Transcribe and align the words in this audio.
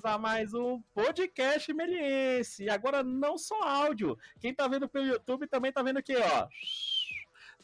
bem-vindos 0.00 0.04
a 0.04 0.18
mais 0.18 0.54
um 0.54 0.80
podcast 0.94 1.72
meliense. 1.72 2.70
Agora 2.70 3.02
não 3.02 3.36
só 3.36 3.60
áudio. 3.62 4.16
Quem 4.40 4.54
tá 4.54 4.66
vendo 4.66 4.88
pelo 4.88 5.06
YouTube 5.06 5.46
também 5.46 5.72
tá 5.72 5.82
vendo 5.82 5.98
aqui, 5.98 6.14
ó. 6.16 6.48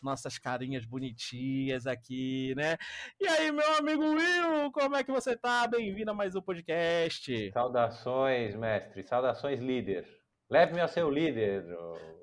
Nossas 0.02 0.38
carinhas 0.38 0.84
bonitinhas 0.84 1.86
aqui, 1.86 2.54
né? 2.54 2.76
E 3.18 3.26
aí, 3.26 3.50
meu 3.50 3.76
amigo 3.76 4.02
Will, 4.02 4.70
como 4.72 4.96
é 4.96 5.02
que 5.02 5.10
você 5.10 5.34
tá? 5.36 5.66
Bem-vindo 5.66 6.10
a 6.10 6.14
mais 6.14 6.36
um 6.36 6.42
podcast. 6.42 7.50
Saudações, 7.52 8.54
mestre. 8.54 9.02
Saudações, 9.02 9.60
líder. 9.60 10.06
Leve-me 10.50 10.80
a 10.80 10.88
ser 10.88 11.04
o 11.04 11.10
líder. 11.10 11.64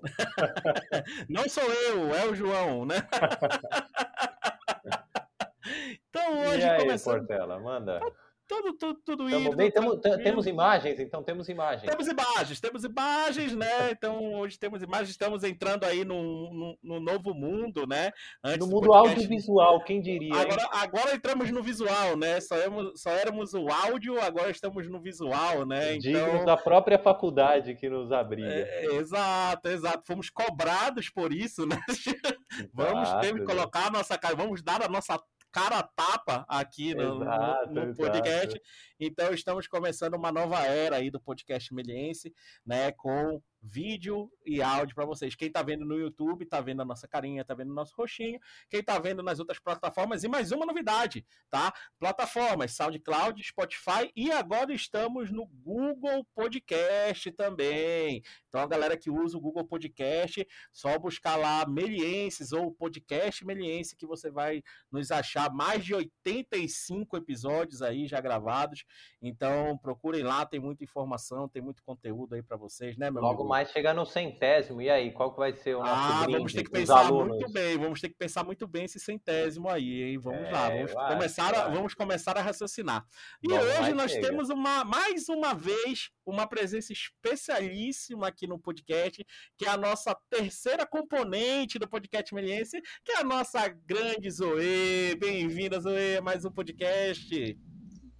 não 1.28 1.50
sou 1.50 1.64
eu, 1.64 2.16
é 2.16 2.26
o 2.26 2.36
João, 2.36 2.86
né? 2.86 2.96
então 6.10 6.48
hoje 6.48 6.62
e 6.62 6.70
aí, 6.70 6.80
começando... 6.80 7.20
Portela, 7.20 7.60
manda. 7.60 8.00
Tá 8.00 8.23
tudo, 8.54 8.74
tudo, 8.74 9.00
tudo 9.04 9.30
indo. 9.30 9.56
Bem, 9.56 9.72
tamo, 9.72 9.98
temos 9.98 10.46
imagens, 10.46 11.00
então 11.00 11.24
temos 11.24 11.50
imagens. 11.50 11.90
Temos 11.90 12.08
imagens, 12.08 12.60
temos 12.60 12.84
imagens, 12.84 13.56
né? 13.56 13.92
Então 13.92 14.34
hoje 14.36 14.60
temos 14.60 14.84
imagens, 14.84 15.10
estamos 15.10 15.44
entrando 15.44 15.86
aí 15.86 16.06
no, 16.06 16.54
no, 16.54 16.78
no 16.84 17.00
novo 17.00 17.34
mundo, 17.34 17.88
né? 17.88 18.12
Antes 18.44 18.60
no 18.60 18.68
mundo 18.68 18.88
podcast... 18.88 19.16
audiovisual, 19.16 19.84
quem 19.84 20.02
diria? 20.02 20.36
Agora, 20.36 20.70
agora 20.72 21.16
entramos 21.16 21.50
no 21.50 21.64
visual, 21.64 22.16
né? 22.16 22.40
Só 22.42 22.56
éramos, 22.56 23.02
só 23.02 23.10
éramos 23.12 23.54
o 23.54 23.68
áudio, 23.70 24.22
agora 24.22 24.52
estamos 24.52 24.90
no 24.90 25.02
visual, 25.02 25.66
né? 25.66 25.96
Então... 25.96 26.46
da 26.46 26.58
própria 26.58 27.00
faculdade 27.00 27.76
que 27.76 27.90
nos 27.90 28.12
abriga. 28.12 28.50
É, 28.50 28.86
exato, 28.96 29.68
exato. 29.70 30.04
Fomos 30.06 30.30
cobrados 30.30 31.10
por 31.10 31.34
isso, 31.34 31.66
né? 31.66 31.80
vamos 32.74 33.12
ter 33.22 33.34
que 33.34 33.44
colocar 33.46 33.88
a 33.88 33.92
nossa 33.92 34.18
cara, 34.18 34.36
vamos 34.36 34.62
dar 34.62 34.84
a 34.84 34.88
nossa 34.88 35.20
cara 35.54 35.84
tapa 35.84 36.44
aqui 36.50 36.96
no, 36.96 37.22
exato, 37.24 37.72
no, 37.72 37.86
no 37.86 37.96
podcast. 37.96 38.48
Exato. 38.48 38.62
Então 39.00 39.34
estamos 39.34 39.68
começando 39.68 40.16
uma 40.16 40.32
nova 40.32 40.60
era 40.66 40.96
aí 40.96 41.12
do 41.12 41.22
podcast 41.22 41.72
meliense, 41.74 42.34
né, 42.66 42.92
com 42.92 43.40
vídeo 43.64 44.30
e 44.46 44.62
áudio 44.62 44.94
para 44.94 45.06
vocês. 45.06 45.36
Quem 45.36 45.48
está 45.48 45.64
vendo 45.64 45.86
no 45.86 45.98
YouTube, 45.98 46.44
está 46.44 46.60
vendo 46.60 46.82
a 46.82 46.86
nossa 46.86 47.08
carinha, 47.08 47.42
está 47.42 47.54
vendo 47.54 47.72
o 47.72 47.74
nosso 47.74 47.96
roxinho. 47.96 48.38
Quem 48.70 48.82
está 48.82 49.00
vendo 49.00 49.24
nas 49.24 49.40
outras 49.40 49.58
plataformas, 49.58 50.24
e 50.24 50.28
mais 50.28 50.52
uma 50.52 50.66
novidade, 50.66 51.26
tá? 51.50 51.74
Plataformas 51.98 52.76
SoundCloud, 52.76 53.42
Spotify 53.42 54.12
e 54.16 54.32
agora 54.32 54.74
estamos 54.74 55.32
no 55.32 55.48
Google 55.48 56.26
Podcast 56.36 57.32
também. 57.32 58.22
Então 58.50 58.60
a 58.60 58.68
galera 58.68 58.98
que 58.98 59.10
usa 59.10 59.38
o 59.38 59.42
Google 59.42 59.66
Podcast, 59.66 60.46
só 60.74 61.00
buscar 61.00 61.38
lá 61.38 61.66
Melienses 61.66 62.52
ou 62.52 62.70
Podcast 62.72 63.46
Meliense 63.46 63.96
que 63.96 64.06
você 64.06 64.30
vai 64.30 64.62
nos 64.92 65.10
achar 65.10 65.54
mais 65.54 65.86
de 65.86 65.94
85 65.94 67.16
episódios 67.16 67.82
aí 67.82 68.08
já 68.08 68.20
gravados. 68.20 68.84
Então 69.22 69.78
procurem 69.78 70.24
lá, 70.24 70.46
tem 70.46 70.60
muita 70.60 70.84
informação, 70.84 71.48
tem 71.48 71.62
muito 71.62 71.82
conteúdo 71.82 72.36
aí 72.36 72.44
para 72.44 72.58
vocês, 72.58 72.98
né, 72.98 73.10
meu 73.10 73.22
Logo 73.22 73.42
amigo? 73.42 73.53
Mais 73.54 73.70
chegar 73.70 73.94
no 73.94 74.04
centésimo, 74.04 74.82
e 74.82 74.90
aí, 74.90 75.12
qual 75.12 75.32
que 75.32 75.38
vai 75.38 75.54
ser 75.54 75.76
o 75.76 75.80
nosso 75.80 75.92
Ah, 75.94 76.26
vamos 76.28 76.54
ter 76.54 76.64
que 76.64 76.72
pensar 76.72 77.12
muito 77.12 77.52
bem, 77.52 77.78
vamos 77.78 78.02
ter 78.02 78.10
que 78.10 78.16
pensar 78.16 78.44
muito 78.44 78.68
bem 78.68 78.86
esse 78.86 79.00
centésimo 79.00 79.70
aí, 79.70 80.02
hein? 80.02 80.18
Vamos 80.18 80.48
é, 80.48 80.52
lá, 80.52 80.70
vamos 80.70 80.92
começar, 80.92 81.56
a, 81.56 81.70
vamos 81.70 81.94
começar 81.94 82.36
a 82.36 82.42
raciocinar. 82.42 83.06
E 83.44 83.54
hoje 83.54 83.94
nós 83.94 84.12
chega. 84.12 84.28
temos 84.28 84.50
uma, 84.50 84.84
mais 84.84 85.30
uma 85.30 85.54
vez, 85.54 86.10
uma 86.26 86.48
presença 86.48 86.92
especialíssima 86.92 88.28
aqui 88.28 88.48
no 88.48 88.58
podcast, 88.58 89.24
que 89.56 89.68
é 89.68 89.70
a 89.70 89.78
nossa 89.78 90.18
terceira 90.32 90.84
componente 90.84 91.78
do 91.78 91.88
podcast 91.88 92.34
Meliense, 92.34 92.82
que 93.06 93.12
é 93.12 93.20
a 93.20 93.24
nossa 93.24 93.68
grande 93.68 94.32
Zoe. 94.32 95.16
Bem-vinda, 95.20 95.80
Zoe, 95.80 96.18
a 96.18 96.22
mais 96.24 96.44
um 96.44 96.52
podcast. 96.52 97.56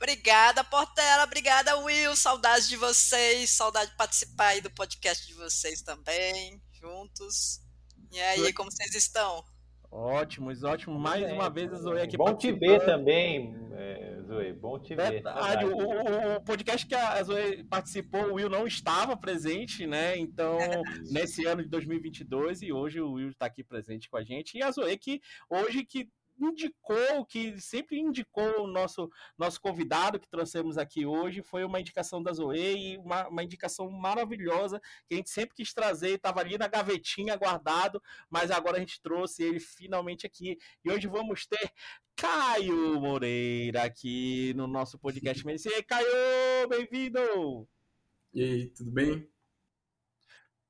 Obrigada, 0.04 0.66
Portela. 0.66 1.24
Obrigada, 1.24 1.78
Will. 1.78 2.14
Saudade 2.14 2.68
de 2.68 2.76
vocês. 2.76 3.52
Saudade 3.52 3.92
de 3.92 3.96
participar 3.96 4.48
aí 4.48 4.60
do 4.60 4.70
podcast 4.70 5.26
de 5.26 5.34
vocês 5.34 5.82
também, 5.82 6.62
juntos. 6.74 7.62
E 8.12 8.20
aí, 8.20 8.52
como 8.52 8.70
vocês 8.70 8.94
estão? 8.96 9.46
Ótimos, 9.90 10.62
ótimo. 10.62 11.00
Mais 11.00 11.32
uma 11.32 11.50
vez 11.50 11.72
a 11.72 11.78
Zoe 11.78 12.02
aqui 12.02 12.18
Bom 12.18 12.36
te 12.36 12.52
ver 12.52 12.84
também, 12.84 13.56
é, 13.72 14.20
Zoe. 14.28 14.52
Bom 14.52 14.78
te 14.78 14.94
ver. 14.94 15.10
Verdade. 15.10 15.66
O, 15.68 15.78
o, 15.78 16.36
o, 16.36 16.42
podcast 16.42 16.86
que 16.86 16.96
a 16.96 17.24
Zoe 17.24 17.64
participou, 17.64 18.24
o 18.24 18.34
Will 18.34 18.50
não 18.50 18.68
estava 18.68 19.16
presente, 19.16 19.88
né? 19.88 20.18
Então, 20.18 20.58
nesse 21.12 21.46
ano 21.46 21.64
de 21.64 21.70
2022, 21.70 22.62
e 22.62 22.74
hoje 22.74 23.00
o 23.00 23.14
Will 23.14 23.30
está 23.30 23.46
aqui 23.46 23.64
presente 23.64 24.10
com 24.10 24.18
a 24.18 24.24
gente. 24.24 24.58
E 24.58 24.64
a 24.64 24.70
Zoe 24.70 24.98
que 24.98 25.22
hoje 25.50 25.86
que 25.86 26.10
indicou, 26.40 27.26
que 27.26 27.60
sempre 27.60 28.00
indicou 28.00 28.62
o 28.62 28.68
nosso, 28.68 29.10
nosso 29.38 29.60
convidado 29.62 30.20
que 30.20 30.30
trouxemos 30.30 30.78
aqui 30.78 31.06
hoje, 31.06 31.42
foi 31.42 31.64
uma 31.64 31.80
indicação 31.80 32.22
da 32.22 32.34
Zoe 32.34 32.94
e 32.94 32.98
uma, 32.98 33.28
uma 33.28 33.44
indicação 33.44 33.90
maravilhosa 33.90 34.80
que 35.08 35.14
a 35.14 35.18
gente 35.18 35.30
sempre 35.30 35.56
quis 35.56 35.74
trazer, 35.74 36.16
estava 36.16 36.40
ali 36.40 36.58
na 36.58 36.68
gavetinha 36.68 37.36
guardado, 37.36 38.02
mas 38.30 38.52
agora 38.52 38.78
a 38.78 38.80
gente 38.80 39.02
trouxe 39.02 39.44
ele 39.44 39.60
finalmente 39.60 40.26
aqui. 40.26 40.58
E 40.84 40.92
hoje 40.92 41.08
vamos 41.08 41.46
ter 41.46 41.72
Caio 42.16 43.00
Moreira 43.00 43.84
aqui 43.84 44.54
no 44.56 44.68
nosso 44.68 44.98
podcast. 45.00 45.44
E 45.46 45.74
aí, 45.74 45.84
Caio, 45.84 46.68
bem-vindo! 46.70 47.68
E 48.34 48.44
aí, 48.44 48.68
tudo 48.70 48.92
bem? 48.92 49.33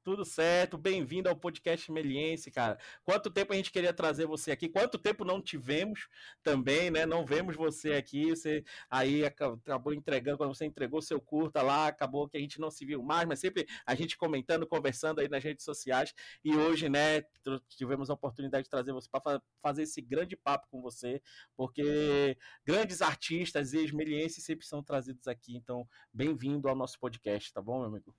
Tudo 0.04 0.26
certo, 0.26 0.78
bem-vindo 0.78 1.30
ao 1.30 1.36
podcast 1.36 1.90
Meliense, 1.90 2.52
cara. 2.52 2.78
Quanto 3.06 3.32
tempo 3.32 3.54
a 3.54 3.56
gente 3.56 3.72
queria 3.72 3.94
trazer 3.94 4.26
você 4.26 4.52
aqui? 4.52 4.68
Quanto 4.68 4.98
tempo 4.98 5.24
não 5.24 5.42
tivemos 5.42 6.10
também, 6.44 6.92
né? 6.92 7.06
Não 7.06 7.26
vemos 7.26 7.56
você 7.56 7.94
aqui. 7.94 8.32
Você 8.32 8.66
aí 8.90 9.24
acabou 9.24 9.94
entregando, 9.94 10.38
quando 10.38 10.54
você 10.54 10.66
entregou 10.66 11.02
seu 11.02 11.22
curta 11.22 11.62
lá, 11.62 11.88
acabou 11.88 12.28
que 12.28 12.36
a 12.36 12.40
gente 12.42 12.60
não 12.60 12.70
se 12.70 12.86
viu 12.86 13.02
mais, 13.02 13.26
mas 13.26 13.40
sempre 13.40 13.66
a 13.86 13.96
gente 13.96 14.18
comentando, 14.18 14.68
conversando 14.68 15.22
aí 15.22 15.30
nas 15.30 15.42
redes 15.42 15.64
sociais. 15.64 16.14
E 16.44 16.54
hoje, 16.54 16.90
né, 16.90 17.22
tivemos 17.70 18.10
a 18.10 18.14
oportunidade 18.14 18.66
de 18.66 18.70
trazer 18.70 18.92
você 18.92 19.08
para 19.10 19.42
fazer 19.62 19.84
esse 19.84 20.02
grande 20.02 20.36
papo 20.36 20.68
com 20.70 20.82
você, 20.82 21.22
porque 21.56 22.38
grandes 22.66 23.02
artistas 23.02 23.72
e 23.72 23.78
ex-melienses 23.78 24.44
sempre 24.44 24.66
são 24.66 24.84
trazidos 24.84 25.30
aqui. 25.30 25.56
Então, 25.56 25.88
bem-vindo 26.12 26.68
ao 26.68 26.76
nosso 26.76 27.00
podcast, 27.00 27.54
tá 27.54 27.62
bom, 27.62 27.80
meu 27.80 27.88
amigo? 27.88 28.14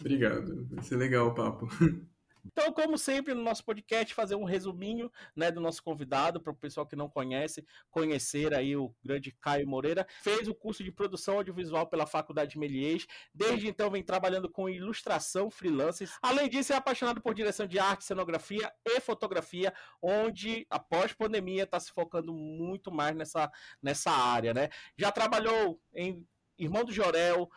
Obrigado, 0.00 0.66
vai 0.70 0.82
ser 0.82 0.96
legal 0.96 1.28
o 1.28 1.34
papo. 1.34 1.68
Então, 2.50 2.72
como 2.72 2.96
sempre, 2.96 3.34
no 3.34 3.42
nosso 3.42 3.64
podcast, 3.64 4.14
fazer 4.14 4.34
um 4.34 4.44
resuminho 4.44 5.12
né, 5.36 5.50
do 5.50 5.60
nosso 5.60 5.82
convidado, 5.82 6.40
para 6.40 6.52
o 6.52 6.56
pessoal 6.56 6.86
que 6.86 6.96
não 6.96 7.08
conhece, 7.08 7.64
conhecer 7.90 8.54
aí 8.54 8.76
o 8.76 8.94
grande 9.04 9.32
Caio 9.32 9.66
Moreira. 9.66 10.06
Fez 10.22 10.48
o 10.48 10.54
curso 10.54 10.82
de 10.82 10.90
produção 10.90 11.36
audiovisual 11.36 11.86
pela 11.86 12.06
Faculdade 12.06 12.52
de 12.52 12.58
Melies. 12.58 13.06
Desde 13.34 13.68
então, 13.68 13.90
vem 13.90 14.02
trabalhando 14.02 14.48
com 14.50 14.68
ilustração 14.68 15.50
freelance. 15.50 16.08
Além 16.22 16.48
disso, 16.48 16.72
é 16.72 16.76
apaixonado 16.76 17.20
por 17.20 17.34
direção 17.34 17.66
de 17.66 17.78
arte, 17.78 18.04
cenografia 18.04 18.72
e 18.84 19.00
fotografia, 19.00 19.72
onde, 20.00 20.66
após 20.70 21.12
pandemia, 21.12 21.64
está 21.64 21.78
se 21.78 21.92
focando 21.92 22.32
muito 22.32 22.90
mais 22.90 23.14
nessa, 23.14 23.50
nessa 23.82 24.10
área. 24.10 24.54
Né? 24.54 24.68
Já 24.96 25.12
trabalhou 25.12 25.80
em 25.94 26.26
Irmão 26.58 26.84
do 26.84 26.92
Jorel, 26.92 27.48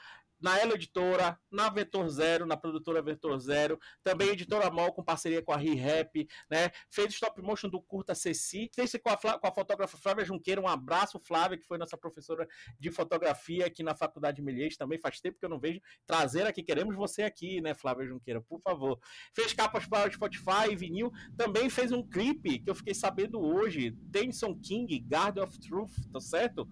na 0.42 0.60
Elo 0.60 0.74
Editora, 0.74 1.40
na 1.52 1.70
Vetor 1.70 2.10
Zero, 2.10 2.46
na 2.46 2.58
produtora 2.58 3.02
Vetor 3.02 3.38
Zero, 3.40 3.80
também 4.04 4.30
editora 4.30 4.70
Mol 4.72 4.92
com 4.94 5.04
parceria 5.04 5.42
com 5.42 5.52
a 5.52 5.58
ReHap, 5.58 6.28
né? 6.50 6.72
Fez 6.90 7.14
stop 7.14 7.42
motion 7.42 7.70
do 7.70 7.82
Curta 7.82 8.16
Ceci, 8.16 8.70
fez 8.74 8.92
com 9.02 9.10
a, 9.10 9.40
com 9.40 9.48
a 9.48 9.52
fotógrafa 9.52 9.98
Flávia 9.98 10.26
Junqueira, 10.26 10.62
um 10.62 10.68
abraço 10.68 11.20
Flávia, 11.20 11.58
que 11.58 11.66
foi 11.66 11.78
nossa 11.78 11.98
professora 11.98 12.48
de 12.80 12.92
fotografia 12.92 13.66
aqui 13.66 13.84
na 13.84 13.96
Faculdade 13.96 14.38
de 14.38 14.42
Melies, 14.42 14.78
também 14.78 15.00
faz 15.00 15.20
tempo 15.20 15.38
que 15.40 15.46
eu 15.46 15.50
não 15.50 15.60
vejo, 15.60 15.80
trazer 16.06 16.46
aqui, 16.48 16.64
queremos 16.64 16.96
você 16.96 17.24
aqui, 17.24 17.62
né, 17.62 17.74
Flávia 17.74 18.08
Junqueira, 18.08 18.42
por 18.42 18.60
favor. 18.62 19.00
Fez 19.34 19.54
capas 19.54 19.86
para 19.86 20.10
o 20.10 20.14
Spotify, 20.14 20.76
vinil, 20.76 21.12
também 21.38 21.70
fez 21.70 21.92
um 21.92 22.08
clipe 22.08 22.60
que 22.60 22.70
eu 22.70 22.76
fiquei 22.76 22.94
sabendo 22.94 23.40
hoje, 23.40 23.92
Tennyson 24.12 24.58
King, 24.60 25.00
Guard 25.00 25.38
of 25.38 25.60
Truth, 25.60 25.94
tá 26.12 26.20
certo? 26.20 26.68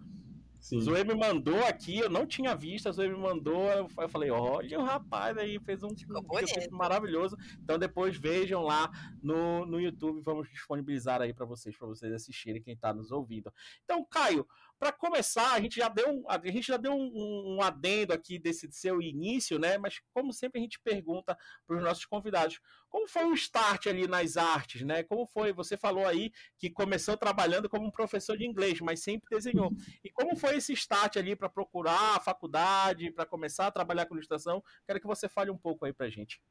Sim. 0.70 0.82
Zoe 0.82 1.04
me 1.04 1.16
mandou 1.16 1.66
aqui, 1.66 1.98
eu 1.98 2.12
não 2.12 2.28
tinha 2.28 2.56
visto, 2.56 2.88
a 2.88 2.92
Zoe 2.92 3.10
me 3.10 3.18
mandou, 3.18 3.64
eu 3.72 3.90
falei, 4.08 4.30
olha 4.30 4.80
o 4.80 4.84
rapaz 4.84 5.36
aí, 5.36 5.60
fez 5.62 5.82
um, 5.82 5.88
um 5.88 6.78
maravilhoso. 6.78 7.36
Então 7.64 7.80
depois 7.80 8.16
vejam 8.16 8.62
lá 8.62 8.92
no, 9.20 9.66
no 9.66 9.82
YouTube, 9.82 10.22
vamos 10.22 10.48
disponibilizar 10.48 11.24
aí 11.24 11.34
para 11.34 11.44
vocês, 11.44 11.76
para 11.76 11.88
vocês 11.88 12.14
assistirem, 12.14 12.62
quem 12.62 12.76
está 12.76 12.94
nos 12.94 13.12
ouvindo. 13.12 13.52
Então, 13.84 14.06
Caio, 14.06 14.46
para 14.80 14.94
começar, 14.94 15.54
a 15.54 15.60
gente 15.60 15.76
já 15.76 15.90
deu 15.90 16.24
a 16.28 16.40
gente 16.48 16.68
já 16.68 16.78
deu 16.78 16.94
um, 16.94 17.58
um, 17.58 17.62
adendo 17.62 18.14
aqui 18.14 18.40
desse 18.40 18.72
seu 18.72 19.02
início, 19.02 19.60
né? 19.60 19.78
Mas 19.78 20.00
como 20.14 20.32
sempre 20.32 20.60
a 20.60 20.64
gente 20.64 20.80
pergunta 20.80 21.38
para 21.68 21.78
os 21.78 21.84
nossos 21.84 22.06
convidados, 22.06 22.62
como 22.88 23.06
foi 23.08 23.26
o 23.26 23.34
start 23.34 23.88
ali 23.88 24.08
nas 24.08 24.38
artes, 24.38 24.82
né? 24.84 25.04
Como 25.04 25.28
foi? 25.28 25.52
Você 25.52 25.78
falou 25.78 26.08
aí 26.08 26.32
que 26.58 26.70
começou 26.70 27.18
trabalhando 27.18 27.68
como 27.68 27.86
um 27.86 27.92
professor 27.92 28.38
de 28.38 28.46
inglês, 28.46 28.80
mas 28.80 29.04
sempre 29.04 29.28
desenhou. 29.30 29.72
E 30.04 30.10
como 30.10 30.36
foi 30.38 30.56
esse 30.56 30.72
start 30.74 31.18
ali 31.18 31.36
para 31.36 31.50
procurar 31.50 32.16
a 32.16 32.20
faculdade, 32.22 33.12
para 33.12 33.26
começar 33.26 33.68
a 33.68 33.72
trabalhar 33.72 34.06
com 34.06 34.16
ilustração? 34.16 34.64
Quero 34.86 35.02
que 35.02 35.08
você 35.08 35.28
fale 35.28 35.52
um 35.52 35.58
pouco 35.58 35.86
aí 35.86 35.92
para 35.92 36.10
gente. 36.10 36.42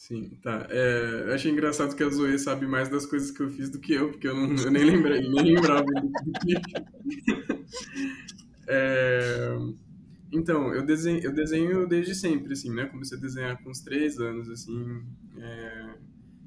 Sim, 0.00 0.30
tá. 0.42 0.66
É, 0.70 1.24
eu 1.26 1.34
achei 1.34 1.52
engraçado 1.52 1.94
que 1.94 2.02
a 2.02 2.08
Zoe 2.08 2.38
sabe 2.38 2.66
mais 2.66 2.88
das 2.88 3.04
coisas 3.04 3.30
que 3.30 3.42
eu 3.42 3.50
fiz 3.50 3.68
do 3.68 3.78
que 3.78 3.92
eu, 3.92 4.10
porque 4.10 4.26
eu, 4.26 4.34
não, 4.34 4.56
eu 4.56 4.70
nem 4.70 4.82
lembrei, 4.82 5.20
nem 5.28 5.54
lembrava 5.54 5.84
do, 5.84 6.10
é, 8.66 9.58
Então, 10.32 10.74
eu 10.74 10.86
desenho, 10.86 11.20
eu 11.22 11.34
desenho 11.34 11.86
desde 11.86 12.14
sempre, 12.14 12.54
assim, 12.54 12.74
né? 12.74 12.86
Comecei 12.86 13.18
a 13.18 13.20
desenhar 13.20 13.62
com 13.62 13.68
uns 13.68 13.82
três 13.82 14.18
anos, 14.18 14.48
assim. 14.48 15.04
É... 15.36 15.98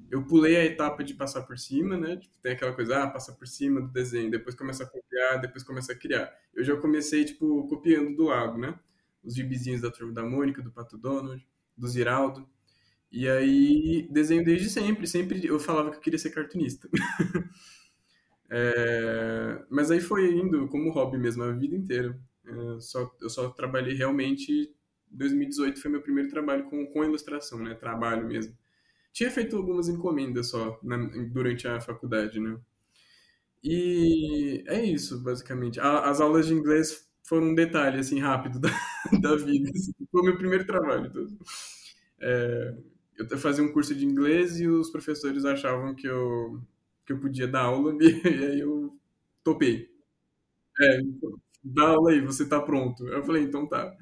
Eu 0.10 0.24
pulei 0.26 0.56
a 0.56 0.66
etapa 0.66 1.04
de 1.04 1.14
passar 1.14 1.44
por 1.44 1.60
cima, 1.60 1.96
né? 1.96 2.18
Tipo, 2.18 2.36
tem 2.42 2.54
aquela 2.54 2.74
coisa, 2.74 3.04
ah, 3.04 3.08
passa 3.08 3.34
por 3.34 3.48
cima 3.48 3.80
do 3.82 3.88
desenho, 3.88 4.32
depois 4.32 4.56
começa 4.56 4.84
a 4.84 4.88
copiar, 4.88 5.40
depois 5.40 5.64
começa 5.64 5.94
a 5.94 5.96
criar. 5.96 6.28
Eu 6.56 6.64
já 6.64 6.76
comecei, 6.76 7.24
tipo, 7.24 7.68
copiando 7.68 8.16
do 8.16 8.24
lado, 8.26 8.58
né? 8.58 8.80
Os 9.24 9.36
gibizinhos 9.36 9.82
da 9.82 9.92
Turma 9.92 10.12
da 10.12 10.24
Mônica, 10.24 10.60
do 10.60 10.72
Pato 10.72 10.98
Donald, 10.98 11.48
do 11.78 11.88
Ziraldo. 11.88 12.52
E 13.14 13.30
aí, 13.30 14.08
desenho 14.12 14.44
desde 14.44 14.70
sempre. 14.72 15.06
Sempre 15.08 15.46
eu 15.46 15.60
falava 15.60 15.92
que 15.92 15.98
eu 15.98 16.02
queria 16.02 16.18
ser 16.20 16.32
cartunista. 16.32 16.90
é... 18.50 19.64
Mas 19.70 19.92
aí 19.92 20.02
foi 20.02 20.34
indo 20.34 20.68
como 20.68 20.92
hobby 20.92 21.18
mesmo, 21.18 21.44
a 21.44 21.52
vida 21.52 21.76
inteira. 21.76 22.20
Eu 22.44 22.82
só, 22.82 23.16
eu 23.22 23.30
só 23.30 23.50
trabalhei 23.52 23.94
realmente. 23.96 24.74
2018 25.12 25.80
foi 25.80 25.92
meu 25.92 26.02
primeiro 26.02 26.30
trabalho 26.30 26.66
com, 26.70 26.88
com 26.88 27.04
ilustração, 27.04 27.60
né? 27.60 27.76
Trabalho 27.76 28.28
mesmo. 28.28 28.58
Tinha 29.14 29.30
feito 29.32 29.56
algumas 29.58 29.88
encomendas 29.88 30.50
só 30.50 30.80
na, 30.84 30.98
durante 31.32 31.68
a 31.68 31.80
faculdade, 31.80 32.40
né? 32.40 32.58
E 33.64 34.64
é 34.68 34.84
isso, 34.84 35.20
basicamente. 35.22 35.80
A, 35.80 36.10
as 36.10 36.20
aulas 36.20 36.48
de 36.48 36.54
inglês 36.54 37.08
foram 37.24 37.48
um 37.50 37.56
detalhe, 37.56 38.00
assim, 38.00 38.20
rápido 38.20 38.60
da, 38.60 38.70
da 39.22 39.36
vida. 39.36 39.70
Assim. 39.74 39.94
Foi 40.12 40.22
o 40.22 40.26
meu 40.26 40.38
primeiro 40.38 40.66
trabalho. 40.66 41.12
Todo. 41.12 41.38
É, 42.20 42.76
eu 43.18 43.38
fazia 43.38 43.64
um 43.64 43.72
curso 43.72 43.94
de 43.96 44.06
inglês 44.06 44.60
e 44.60 44.68
os 44.68 44.90
professores 44.90 45.46
achavam 45.46 45.96
que 45.96 46.08
eu, 46.08 46.62
que 47.06 47.14
eu 47.14 47.20
podia 47.20 47.48
dar 47.48 47.64
aula 47.64 47.96
e, 48.02 48.28
aí 48.28 48.60
eu 48.60 48.98
topei. 49.44 49.90
É, 50.80 51.00
dá 51.64 51.90
aula 51.90 52.12
aí, 52.12 52.22
você 52.22 52.48
tá 52.48 52.62
pronto. 52.62 53.08
Eu 53.08 53.24
falei, 53.24 53.44
então 53.44 53.68
tá. 53.68 53.96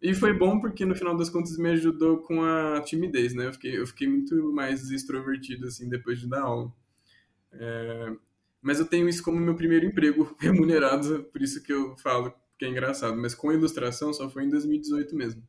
E 0.00 0.14
foi 0.14 0.32
bom 0.32 0.60
porque 0.60 0.84
no 0.84 0.94
final 0.94 1.16
das 1.16 1.30
contas 1.30 1.56
me 1.58 1.70
ajudou 1.70 2.18
com 2.18 2.42
a 2.44 2.80
timidez, 2.82 3.34
né? 3.34 3.46
Eu 3.46 3.52
fiquei, 3.52 3.78
eu 3.78 3.86
fiquei 3.86 4.08
muito 4.08 4.52
mais 4.52 4.90
extrovertido, 4.90 5.66
assim, 5.66 5.88
depois 5.88 6.20
de 6.20 6.28
dar 6.28 6.42
aula. 6.42 6.72
É... 7.52 8.16
Mas 8.62 8.80
eu 8.80 8.86
tenho 8.86 9.08
isso 9.08 9.22
como 9.22 9.40
meu 9.40 9.56
primeiro 9.56 9.86
emprego 9.86 10.34
remunerado, 10.38 11.24
por 11.32 11.42
isso 11.42 11.62
que 11.62 11.72
eu 11.72 11.96
falo 11.98 12.32
que 12.58 12.64
é 12.64 12.68
engraçado. 12.68 13.16
Mas 13.16 13.34
com 13.34 13.52
ilustração 13.52 14.12
só 14.12 14.28
foi 14.30 14.44
em 14.44 14.48
2018 14.50 15.14
mesmo. 15.16 15.42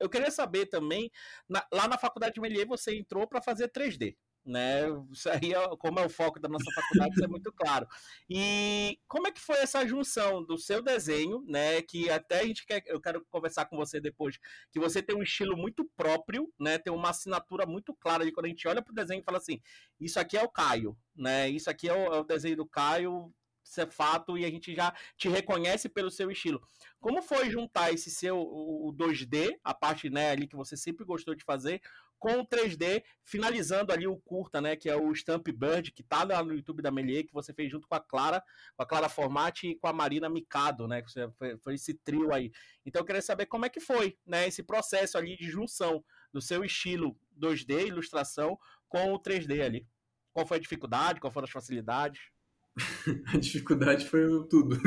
Eu 0.00 0.08
queria 0.08 0.30
saber 0.30 0.66
também, 0.66 1.10
na, 1.48 1.66
lá 1.72 1.88
na 1.88 1.98
faculdade 1.98 2.34
de 2.34 2.40
Melier 2.40 2.66
você 2.66 2.96
entrou 2.96 3.26
para 3.26 3.40
fazer 3.42 3.68
3D 3.68 4.16
né? 4.46 4.84
Isso 5.12 5.28
aí, 5.28 5.52
é, 5.52 5.76
como 5.76 5.98
é 5.98 6.06
o 6.06 6.08
foco 6.08 6.38
da 6.38 6.48
nossa 6.48 6.70
faculdade, 6.72 7.14
isso 7.14 7.24
é 7.24 7.28
muito 7.28 7.52
claro. 7.52 7.86
E 8.30 8.98
como 9.08 9.26
é 9.26 9.32
que 9.32 9.40
foi 9.40 9.56
essa 9.56 9.86
junção 9.86 10.44
do 10.44 10.56
seu 10.56 10.80
desenho, 10.80 11.44
né? 11.48 11.82
Que 11.82 12.08
até 12.08 12.40
a 12.40 12.46
gente 12.46 12.64
quer, 12.64 12.82
eu 12.86 13.00
quero 13.00 13.24
conversar 13.28 13.66
com 13.66 13.76
você 13.76 14.00
depois, 14.00 14.38
que 14.70 14.78
você 14.78 15.02
tem 15.02 15.16
um 15.16 15.22
estilo 15.22 15.56
muito 15.56 15.84
próprio, 15.96 16.52
né? 16.58 16.78
Tem 16.78 16.92
uma 16.92 17.10
assinatura 17.10 17.66
muito 17.66 17.92
clara 17.94 18.24
de 18.24 18.32
quando 18.32 18.46
a 18.46 18.48
gente 18.48 18.66
olha 18.68 18.80
para 18.80 18.92
o 18.92 18.94
desenho 18.94 19.20
e 19.20 19.24
fala 19.24 19.38
assim, 19.38 19.60
isso 20.00 20.20
aqui 20.20 20.36
é 20.36 20.42
o 20.42 20.48
Caio, 20.48 20.96
né? 21.14 21.50
Isso 21.50 21.68
aqui 21.68 21.88
é 21.88 21.92
o, 21.92 22.14
é 22.14 22.20
o 22.20 22.24
desenho 22.24 22.56
do 22.56 22.66
Caio, 22.66 23.32
isso 23.68 23.80
é 23.80 23.86
fato 23.86 24.38
e 24.38 24.44
a 24.44 24.50
gente 24.50 24.74
já 24.74 24.94
te 25.16 25.28
reconhece 25.28 25.88
pelo 25.88 26.10
seu 26.10 26.30
estilo. 26.30 26.62
Como 27.00 27.20
foi 27.22 27.50
juntar 27.50 27.92
esse 27.92 28.10
seu 28.10 28.38
o 28.38 28.92
2D, 28.96 29.58
a 29.62 29.74
parte 29.74 30.08
né, 30.08 30.30
ali 30.30 30.46
que 30.46 30.56
você 30.56 30.76
sempre 30.76 31.04
gostou 31.04 31.34
de 31.34 31.44
fazer, 31.44 31.80
com 32.18 32.40
o 32.40 32.46
3D, 32.46 33.02
finalizando 33.22 33.92
ali 33.92 34.06
o 34.06 34.16
curta, 34.16 34.60
né, 34.60 34.74
que 34.74 34.88
é 34.88 34.96
o 34.96 35.14
Stamp 35.14 35.46
Bird, 35.48 35.92
que 35.92 36.02
tá 36.02 36.24
lá 36.24 36.42
no 36.42 36.54
YouTube 36.54 36.82
da 36.82 36.90
Melier, 36.90 37.26
que 37.26 37.32
você 37.32 37.52
fez 37.52 37.70
junto 37.70 37.86
com 37.86 37.94
a 37.94 38.00
Clara, 38.00 38.42
com 38.74 38.82
a 38.82 38.86
Clara 38.86 39.08
Formati 39.08 39.68
e 39.68 39.74
com 39.74 39.86
a 39.86 39.92
Marina 39.92 40.28
Mikado, 40.28 40.88
né, 40.88 41.02
que 41.02 41.12
foi, 41.36 41.58
foi 41.58 41.74
esse 41.74 41.94
trio 41.94 42.32
aí. 42.32 42.50
Então 42.84 43.02
eu 43.02 43.06
queria 43.06 43.22
saber 43.22 43.46
como 43.46 43.66
é 43.66 43.68
que 43.68 43.80
foi, 43.80 44.16
né, 44.24 44.48
esse 44.48 44.62
processo 44.62 45.18
ali 45.18 45.36
de 45.36 45.50
junção 45.50 46.02
do 46.32 46.40
seu 46.40 46.64
estilo 46.64 47.18
2D, 47.38 47.88
ilustração, 47.88 48.58
com 48.88 49.12
o 49.12 49.20
3D 49.20 49.62
ali. 49.62 49.86
Qual 50.32 50.46
foi 50.46 50.56
a 50.56 50.60
dificuldade, 50.60 51.20
qual 51.20 51.30
foram 51.30 51.46
as 51.46 51.50
facilidades? 51.50 52.30
a 53.32 53.38
dificuldade 53.38 54.06
foi 54.06 54.22
tudo. 54.48 54.78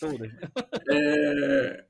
Tudo. 0.00 0.24
é, 0.90 1.84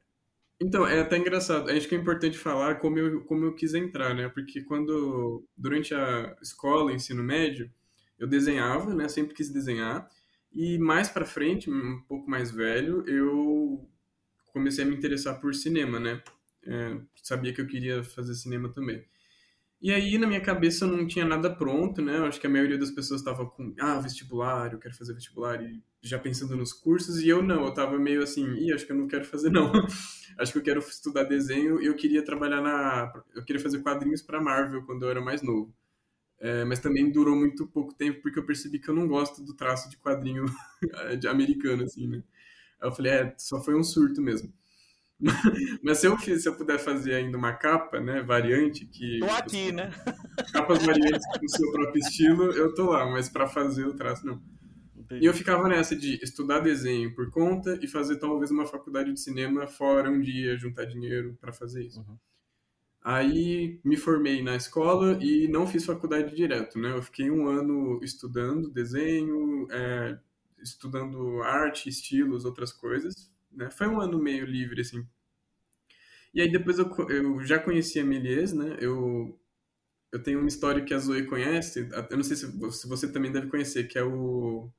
então, 0.60 0.86
é 0.86 1.00
até 1.00 1.18
engraçado. 1.18 1.70
Acho 1.70 1.88
que 1.88 1.94
é 1.94 1.98
importante 1.98 2.38
falar 2.38 2.76
como 2.76 2.98
eu, 2.98 3.24
como 3.24 3.44
eu 3.44 3.54
quis 3.54 3.74
entrar, 3.74 4.14
né? 4.14 4.28
Porque 4.28 4.62
quando, 4.62 5.44
durante 5.56 5.94
a 5.94 6.36
escola, 6.42 6.92
ensino 6.92 7.22
médio, 7.22 7.70
eu 8.18 8.26
desenhava, 8.26 8.94
né? 8.94 9.08
Sempre 9.08 9.34
quis 9.34 9.50
desenhar. 9.50 10.08
E 10.52 10.78
mais 10.78 11.08
para 11.08 11.26
frente, 11.26 11.70
um 11.70 12.00
pouco 12.08 12.28
mais 12.30 12.50
velho, 12.50 13.06
eu 13.06 13.86
comecei 14.52 14.84
a 14.84 14.86
me 14.86 14.96
interessar 14.96 15.38
por 15.40 15.54
cinema, 15.54 16.00
né? 16.00 16.22
É, 16.66 16.98
sabia 17.22 17.52
que 17.52 17.60
eu 17.60 17.66
queria 17.66 18.02
fazer 18.02 18.34
cinema 18.34 18.70
também. 18.72 19.04
E 19.80 19.92
aí, 19.92 20.16
na 20.18 20.26
minha 20.26 20.40
cabeça, 20.40 20.84
eu 20.84 20.88
não 20.96 21.06
tinha 21.06 21.24
nada 21.24 21.54
pronto, 21.54 22.00
né? 22.00 22.16
Eu 22.18 22.24
acho 22.24 22.40
que 22.40 22.46
a 22.46 22.50
maioria 22.50 22.78
das 22.78 22.90
pessoas 22.90 23.20
estava 23.20 23.46
com, 23.46 23.74
ah, 23.78 24.00
vestibular, 24.00 24.72
eu 24.72 24.78
quero 24.78 24.94
fazer 24.96 25.12
vestibular, 25.14 25.62
e 25.62 25.82
já 26.02 26.18
pensando 26.18 26.56
nos 26.56 26.72
cursos, 26.72 27.20
e 27.20 27.28
eu 27.28 27.42
não, 27.42 27.64
eu 27.66 27.74
tava 27.74 27.98
meio 27.98 28.22
assim, 28.22 28.46
ih, 28.54 28.72
acho 28.72 28.86
que 28.86 28.92
eu 28.92 28.96
não 28.96 29.06
quero 29.06 29.24
fazer, 29.24 29.50
não. 29.50 29.70
acho 30.38 30.52
que 30.52 30.58
eu 30.58 30.62
quero 30.62 30.80
estudar 30.80 31.24
desenho 31.24 31.80
e 31.82 31.86
eu 31.86 31.94
queria 31.94 32.24
trabalhar 32.24 32.60
na. 32.62 33.12
Eu 33.34 33.44
queria 33.44 33.60
fazer 33.62 33.82
quadrinhos 33.82 34.22
para 34.22 34.40
Marvel 34.40 34.82
quando 34.84 35.04
eu 35.04 35.10
era 35.10 35.20
mais 35.20 35.42
novo. 35.42 35.74
É, 36.38 36.64
mas 36.64 36.80
também 36.80 37.10
durou 37.10 37.34
muito 37.36 37.66
pouco 37.66 37.94
tempo 37.94 38.20
porque 38.22 38.38
eu 38.38 38.46
percebi 38.46 38.78
que 38.78 38.88
eu 38.90 38.94
não 38.94 39.08
gosto 39.08 39.42
do 39.44 39.54
traço 39.54 39.88
de 39.90 39.96
quadrinho 39.98 40.44
de 41.20 41.28
americano, 41.28 41.84
assim, 41.84 42.06
né? 42.08 42.22
Aí 42.80 42.88
eu 42.88 42.92
falei, 42.92 43.12
é, 43.12 43.34
só 43.38 43.62
foi 43.62 43.74
um 43.76 43.84
surto 43.84 44.22
mesmo. 44.22 44.52
Mas 45.82 45.98
se 45.98 46.06
eu, 46.06 46.16
fiz, 46.18 46.42
se 46.42 46.48
eu 46.48 46.56
puder 46.56 46.78
fazer 46.78 47.14
ainda 47.14 47.38
uma 47.38 47.52
capa, 47.52 48.00
né, 48.00 48.22
variante, 48.22 48.84
que... 48.86 49.18
Tô 49.20 49.26
aqui, 49.26 49.72
né? 49.72 49.90
Capas 50.52 50.84
variantes 50.84 51.26
com 51.26 51.44
o 51.44 51.48
seu 51.48 51.72
próprio 51.72 52.00
estilo, 52.00 52.44
eu 52.52 52.74
tô 52.74 52.90
lá, 52.90 53.06
mas 53.06 53.28
para 53.28 53.46
fazer 53.48 53.86
o 53.86 53.94
traço, 53.94 54.26
não. 54.26 54.42
Entendi. 54.94 55.24
E 55.24 55.26
eu 55.26 55.32
ficava 55.32 55.68
nessa 55.68 55.96
de 55.96 56.22
estudar 56.22 56.60
desenho 56.60 57.14
por 57.14 57.30
conta 57.30 57.78
e 57.80 57.86
fazer 57.86 58.16
talvez 58.16 58.50
uma 58.50 58.66
faculdade 58.66 59.12
de 59.12 59.20
cinema 59.20 59.66
fora 59.66 60.10
um 60.10 60.20
dia, 60.20 60.58
juntar 60.58 60.84
dinheiro 60.84 61.36
para 61.40 61.52
fazer 61.52 61.84
isso. 61.84 62.00
Uhum. 62.00 62.18
Aí 63.02 63.80
me 63.84 63.96
formei 63.96 64.42
na 64.42 64.56
escola 64.56 65.16
e 65.22 65.46
não 65.46 65.66
fiz 65.66 65.84
faculdade 65.84 66.34
direto, 66.34 66.76
né? 66.78 66.90
Eu 66.90 67.02
fiquei 67.02 67.30
um 67.30 67.46
ano 67.46 68.00
estudando 68.02 68.68
desenho, 68.68 69.68
é, 69.70 70.18
estudando 70.60 71.40
arte, 71.42 71.88
estilos, 71.88 72.44
outras 72.44 72.72
coisas 72.72 73.30
né? 73.56 73.70
Foi 73.70 73.86
um 73.88 74.00
ano 74.00 74.18
meio 74.18 74.44
livre, 74.44 74.82
assim. 74.82 75.06
E 76.32 76.40
aí 76.42 76.52
depois 76.52 76.78
eu, 76.78 76.94
eu 77.08 77.42
já 77.44 77.58
conhecia 77.58 78.04
Méliès, 78.04 78.52
né? 78.52 78.76
Eu, 78.78 79.40
eu 80.12 80.22
tenho 80.22 80.38
uma 80.38 80.48
história 80.48 80.84
que 80.84 80.92
a 80.92 80.98
Zoe 80.98 81.26
conhece, 81.26 81.88
eu 82.10 82.16
não 82.16 82.24
sei 82.24 82.36
se, 82.36 82.46
se 82.72 82.86
você 82.86 83.10
também 83.10 83.32
deve 83.32 83.48
conhecer, 83.48 83.88
que 83.88 83.98
é 83.98 84.04
o, 84.04 84.70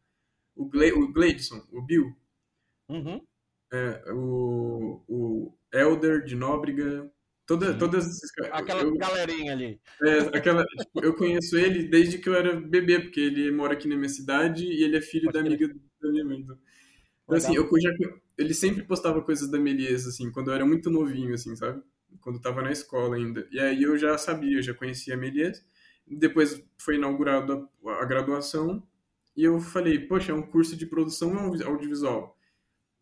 o, 0.56 0.66
Gle, 0.70 0.92
o 0.94 1.12
Gleidson, 1.12 1.66
o 1.72 1.82
Bill. 1.82 2.16
Uhum. 2.90 3.20
É, 3.74 4.04
o, 4.14 5.04
o 5.08 5.58
Elder 5.74 6.24
de 6.24 6.36
Nóbrega, 6.36 7.12
toda, 7.46 7.78
todas 7.78 8.08
Aquela 8.52 8.84
eu, 8.84 8.96
galerinha 8.96 9.54
ali. 9.54 9.82
É, 10.04 10.38
aquela, 10.38 10.64
tipo, 10.64 11.04
eu 11.04 11.16
conheço 11.16 11.58
ele 11.58 11.84
desde 11.84 12.20
que 12.20 12.30
eu 12.30 12.36
era 12.36 12.56
bebê, 12.56 13.00
porque 13.00 13.20
ele 13.20 13.52
mora 13.52 13.74
aqui 13.74 13.88
na 13.88 13.96
minha 13.96 14.10
cidade 14.10 14.64
e 14.64 14.84
ele 14.84 14.96
é 14.96 15.02
filho 15.02 15.26
Pode 15.26 15.42
da 15.42 15.48
amiga 15.48 15.68
da 15.68 16.12
minha 16.12 16.24
mãe. 16.24 16.40
Então, 16.40 17.36
assim, 17.36 17.56
eu 17.56 17.68
já, 17.82 17.92
ele 18.38 18.54
sempre 18.54 18.84
postava 18.84 19.22
coisas 19.22 19.50
da 19.50 19.60
Melies, 19.60 20.06
assim, 20.06 20.32
quando 20.32 20.50
eu 20.50 20.54
era 20.54 20.66
muito 20.66 20.90
novinho, 20.90 21.34
assim, 21.34 21.56
sabe? 21.56 21.82
Quando 22.22 22.36
eu 22.36 22.42
tava 22.42 22.62
na 22.62 22.72
escola 22.72 23.16
ainda. 23.16 23.48
E 23.52 23.60
aí 23.60 23.84
eu 23.84 23.98
já 23.98 24.18
sabia, 24.18 24.58
eu 24.58 24.62
já 24.62 24.74
conhecia 24.74 25.16
a 25.16 25.18
Melies. 25.18 25.66
Depois 26.06 26.64
foi 26.78 26.96
inaugurada 26.96 27.68
a, 28.00 28.06
graduação 28.06 28.82
e 29.36 29.44
eu 29.44 29.60
falei, 29.60 30.00
poxa, 30.00 30.32
é 30.32 30.36
um 30.36 30.42
curso 30.42 30.78
de 30.78 30.86
produção 30.86 31.36
audiovisual. 31.38 32.38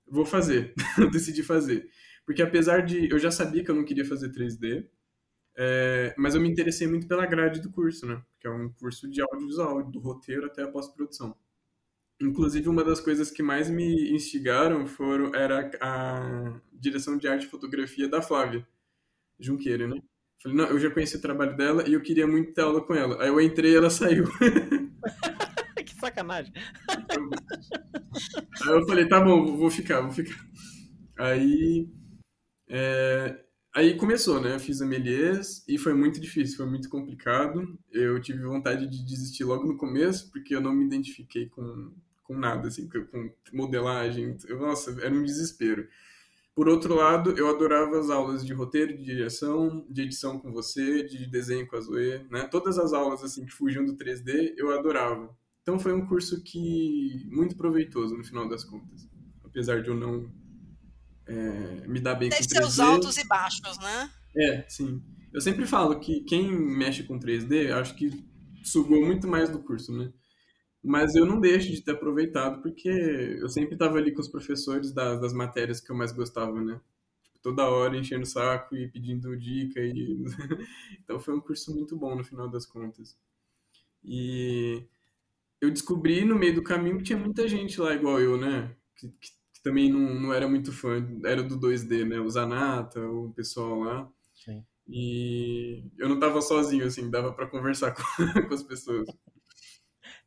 Vou 0.08 0.25
fazer. 0.25 0.74
Decidi 1.12 1.44
fazer. 1.44 1.89
Porque 2.25 2.42
apesar 2.42 2.82
de... 2.82 3.10
Eu 3.12 3.20
já 3.20 3.30
sabia 3.30 3.63
que 3.63 3.70
eu 3.70 3.75
não 3.75 3.86
queria 3.86 4.06
fazer 4.06 4.32
3D, 4.32 4.88
é, 5.58 6.13
mas 6.18 6.36
eu 6.36 6.42
me 6.42 6.50
interessei 6.50 6.88
muito 6.88 7.08
pela 7.08 7.25
grade 7.25 7.62
do 7.62 7.72
curso, 7.72 8.06
né? 8.06 8.22
Que 8.39 8.48
é 8.48 8.51
um 8.51 8.70
curso 8.74 9.10
de 9.10 9.22
audiovisual, 9.22 9.84
do 9.89 10.00
roteiro 10.00 10.46
até 10.46 10.63
a 10.63 10.68
pós-produção. 10.68 11.36
Inclusive, 12.22 12.69
uma 12.69 12.84
das 12.84 13.01
coisas 13.01 13.29
que 13.29 13.43
mais 13.43 13.69
me 13.69 14.12
instigaram 14.12 14.86
foram, 14.86 15.36
era 15.36 15.69
a 15.81 16.60
direção 16.72 17.17
de 17.17 17.27
arte 17.27 17.45
e 17.45 17.50
fotografia 17.50 18.07
da 18.07 18.22
Flávia 18.22 18.65
Junqueira, 19.39 19.88
né? 19.88 20.01
Falei, 20.41 20.57
não, 20.57 20.65
eu 20.67 20.79
já 20.79 20.89
conheci 20.89 21.17
o 21.17 21.22
trabalho 21.22 21.57
dela 21.57 21.88
e 21.88 21.93
eu 21.93 22.01
queria 22.01 22.27
muito 22.27 22.53
ter 22.53 22.62
aula 22.62 22.81
com 22.81 22.93
ela. 22.93 23.22
Aí 23.22 23.27
eu 23.27 23.41
entrei 23.41 23.72
e 23.74 23.75
ela 23.75 23.89
saiu. 23.89 24.25
que 25.84 25.95
sacanagem. 25.95 26.53
Aí 28.62 28.74
eu 28.74 28.86
falei, 28.86 29.07
tá 29.07 29.19
bom, 29.19 29.57
vou 29.57 29.69
ficar, 29.69 30.01
vou 30.01 30.12
ficar. 30.12 30.39
Aí, 31.17 31.89
é, 32.69 33.45
aí 33.75 33.98
começou, 33.98 34.39
né? 34.41 34.55
Eu 34.55 34.60
fiz 34.60 34.82
a 34.82 34.86
Melies 34.86 35.63
e 35.67 35.77
foi 35.77 35.94
muito 35.94 36.20
difícil, 36.20 36.58
foi 36.58 36.65
muito 36.65 36.89
complicado. 36.89 37.77
Eu 37.91 38.20
tive 38.22 38.41
vontade 38.41 38.88
de 38.88 39.05
desistir 39.05 39.44
logo 39.44 39.67
no 39.67 39.77
começo, 39.77 40.32
porque 40.32 40.55
eu 40.55 40.62
não 40.62 40.74
me 40.74 40.86
identifiquei 40.86 41.50
com, 41.50 41.91
com 42.24 42.38
nada, 42.38 42.70
assim, 42.70 42.88
com 42.88 43.29
modelagem. 43.51 44.38
Eu, 44.48 44.60
nossa, 44.60 44.91
era 45.01 45.13
um 45.13 45.24
desespero. 45.24 45.88
Por 46.55 46.70
outro 46.70 46.96
lado, 46.96 47.38
eu 47.38 47.50
adorava 47.50 48.00
as 48.00 48.10
aulas 48.10 48.46
de 48.46 48.53
roteiro, 48.53 48.96
de 48.96 49.03
direção, 49.03 49.86
de 49.89 50.03
edição 50.03 50.39
com 50.39 50.53
você, 50.53 51.03
de 51.03 51.27
desenho 51.27 51.67
com 51.67 51.75
a 51.75 51.82
Zoe, 51.82 52.25
né? 52.32 52.48
Todas 52.50 52.79
as 52.79 52.94
aulas 52.94 53.22
assim 53.22 53.46
que 53.46 53.51
fugiam 53.51 53.84
do 53.86 53.98
3D, 53.98 54.53
eu 54.55 54.72
adorava. 54.72 55.36
Então 55.62 55.77
foi 55.77 55.91
um 55.91 56.05
curso 56.05 56.41
que 56.41 57.27
muito 57.29 57.58
proveitoso 57.58 58.15
no 58.15 58.24
final 58.24 58.48
das 58.48 58.63
contas, 58.63 59.05
apesar 59.44 59.82
de 59.82 59.89
eu 59.89 59.96
não 59.96 60.32
é, 61.27 61.88
me 61.88 62.00
dar 62.00 62.15
bem 62.15 62.29
Tem 62.29 62.39
com 62.39 62.46
3D. 62.46 62.58
seus 62.58 62.79
altos 62.79 63.17
e 63.17 63.27
baixos, 63.27 63.77
né? 63.79 64.10
É, 64.36 64.65
sim. 64.67 65.01
Eu 65.34 65.41
sempre 65.41 65.65
falo 65.65 66.00
que 66.00 66.22
quem 66.22 66.51
mexe 66.51 67.03
com 67.03 67.20
3D, 67.20 67.72
acho 67.72 67.96
que 67.96 68.12
sugou 68.63 69.05
muito 69.05 69.27
mais 69.27 69.50
do 69.50 69.60
curso, 69.60 69.96
né? 69.96 70.12
Mas 70.84 71.15
eu 71.15 71.25
não 71.25 71.39
deixo 71.39 71.72
de 71.72 71.82
ter 71.82 71.91
aproveitado, 71.91 72.62
porque 72.62 72.88
eu 72.88 73.50
sempre 73.50 73.74
estava 73.74 73.98
ali 73.98 74.13
com 74.13 74.22
os 74.22 74.27
professores 74.27 74.91
das, 74.91 75.20
das 75.20 75.34
matérias 75.34 75.82
que 75.82 75.91
eu 75.91 75.96
mais 75.96 76.12
gostava, 76.12 76.62
né? 76.62 76.79
Tipo, 77.24 77.39
toda 77.41 77.67
hora 77.67 77.98
enchendo 77.98 78.24
o 78.24 78.27
saco 78.27 78.75
e 78.75 78.88
pedindo 78.88 79.36
dica. 79.36 79.79
E... 79.79 80.24
então 81.03 81.20
foi 81.20 81.36
um 81.36 81.41
curso 81.41 81.74
muito 81.74 81.98
bom 81.98 82.15
no 82.15 82.24
final 82.24 82.48
das 82.48 82.65
contas. 82.65 83.17
E 84.03 84.84
eu 85.60 85.72
descobri 85.72 86.24
no 86.24 86.36
meio 86.36 86.55
do 86.55 86.63
caminho 86.63 87.00
que 87.00 87.05
tinha 87.05 87.17
muita 87.17 87.48
gente 87.48 87.82
lá 87.82 87.94
igual 87.94 88.22
eu, 88.22 88.38
né? 88.38 88.75
Que, 88.96 89.10
que 89.10 89.35
também 89.65 89.91
não, 89.91 90.22
não 90.22 90.34
era 90.34 90.48
muito 90.48 90.72
fã, 90.72 91.03
era 91.25 91.41
do 91.41 91.60
2D, 91.60 92.05
né? 92.05 92.19
O 92.19 92.29
Zanata, 92.29 93.01
o 93.01 93.34
pessoal 93.34 93.79
lá. 93.79 94.10
Sim. 94.34 94.63
E 94.88 95.84
eu 95.98 96.07
não 96.07 96.19
tava 96.19 96.39
sozinho, 96.39 96.86
assim, 96.86 97.10
dava 97.10 97.34
para 97.34 97.48
conversar 97.48 97.91
com, 97.98 98.48
com 98.48 98.53
as 98.53 98.62
pessoas 98.62 99.07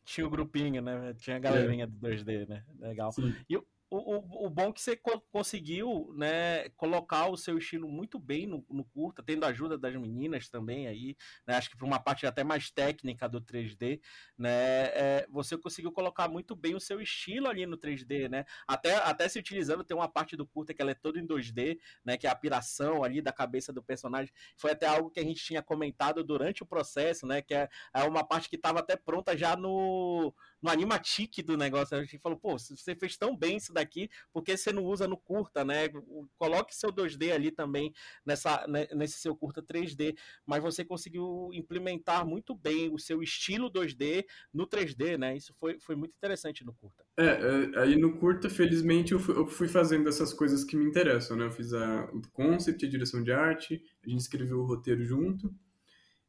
tinha 0.09 0.27
o 0.27 0.31
grupinho, 0.31 0.81
né? 0.81 1.15
Tinha 1.19 1.37
a 1.37 1.39
galerinha 1.39 1.85
é. 1.85 1.87
do 1.87 1.99
2D, 1.99 2.49
né? 2.49 2.65
Legal. 2.81 3.13
Sim. 3.13 3.35
E 3.49 3.59
o, 3.91 3.97
o, 3.97 4.47
o 4.47 4.51
bom 4.51 4.69
é 4.69 4.73
que 4.73 4.81
você 4.81 5.01
conseguiu 5.31 6.13
né, 6.15 6.69
colocar 6.71 7.29
o 7.29 7.37
seu 7.37 7.57
estilo 7.57 7.89
muito 7.89 8.19
bem 8.19 8.47
no, 8.47 8.65
no 8.69 8.85
curta, 8.85 9.23
tendo 9.23 9.45
a 9.45 9.49
ajuda 9.49 9.79
das 9.79 9.95
meninas 9.97 10.49
também 10.49 10.87
aí, 10.87 11.17
né, 11.47 11.55
acho 11.55 11.71
que 11.71 11.77
por 11.77 11.87
uma 11.87 11.99
parte 11.99 12.27
até 12.27 12.45
mais 12.45 12.71
técnica 12.71 13.29
do 13.29 13.41
3D, 13.41 14.01
né, 14.37 14.51
é, 14.51 15.27
você 15.31 15.57
conseguiu 15.57 15.91
colocar 15.91 16.29
muito 16.29 16.55
bem 16.55 16.75
o 16.75 16.81
seu 16.81 17.01
estilo 17.01 17.49
ali 17.49 17.65
no 17.65 17.79
3D, 17.79 18.29
né, 18.29 18.45
até, 18.67 18.97
até 18.97 19.29
se 19.29 19.39
utilizando, 19.39 19.85
tem 19.85 19.97
uma 19.97 20.09
parte 20.09 20.37
do 20.37 20.47
curta 20.47 20.75
que 20.75 20.83
ela 20.83 20.91
é 20.91 20.95
toda 20.95 21.19
em 21.19 21.27
2D, 21.27 21.79
né, 22.05 22.17
que 22.19 22.27
é 22.27 22.31
a 22.31 22.35
piração 22.35 23.03
ali 23.03 23.23
da 23.23 23.33
cabeça 23.33 23.73
do 23.73 23.83
personagem, 23.83 24.33
foi 24.57 24.73
até 24.73 24.87
algo 24.87 25.11
que 25.11 25.21
a 25.21 25.25
gente 25.25 25.43
tinha 25.43 25.63
comentado 25.63 26.23
durante 26.23 26.63
o 26.63 26.67
processo, 26.67 27.27
né, 27.27 27.41
que 27.41 27.55
é, 27.55 27.69
é 27.95 28.03
uma 28.05 28.23
parte 28.23 28.51
que 28.51 28.57
estava 28.57 28.81
até 28.81 28.97
pronta 28.97 29.37
já 29.37 29.57
no, 29.57 30.35
no 30.63 30.71
animatic 30.71 31.43
do 31.43 31.57
negócio, 31.57 31.97
a 31.97 32.03
gente 32.03 32.19
falou, 32.19 32.39
pô, 32.39 32.59
você 32.59 32.95
fez 32.95 33.17
tão 33.17 33.37
bem 33.37 33.57
isso 33.57 33.73
daqui, 33.73 34.11
porque 34.33 34.57
você 34.57 34.73
não 34.73 34.85
usa 34.85 35.07
no 35.07 35.17
curta, 35.17 35.65
né? 35.65 35.89
Coloque 36.37 36.75
seu 36.75 36.93
2D 36.93 37.33
ali 37.33 37.51
também 37.51 37.93
nessa, 38.25 38.67
né, 38.67 38.87
nesse 38.95 39.19
seu 39.19 39.37
curta 39.37 39.63
3D, 39.63 40.17
mas 40.45 40.63
você 40.63 40.85
conseguiu 40.85 41.51
implementar 41.53 42.27
muito 42.27 42.55
bem 42.55 42.93
o 42.93 42.99
seu 42.99 43.23
estilo 43.23 43.71
2D 43.71 44.25
no 44.53 44.67
3D, 44.67 45.17
né? 45.17 45.37
Isso 45.37 45.55
foi, 45.55 45.79
foi 45.79 45.95
muito 45.97 46.15
interessante 46.17 46.65
no 46.65 46.75
curta. 46.75 47.05
É, 47.17 47.25
é 47.25 47.81
aí 47.81 47.97
no 47.97 48.19
curta, 48.19 48.51
felizmente, 48.51 49.13
eu 49.13 49.21
fui, 49.21 49.37
eu 49.37 49.47
fui, 49.47 49.69
fazendo 49.69 50.09
essas 50.09 50.33
coisas 50.33 50.65
que 50.65 50.77
me 50.77 50.85
interessam, 50.85 51.37
né? 51.37 51.47
Eu 51.47 51.51
fiz 51.51 51.73
a, 51.73 52.05
o 52.13 52.23
concept, 52.33 52.85
a 52.85 52.89
direção 52.89 53.23
de 53.23 53.33
arte, 53.33 53.83
a 54.05 54.09
gente 54.09 54.21
escreveu 54.21 54.59
o 54.59 54.67
roteiro 54.67 55.05
junto, 55.05 55.55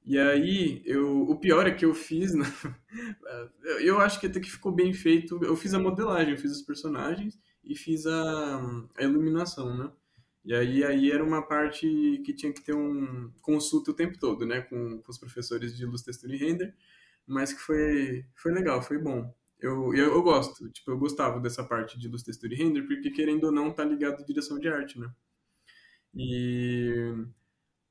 e 0.09 0.17
aí, 0.17 0.81
eu, 0.85 1.21
o 1.29 1.39
pior 1.39 1.67
é 1.67 1.71
que 1.71 1.85
eu 1.85 1.93
fiz, 1.93 2.33
né? 2.33 2.43
eu 3.79 3.99
acho 3.99 4.19
que 4.19 4.25
até 4.25 4.39
que 4.39 4.49
ficou 4.49 4.71
bem 4.71 4.91
feito. 4.91 5.39
Eu 5.43 5.55
fiz 5.55 5.71
a 5.75 5.79
modelagem, 5.79 6.33
eu 6.33 6.39
fiz 6.39 6.51
os 6.51 6.63
personagens 6.63 7.39
e 7.63 7.75
fiz 7.75 8.07
a, 8.07 8.87
a 8.97 9.03
iluminação, 9.03 9.77
né? 9.77 9.91
E 10.43 10.51
aí, 10.51 10.83
aí 10.83 11.11
era 11.11 11.23
uma 11.23 11.43
parte 11.47 11.85
que 12.25 12.33
tinha 12.33 12.51
que 12.51 12.63
ter 12.63 12.73
um 12.73 13.31
consulta 13.39 13.91
o 13.91 13.93
tempo 13.93 14.17
todo, 14.17 14.47
né? 14.47 14.61
Com, 14.61 14.99
com 14.99 15.11
os 15.11 15.19
professores 15.19 15.77
de 15.77 15.85
luz, 15.85 16.01
textura 16.01 16.33
e 16.33 16.39
render, 16.39 16.73
mas 17.27 17.53
que 17.53 17.59
foi, 17.59 18.25
foi 18.33 18.51
legal, 18.51 18.81
foi 18.81 18.97
bom. 18.97 19.31
Eu, 19.59 19.93
eu, 19.93 20.05
eu 20.15 20.23
gosto, 20.23 20.67
tipo, 20.71 20.89
eu 20.89 20.97
gostava 20.97 21.39
dessa 21.39 21.63
parte 21.63 21.99
de 21.99 22.07
luz, 22.07 22.23
textura 22.23 22.51
e 22.55 22.57
render, 22.57 22.81
porque 22.81 23.11
querendo 23.11 23.43
ou 23.43 23.51
não, 23.51 23.71
tá 23.71 23.83
ligado 23.83 24.23
à 24.23 24.25
direção 24.25 24.57
de 24.57 24.67
arte, 24.69 24.99
né? 24.99 25.11
E 26.15 27.13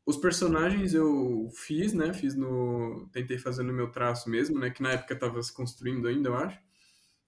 os 0.09 0.17
personagens 0.17 0.95
eu 0.95 1.51
fiz, 1.55 1.93
né? 1.93 2.15
Fiz 2.15 2.35
no. 2.35 3.07
Tentei 3.13 3.37
fazer 3.37 3.63
no 3.63 3.75
meu 3.75 3.91
traço 3.91 4.31
mesmo, 4.31 4.59
né? 4.59 4.71
Que 4.71 4.83
na 4.83 4.93
época 4.93 5.15
tava 5.15 5.43
se 5.43 5.53
construindo 5.53 6.09
ainda, 6.09 6.31
eu 6.31 6.35
acho. 6.35 6.59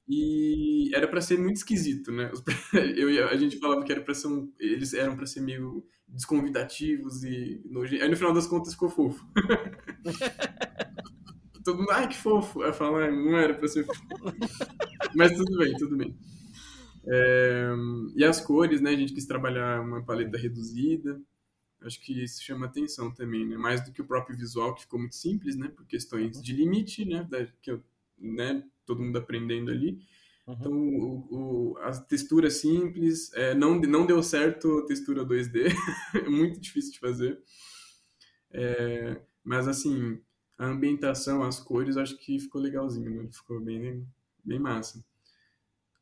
E 0.09 0.91
era 0.95 1.07
para 1.07 1.21
ser 1.21 1.39
muito 1.39 1.57
esquisito, 1.57 2.11
né? 2.11 2.33
Eu, 2.97 3.29
a 3.29 3.37
gente 3.37 3.59
falava 3.59 3.85
que 3.85 3.93
era 3.93 4.01
para 4.01 4.15
ser 4.15 4.29
um, 4.29 4.51
eles 4.59 4.95
eram 4.95 5.15
para 5.15 5.27
ser 5.27 5.43
meio 5.43 5.85
desconvidativos 6.09 7.23
e 7.23 7.61
nojento. 7.67 8.03
Aí 8.03 8.09
no 8.09 8.17
final 8.17 8.33
das 8.33 8.47
contas 8.47 8.73
ficou 8.73 8.89
fofo. 8.89 9.23
Todo 11.63 11.81
mundo, 11.81 11.91
ai 11.91 12.09
que 12.09 12.17
fofo. 12.17 12.63
Aí 12.63 12.73
fala, 12.73 13.05
ah, 13.05 13.11
não 13.11 13.37
era 13.37 13.53
para 13.53 13.69
ser 13.69 13.85
fofo. 13.85 14.03
Mas 15.15 15.37
tudo 15.37 15.59
bem, 15.59 15.77
tudo 15.77 15.99
bem. 15.99 16.17
É, 17.07 17.69
e 18.17 18.25
as 18.25 18.41
cores, 18.41 18.81
né? 18.81 18.91
A 18.91 18.97
gente 18.97 19.13
quis 19.13 19.27
trabalhar 19.27 19.83
uma 19.83 20.03
paleta 20.03 20.39
reduzida. 20.39 21.21
Acho 21.83 22.01
que 22.01 22.25
isso 22.25 22.43
chama 22.43 22.67
atenção 22.67 23.11
também, 23.11 23.47
né? 23.47 23.57
Mais 23.57 23.85
do 23.85 23.93
que 23.93 24.03
o 24.03 24.07
próprio 24.07 24.37
visual, 24.37 24.75
que 24.75 24.83
ficou 24.83 24.99
muito 24.99 25.17
simples, 25.17 25.57
né? 25.57 25.69
Por 25.69 25.87
questões 25.87 26.37
uhum. 26.37 26.43
de 26.43 26.53
limite, 26.53 27.05
né? 27.05 27.27
Da, 27.29 27.47
que 27.47 27.71
eu, 27.71 27.83
né? 28.19 28.63
Todo 28.85 29.03
mundo 29.03 29.17
aprendendo 29.17 29.71
ali. 29.71 30.03
Uhum. 30.47 30.57
Então, 30.59 30.73
o, 30.73 31.29
o, 31.31 31.79
a 31.79 31.93
textura 31.93 32.51
simples, 32.51 33.33
é, 33.35 33.55
não, 33.55 33.81
não 33.81 34.05
deu 34.05 34.23
certo 34.23 34.79
a 34.79 34.87
textura 34.87 35.25
2D, 35.25 35.73
é 36.15 36.29
muito 36.29 36.61
difícil 36.61 36.93
de 36.93 36.99
fazer. 36.99 37.41
É, 38.51 39.21
mas, 39.43 39.67
assim, 39.67 40.21
a 40.59 40.67
ambientação, 40.67 41.43
as 41.43 41.59
cores, 41.59 41.97
acho 41.97 42.17
que 42.19 42.39
ficou 42.39 42.61
legalzinho, 42.61 43.11
né? 43.11 43.29
Ficou 43.33 43.59
bem, 43.59 44.07
bem 44.45 44.59
massa. 44.59 45.03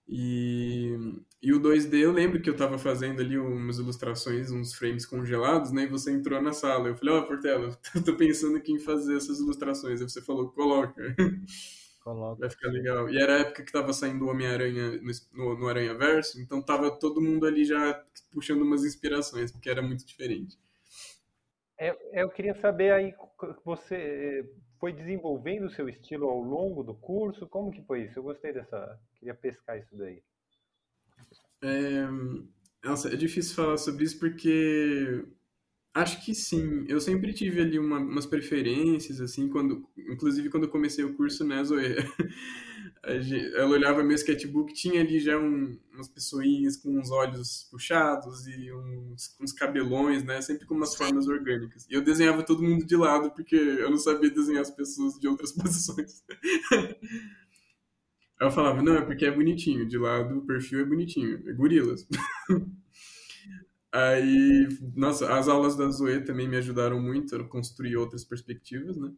E, 0.09 0.97
e 1.43 1.53
o 1.53 1.61
2D, 1.61 1.99
eu 1.99 2.13
lembro 2.13 2.41
que 2.41 2.49
eu 2.49 2.55
estava 2.55 2.79
fazendo 2.79 3.21
ali 3.21 3.39
umas 3.39 3.79
ilustrações, 3.79 4.51
uns 4.51 4.75
frames 4.75 5.05
congelados, 5.05 5.71
né? 5.71 5.83
E 5.83 5.87
você 5.89 6.11
entrou 6.11 6.41
na 6.41 6.53
sala. 6.53 6.89
Eu 6.89 6.97
falei, 6.97 7.15
ó, 7.15 7.19
oh, 7.21 7.27
Portela, 7.27 7.79
tô 8.05 8.17
pensando 8.17 8.57
aqui 8.57 8.73
em 8.73 8.79
fazer 8.79 9.17
essas 9.17 9.39
ilustrações. 9.39 10.01
Aí 10.01 10.09
você 10.09 10.23
falou, 10.23 10.51
coloca. 10.51 10.95
Coloca. 12.09 12.41
Vai 12.41 12.49
ficar 12.49 12.71
legal. 12.71 13.11
E 13.11 13.21
era 13.21 13.37
a 13.37 13.39
época 13.41 13.63
que 13.63 13.71
tava 13.71 13.93
saindo 13.93 14.25
o 14.25 14.31
Homem-Aranha 14.31 14.99
no, 15.31 15.59
no 15.59 15.69
Aranha 15.69 15.93
Verso, 15.93 16.41
então 16.41 16.63
tava 16.63 16.91
todo 16.91 17.21
mundo 17.21 17.45
ali 17.45 17.67
já 17.67 18.03
puxando 18.31 18.63
umas 18.63 18.83
inspirações, 18.83 19.53
porque 19.53 19.69
era 19.69 19.83
muito 19.83 20.07
diferente. 20.07 20.59
É, 21.79 21.95
eu 22.15 22.31
queria 22.31 22.55
saber 22.55 22.93
aí, 22.93 23.15
você 23.63 24.49
foi 24.79 24.93
desenvolvendo 24.93 25.67
o 25.67 25.71
seu 25.71 25.89
estilo 25.89 26.29
ao 26.29 26.41
longo 26.41 26.83
do 26.83 26.95
curso? 26.95 27.47
Como 27.47 27.71
que 27.71 27.83
foi 27.83 28.05
isso? 28.05 28.19
Eu 28.19 28.23
gostei 28.23 28.53
dessa. 28.53 28.99
Queria 29.19 29.35
pescar 29.35 29.79
isso 29.79 29.97
daí. 29.97 30.23
É, 31.63 32.07
nossa, 32.85 33.13
é 33.13 33.17
difícil 33.17 33.57
falar 33.57 33.77
sobre 33.77 34.05
isso 34.05 34.19
porque 34.19 35.25
acho 35.95 36.25
que 36.25 36.35
sim. 36.35 36.85
Eu 36.89 37.01
sempre 37.01 37.33
tive 37.33 37.61
ali 37.61 37.79
uma, 37.79 37.99
umas 37.99 38.27
preferências, 38.27 39.21
assim, 39.21 39.49
quando, 39.49 39.89
inclusive 39.97 40.51
quando 40.51 40.69
comecei 40.69 41.05
o 41.05 41.15
curso, 41.15 41.45
né, 41.45 41.63
Zoe? 41.65 41.97
ela 43.03 43.71
olhava 43.71 44.03
meu 44.03 44.15
sketchbook, 44.15 44.73
tinha 44.75 45.01
ali 45.01 45.21
já 45.21 45.39
um, 45.39 45.79
umas 45.93 46.09
pessoinhas 46.09 46.77
com 46.77 46.99
uns 46.99 47.11
olhos 47.11 47.69
puxados 47.71 48.47
e 48.47 48.73
uns, 48.73 49.37
uns 49.41 49.53
cabelões, 49.53 50.25
né? 50.25 50.41
Sempre 50.41 50.67
com 50.67 50.75
umas 50.75 50.95
formas 50.95 51.27
orgânicas. 51.27 51.87
E 51.89 51.95
eu 51.95 52.03
desenhava 52.03 52.43
todo 52.43 52.63
mundo 52.63 52.85
de 52.85 52.97
lado, 52.97 53.31
porque 53.31 53.57
eu 53.57 53.91
não 53.91 53.99
sabia 53.99 54.31
desenhar 54.31 54.63
as 54.63 54.71
pessoas 54.71 55.19
de 55.19 55.29
outras 55.29 55.53
posições. 55.57 56.23
Eu 58.41 58.51
falava, 58.51 58.83
não, 58.83 58.97
é 58.97 59.03
porque 59.03 59.27
é 59.27 59.31
bonitinho, 59.31 59.87
de 59.87 59.99
lado 59.99 60.39
o 60.39 60.47
perfil 60.47 60.81
é 60.81 60.85
bonitinho, 60.85 61.43
é 61.49 61.53
gorilas. 61.53 62.07
Aí, 63.91 64.69
nossa, 64.95 65.35
as 65.35 65.49
aulas 65.49 65.75
da 65.75 65.89
Zoe 65.91 66.21
também 66.21 66.47
me 66.47 66.57
ajudaram 66.57 67.01
muito 67.01 67.35
a 67.35 67.45
construir 67.49 67.97
outras 67.97 68.25
perspectivas, 68.25 68.97
né? 68.97 69.13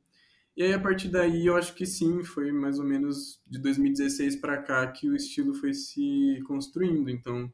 E 0.57 0.63
aí, 0.63 0.73
a 0.75 0.79
partir 0.79 1.09
daí, 1.09 1.47
eu 1.47 1.57
acho 1.57 1.75
que 1.75 1.87
sim, 1.87 2.23
foi 2.23 2.53
mais 2.53 2.79
ou 2.79 2.85
menos 2.85 3.41
de 3.47 3.59
2016 3.59 4.37
para 4.37 4.63
cá 4.63 4.87
que 4.91 5.09
o 5.09 5.17
estilo 5.17 5.55
foi 5.55 5.73
se 5.73 6.43
construindo. 6.47 7.09
Então, 7.09 7.51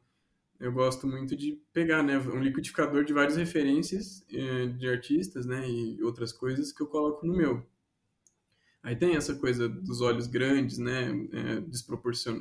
eu 0.59 0.71
gosto 0.71 1.07
muito 1.07 1.35
de 1.35 1.61
pegar, 1.71 2.01
né, 2.03 2.17
um 2.17 2.41
liquidificador 2.41 3.05
de 3.05 3.13
várias 3.13 3.37
referências 3.37 4.25
eh, 4.31 4.67
de 4.67 4.89
artistas, 4.89 5.45
né, 5.45 5.69
e 5.69 6.01
outras 6.03 6.33
coisas 6.33 6.71
que 6.71 6.81
eu 6.81 6.87
coloco 6.87 7.25
no 7.25 7.35
meu. 7.35 7.65
Aí 8.81 8.95
tem 8.95 9.15
essa 9.15 9.35
coisa 9.35 9.67
dos 9.69 10.01
olhos 10.01 10.27
grandes, 10.27 10.77
né, 10.77 11.09
é. 11.33 11.63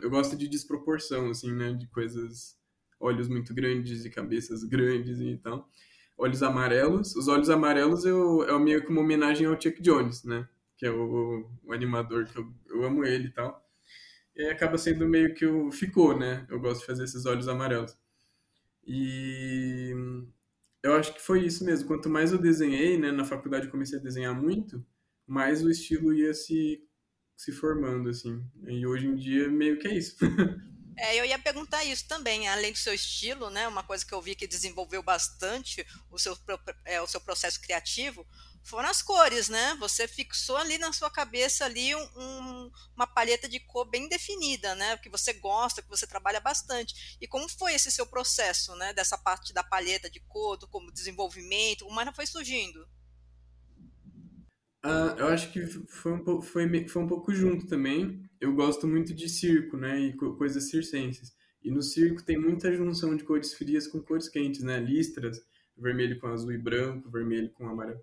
Eu 0.02 0.10
gosto 0.10 0.36
de 0.36 0.48
desproporção, 0.48 1.30
assim, 1.30 1.52
né, 1.52 1.72
de 1.74 1.86
coisas, 1.88 2.56
olhos 2.98 3.28
muito 3.28 3.52
grandes 3.52 4.04
e 4.04 4.10
cabeças 4.10 4.64
grandes 4.64 5.20
e 5.20 5.36
tal. 5.36 5.68
Olhos 6.16 6.42
amarelos. 6.42 7.14
Os 7.16 7.28
olhos 7.28 7.50
amarelos 7.50 8.04
eu, 8.04 8.42
é 8.44 8.58
meio 8.58 8.82
que 8.82 8.90
uma 8.90 9.00
homenagem 9.00 9.46
ao 9.46 9.60
Chuck 9.60 9.80
Jones, 9.82 10.24
né? 10.24 10.48
que 10.76 10.86
é 10.86 10.90
o, 10.90 11.48
o 11.64 11.72
animador, 11.72 12.26
que 12.26 12.38
eu, 12.38 12.52
eu, 12.68 12.84
amo 12.84 13.04
ele 13.04 13.28
e 13.28 13.30
tal. 13.30 13.64
E 14.34 14.44
acaba 14.48 14.76
sendo 14.76 15.08
meio 15.08 15.34
que 15.34 15.46
o. 15.46 15.70
Ficou, 15.72 16.16
né? 16.16 16.46
Eu 16.50 16.60
gosto 16.60 16.80
de 16.80 16.86
fazer 16.86 17.04
esses 17.04 17.24
olhos 17.24 17.48
amarelos. 17.48 17.96
E 18.86 19.92
eu 20.82 20.92
acho 20.94 21.14
que 21.14 21.22
foi 21.22 21.44
isso 21.44 21.64
mesmo. 21.64 21.88
Quanto 21.88 22.10
mais 22.10 22.32
eu 22.32 22.38
desenhei, 22.38 22.98
né, 22.98 23.10
na 23.10 23.24
faculdade 23.24 23.68
comecei 23.68 23.98
a 23.98 24.02
desenhar 24.02 24.34
muito, 24.34 24.84
mais 25.26 25.64
o 25.64 25.70
estilo 25.70 26.12
ia 26.12 26.34
se, 26.34 26.82
se 27.34 27.50
formando, 27.50 28.10
assim. 28.10 28.44
E 28.68 28.86
hoje 28.86 29.06
em 29.06 29.16
dia, 29.16 29.48
meio 29.48 29.78
que 29.78 29.88
é 29.88 29.96
isso. 29.96 30.16
É, 30.98 31.14
eu 31.14 31.26
ia 31.26 31.38
perguntar 31.38 31.84
isso 31.84 32.06
também, 32.08 32.48
além 32.48 32.72
do 32.72 32.78
seu 32.78 32.94
estilo, 32.94 33.50
né? 33.50 33.68
Uma 33.68 33.82
coisa 33.82 34.04
que 34.04 34.14
eu 34.14 34.22
vi 34.22 34.34
que 34.34 34.46
desenvolveu 34.46 35.02
bastante 35.02 35.86
o 36.10 36.18
seu, 36.18 36.36
é, 36.86 37.00
o 37.02 37.06
seu 37.06 37.20
processo 37.20 37.60
criativo 37.60 38.26
foram 38.64 38.88
as 38.88 39.02
cores, 39.02 39.48
né? 39.48 39.76
Você 39.78 40.08
fixou 40.08 40.56
ali 40.56 40.78
na 40.78 40.92
sua 40.92 41.10
cabeça 41.10 41.66
ali 41.66 41.94
um, 41.94 42.70
uma 42.96 43.06
palheta 43.06 43.46
de 43.48 43.60
cor 43.60 43.84
bem 43.84 44.08
definida, 44.08 44.74
né? 44.74 44.96
Que 44.96 45.10
você 45.10 45.34
gosta, 45.34 45.82
que 45.82 45.88
você 45.88 46.06
trabalha 46.06 46.40
bastante. 46.40 47.16
E 47.20 47.28
como 47.28 47.48
foi 47.48 47.74
esse 47.74 47.92
seu 47.92 48.06
processo, 48.06 48.74
né? 48.76 48.92
Dessa 48.94 49.18
parte 49.18 49.52
da 49.52 49.62
palheta 49.62 50.08
de 50.08 50.20
cor, 50.20 50.56
do 50.56 50.66
como 50.66 50.90
desenvolvimento, 50.90 51.84
como 51.84 52.00
ela 52.00 52.12
foi 52.12 52.26
surgindo? 52.26 52.88
Ah, 54.88 55.16
eu 55.18 55.26
acho 55.26 55.52
que 55.52 55.66
foi 55.66 56.12
um, 56.12 56.22
pouco, 56.22 56.42
foi, 56.42 56.88
foi 56.88 57.02
um 57.02 57.08
pouco 57.08 57.34
junto 57.34 57.66
também. 57.66 58.22
Eu 58.40 58.54
gosto 58.54 58.86
muito 58.86 59.12
de 59.12 59.28
circo, 59.28 59.76
né? 59.76 59.98
E 60.00 60.12
co 60.12 60.36
coisas 60.36 60.70
circenses. 60.70 61.34
E 61.62 61.70
no 61.70 61.82
circo 61.82 62.22
tem 62.22 62.38
muita 62.38 62.72
junção 62.72 63.16
de 63.16 63.24
cores 63.24 63.52
frias 63.52 63.88
com 63.88 64.00
cores 64.00 64.28
quentes, 64.28 64.62
né? 64.62 64.78
Listras, 64.78 65.44
vermelho 65.76 66.20
com 66.20 66.28
azul 66.28 66.52
e 66.52 66.58
branco, 66.58 67.10
vermelho 67.10 67.50
com 67.50 67.68
amarelo. 67.68 68.00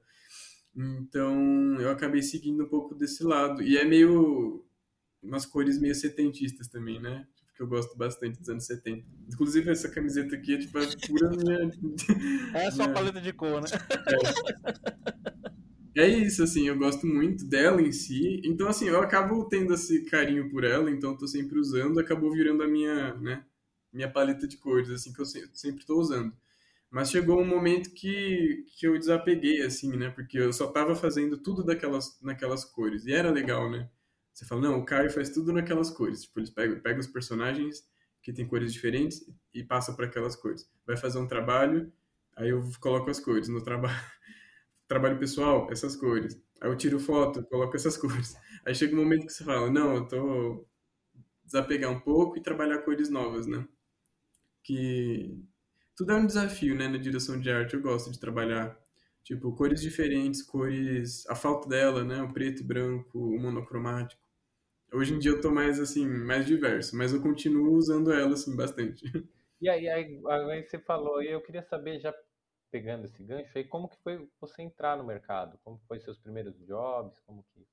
Então 0.75 1.79
eu 1.79 1.89
acabei 1.89 2.21
seguindo 2.21 2.65
um 2.65 2.67
pouco 2.69 2.93
desse 2.93 3.23
lado. 3.23 3.63
E 3.63 3.77
é 3.77 3.85
meio. 3.85 4.65
umas 5.21 5.45
cores 5.45 5.79
meio 5.79 5.95
setentistas 5.95 6.67
também, 6.67 6.99
né? 6.99 7.25
Tipo, 7.35 7.53
que 7.55 7.61
eu 7.61 7.67
gosto 7.67 7.97
bastante 7.97 8.39
dos 8.39 8.49
anos 8.49 8.65
70. 8.65 9.05
Inclusive 9.31 9.71
essa 9.71 9.87
camiseta 9.87 10.35
aqui 10.35 10.55
é 10.55 10.57
tipo 10.57 10.77
a 10.77 10.81
pura 11.07 11.29
minha. 11.29 11.71
É 12.53 12.69
só 12.71 12.83
minha... 12.83 12.93
paleta 12.93 13.21
de 13.21 13.31
cor, 13.31 13.61
né? 13.61 13.67
É. 15.09 15.12
é 15.95 16.07
isso, 16.07 16.43
assim, 16.43 16.67
eu 16.67 16.77
gosto 16.77 17.05
muito 17.05 17.45
dela 17.45 17.81
em 17.81 17.91
si. 17.91 18.41
Então, 18.45 18.67
assim, 18.67 18.87
eu 18.87 18.99
acabo 19.01 19.45
tendo 19.45 19.73
esse 19.73 20.05
carinho 20.05 20.49
por 20.49 20.63
ela, 20.63 20.89
então 20.89 21.17
tô 21.17 21.27
sempre 21.27 21.59
usando, 21.59 21.99
acabou 21.99 22.31
virando 22.31 22.63
a 22.63 22.67
minha, 22.67 23.13
né? 23.15 23.45
Minha 23.91 24.09
paleta 24.11 24.47
de 24.47 24.57
cores, 24.57 24.89
assim, 24.89 25.13
que 25.13 25.21
eu 25.21 25.25
sempre 25.25 25.85
tô 25.85 25.99
usando. 25.99 26.33
Mas 26.91 27.11
chegou 27.11 27.41
um 27.41 27.45
momento 27.45 27.91
que, 27.91 28.65
que 28.77 28.87
eu 28.87 28.97
desapeguei, 28.99 29.61
assim, 29.63 29.97
né? 29.97 30.09
Porque 30.11 30.37
eu 30.37 30.53
só 30.53 30.67
tava 30.67 30.95
fazendo 30.95 31.37
tudo 31.37 31.63
daquelas, 31.63 32.19
naquelas 32.21 32.65
cores. 32.65 33.05
E 33.05 33.13
era 33.13 33.31
legal, 33.31 33.69
né? 33.69 33.89
Você 34.33 34.45
fala, 34.45 34.61
não, 34.61 34.79
o 34.79 34.85
Caio 34.85 35.09
faz 35.11 35.29
tudo 35.31 35.51
naquelas 35.53 35.89
cores. 35.91 36.23
Tipo, 36.23 36.39
eles 36.39 36.49
pegam, 36.51 36.79
pegam 36.81 36.99
os 36.99 37.07
personagens 37.07 37.83
que 38.21 38.33
tem 38.33 38.47
cores 38.47 38.71
diferentes 38.73 39.25
e 39.53 39.63
passa 39.63 39.93
para 39.93 40.05
aquelas 40.05 40.35
cores. 40.35 40.69
Vai 40.85 40.97
fazer 40.97 41.19
um 41.19 41.27
trabalho, 41.27 41.91
aí 42.35 42.49
eu 42.49 42.63
coloco 42.79 43.09
as 43.09 43.19
cores 43.19 43.47
no 43.47 43.63
trabalho. 43.63 43.99
trabalho 44.93 45.17
pessoal, 45.19 45.67
essas 45.71 45.95
cores. 45.95 46.39
Aí 46.61 46.69
eu 46.69 46.77
tiro 46.77 46.99
foto, 46.99 47.43
coloco 47.45 47.75
essas 47.75 47.97
cores. 47.97 48.35
Aí 48.65 48.75
chega 48.75 48.95
um 48.95 48.99
momento 48.99 49.25
que 49.25 49.33
você 49.33 49.43
fala, 49.43 49.69
não, 49.71 49.95
eu 49.95 50.07
tô 50.07 50.67
desapegar 51.43 51.91
um 51.91 51.99
pouco 51.99 52.37
e 52.37 52.41
trabalhar 52.43 52.79
cores 52.83 53.09
novas, 53.09 53.47
né? 53.47 53.67
Que 54.63 55.37
tudo 55.95 56.11
é 56.13 56.15
um 56.15 56.25
desafio, 56.27 56.75
né, 56.75 56.87
na 56.87 56.97
direção 56.97 57.39
de 57.39 57.51
arte. 57.51 57.75
Eu 57.75 57.81
gosto 57.81 58.11
de 58.11 58.19
trabalhar, 58.19 58.77
tipo, 59.23 59.53
cores 59.55 59.81
diferentes, 59.81 60.41
cores, 60.43 61.25
a 61.29 61.35
falta 61.35 61.67
dela, 61.69 62.03
né, 62.03 62.21
o 62.23 62.33
preto 62.33 62.61
e 62.61 62.65
branco, 62.65 63.19
o 63.19 63.39
monocromático. 63.39 64.21
Hoje 64.93 65.13
em 65.15 65.19
dia 65.19 65.31
eu 65.31 65.41
tô 65.41 65.51
mais, 65.51 65.79
assim, 65.79 66.07
mais 66.07 66.45
diverso, 66.45 66.95
mas 66.97 67.13
eu 67.13 67.21
continuo 67.21 67.73
usando 67.75 68.11
ela, 68.13 68.33
assim, 68.33 68.55
bastante. 68.55 69.03
E 69.61 69.69
aí, 69.69 69.87
aí, 69.87 70.21
aí 70.27 70.63
você 70.63 70.77
falou, 70.77 71.21
e 71.23 71.31
eu 71.31 71.41
queria 71.41 71.63
saber, 71.63 71.99
já 71.99 72.13
pegando 72.73 73.05
esse 73.05 73.23
gancho 73.23 73.55
aí, 73.55 73.63
como 73.63 73.87
que 73.87 74.01
foi 74.03 74.27
você 74.41 74.63
entrar 74.63 74.97
no 74.97 75.03
mercado? 75.03 75.59
Como 75.63 75.79
foi 75.87 75.99
seus 75.99 76.17
primeiros 76.17 76.57
jobs? 76.65 77.19
Como 77.19 77.45
que 77.53 77.63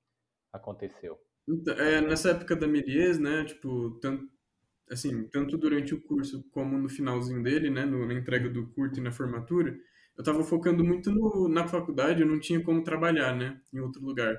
aconteceu? 0.52 1.18
Então, 1.48 1.74
é, 1.74 2.02
nessa 2.02 2.32
época 2.32 2.54
da 2.54 2.68
Melies, 2.68 3.18
né, 3.18 3.46
tipo, 3.46 3.98
tanto, 4.02 4.28
assim, 4.90 5.26
tanto 5.28 5.56
durante 5.56 5.94
o 5.94 6.02
curso 6.02 6.44
como 6.50 6.76
no 6.76 6.90
finalzinho 6.90 7.42
dele, 7.42 7.70
né, 7.70 7.86
no, 7.86 8.06
na 8.06 8.12
entrega 8.12 8.50
do 8.50 8.70
curto 8.72 8.98
e 8.98 9.02
na 9.02 9.10
formatura, 9.10 9.70
eu 9.70 10.20
estava 10.20 10.44
focando 10.44 10.84
muito 10.84 11.10
no, 11.10 11.48
na 11.48 11.66
faculdade, 11.66 12.20
eu 12.20 12.28
não 12.28 12.38
tinha 12.38 12.62
como 12.62 12.84
trabalhar, 12.84 13.34
né, 13.34 13.58
em 13.72 13.80
outro 13.80 14.02
lugar. 14.04 14.38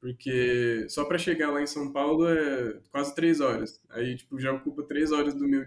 Porque 0.00 0.86
só 0.88 1.04
para 1.04 1.18
chegar 1.18 1.52
lá 1.52 1.62
em 1.62 1.66
São 1.68 1.92
Paulo 1.92 2.26
é 2.26 2.80
quase 2.90 3.14
três 3.14 3.40
horas. 3.40 3.80
Aí, 3.90 4.16
tipo, 4.16 4.40
já 4.40 4.50
ocupa 4.50 4.82
três 4.82 5.12
horas 5.12 5.34
do 5.34 5.46
meu 5.46 5.64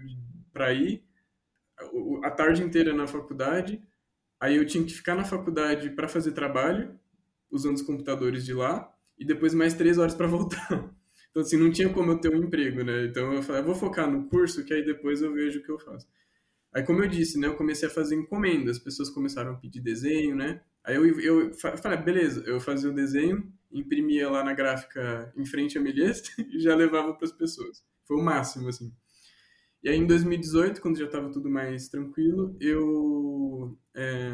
para 0.52 0.72
ir, 0.74 1.02
a 2.22 2.30
tarde 2.30 2.62
inteira 2.62 2.92
na 2.92 3.06
faculdade. 3.06 3.82
Aí 4.40 4.56
eu 4.56 4.66
tinha 4.66 4.84
que 4.84 4.92
ficar 4.92 5.14
na 5.14 5.24
faculdade 5.24 5.90
para 5.90 6.08
fazer 6.08 6.32
trabalho, 6.32 6.98
usando 7.50 7.76
os 7.76 7.82
computadores 7.82 8.44
de 8.44 8.52
lá, 8.52 8.92
e 9.18 9.24
depois 9.24 9.54
mais 9.54 9.74
três 9.74 9.98
horas 9.98 10.14
para 10.14 10.26
voltar. 10.28 10.94
Então, 11.30 11.42
assim, 11.42 11.56
não 11.56 11.70
tinha 11.70 11.88
como 11.88 12.12
eu 12.12 12.18
ter 12.18 12.32
um 12.34 12.44
emprego, 12.44 12.84
né? 12.84 13.06
Então, 13.06 13.32
eu 13.32 13.42
falei, 13.42 13.60
eu 13.60 13.66
vou 13.66 13.74
focar 13.74 14.10
no 14.10 14.28
curso, 14.28 14.64
que 14.64 14.72
aí 14.72 14.84
depois 14.84 15.20
eu 15.20 15.32
vejo 15.32 15.58
o 15.58 15.62
que 15.62 15.70
eu 15.70 15.78
faço. 15.78 16.06
Aí, 16.72 16.82
como 16.82 17.02
eu 17.02 17.08
disse, 17.08 17.38
né? 17.38 17.46
Eu 17.46 17.56
comecei 17.56 17.88
a 17.88 17.90
fazer 17.90 18.14
encomenda, 18.16 18.70
as 18.70 18.78
pessoas 18.78 19.10
começaram 19.10 19.52
a 19.52 19.56
pedir 19.56 19.80
desenho, 19.80 20.36
né? 20.36 20.60
Aí 20.84 20.96
eu, 20.96 21.20
eu 21.20 21.54
falei, 21.54 21.98
beleza, 21.98 22.44
eu 22.46 22.60
fazia 22.60 22.90
o 22.90 22.94
desenho, 22.94 23.50
imprimia 23.72 24.28
lá 24.28 24.44
na 24.44 24.52
gráfica 24.52 25.32
em 25.36 25.46
frente 25.46 25.78
à 25.78 25.80
Melies 25.80 26.22
e 26.38 26.60
já 26.60 26.74
levava 26.74 27.14
para 27.14 27.24
as 27.24 27.32
pessoas. 27.32 27.82
Foi 28.06 28.16
o 28.16 28.22
máximo, 28.22 28.68
assim. 28.68 28.92
E 29.82 29.88
aí, 29.88 29.96
em 29.96 30.06
2018, 30.06 30.80
quando 30.80 30.98
já 30.98 31.06
estava 31.06 31.30
tudo 31.30 31.50
mais 31.50 31.88
tranquilo, 31.88 32.56
eu 32.60 33.78
é, 33.94 34.32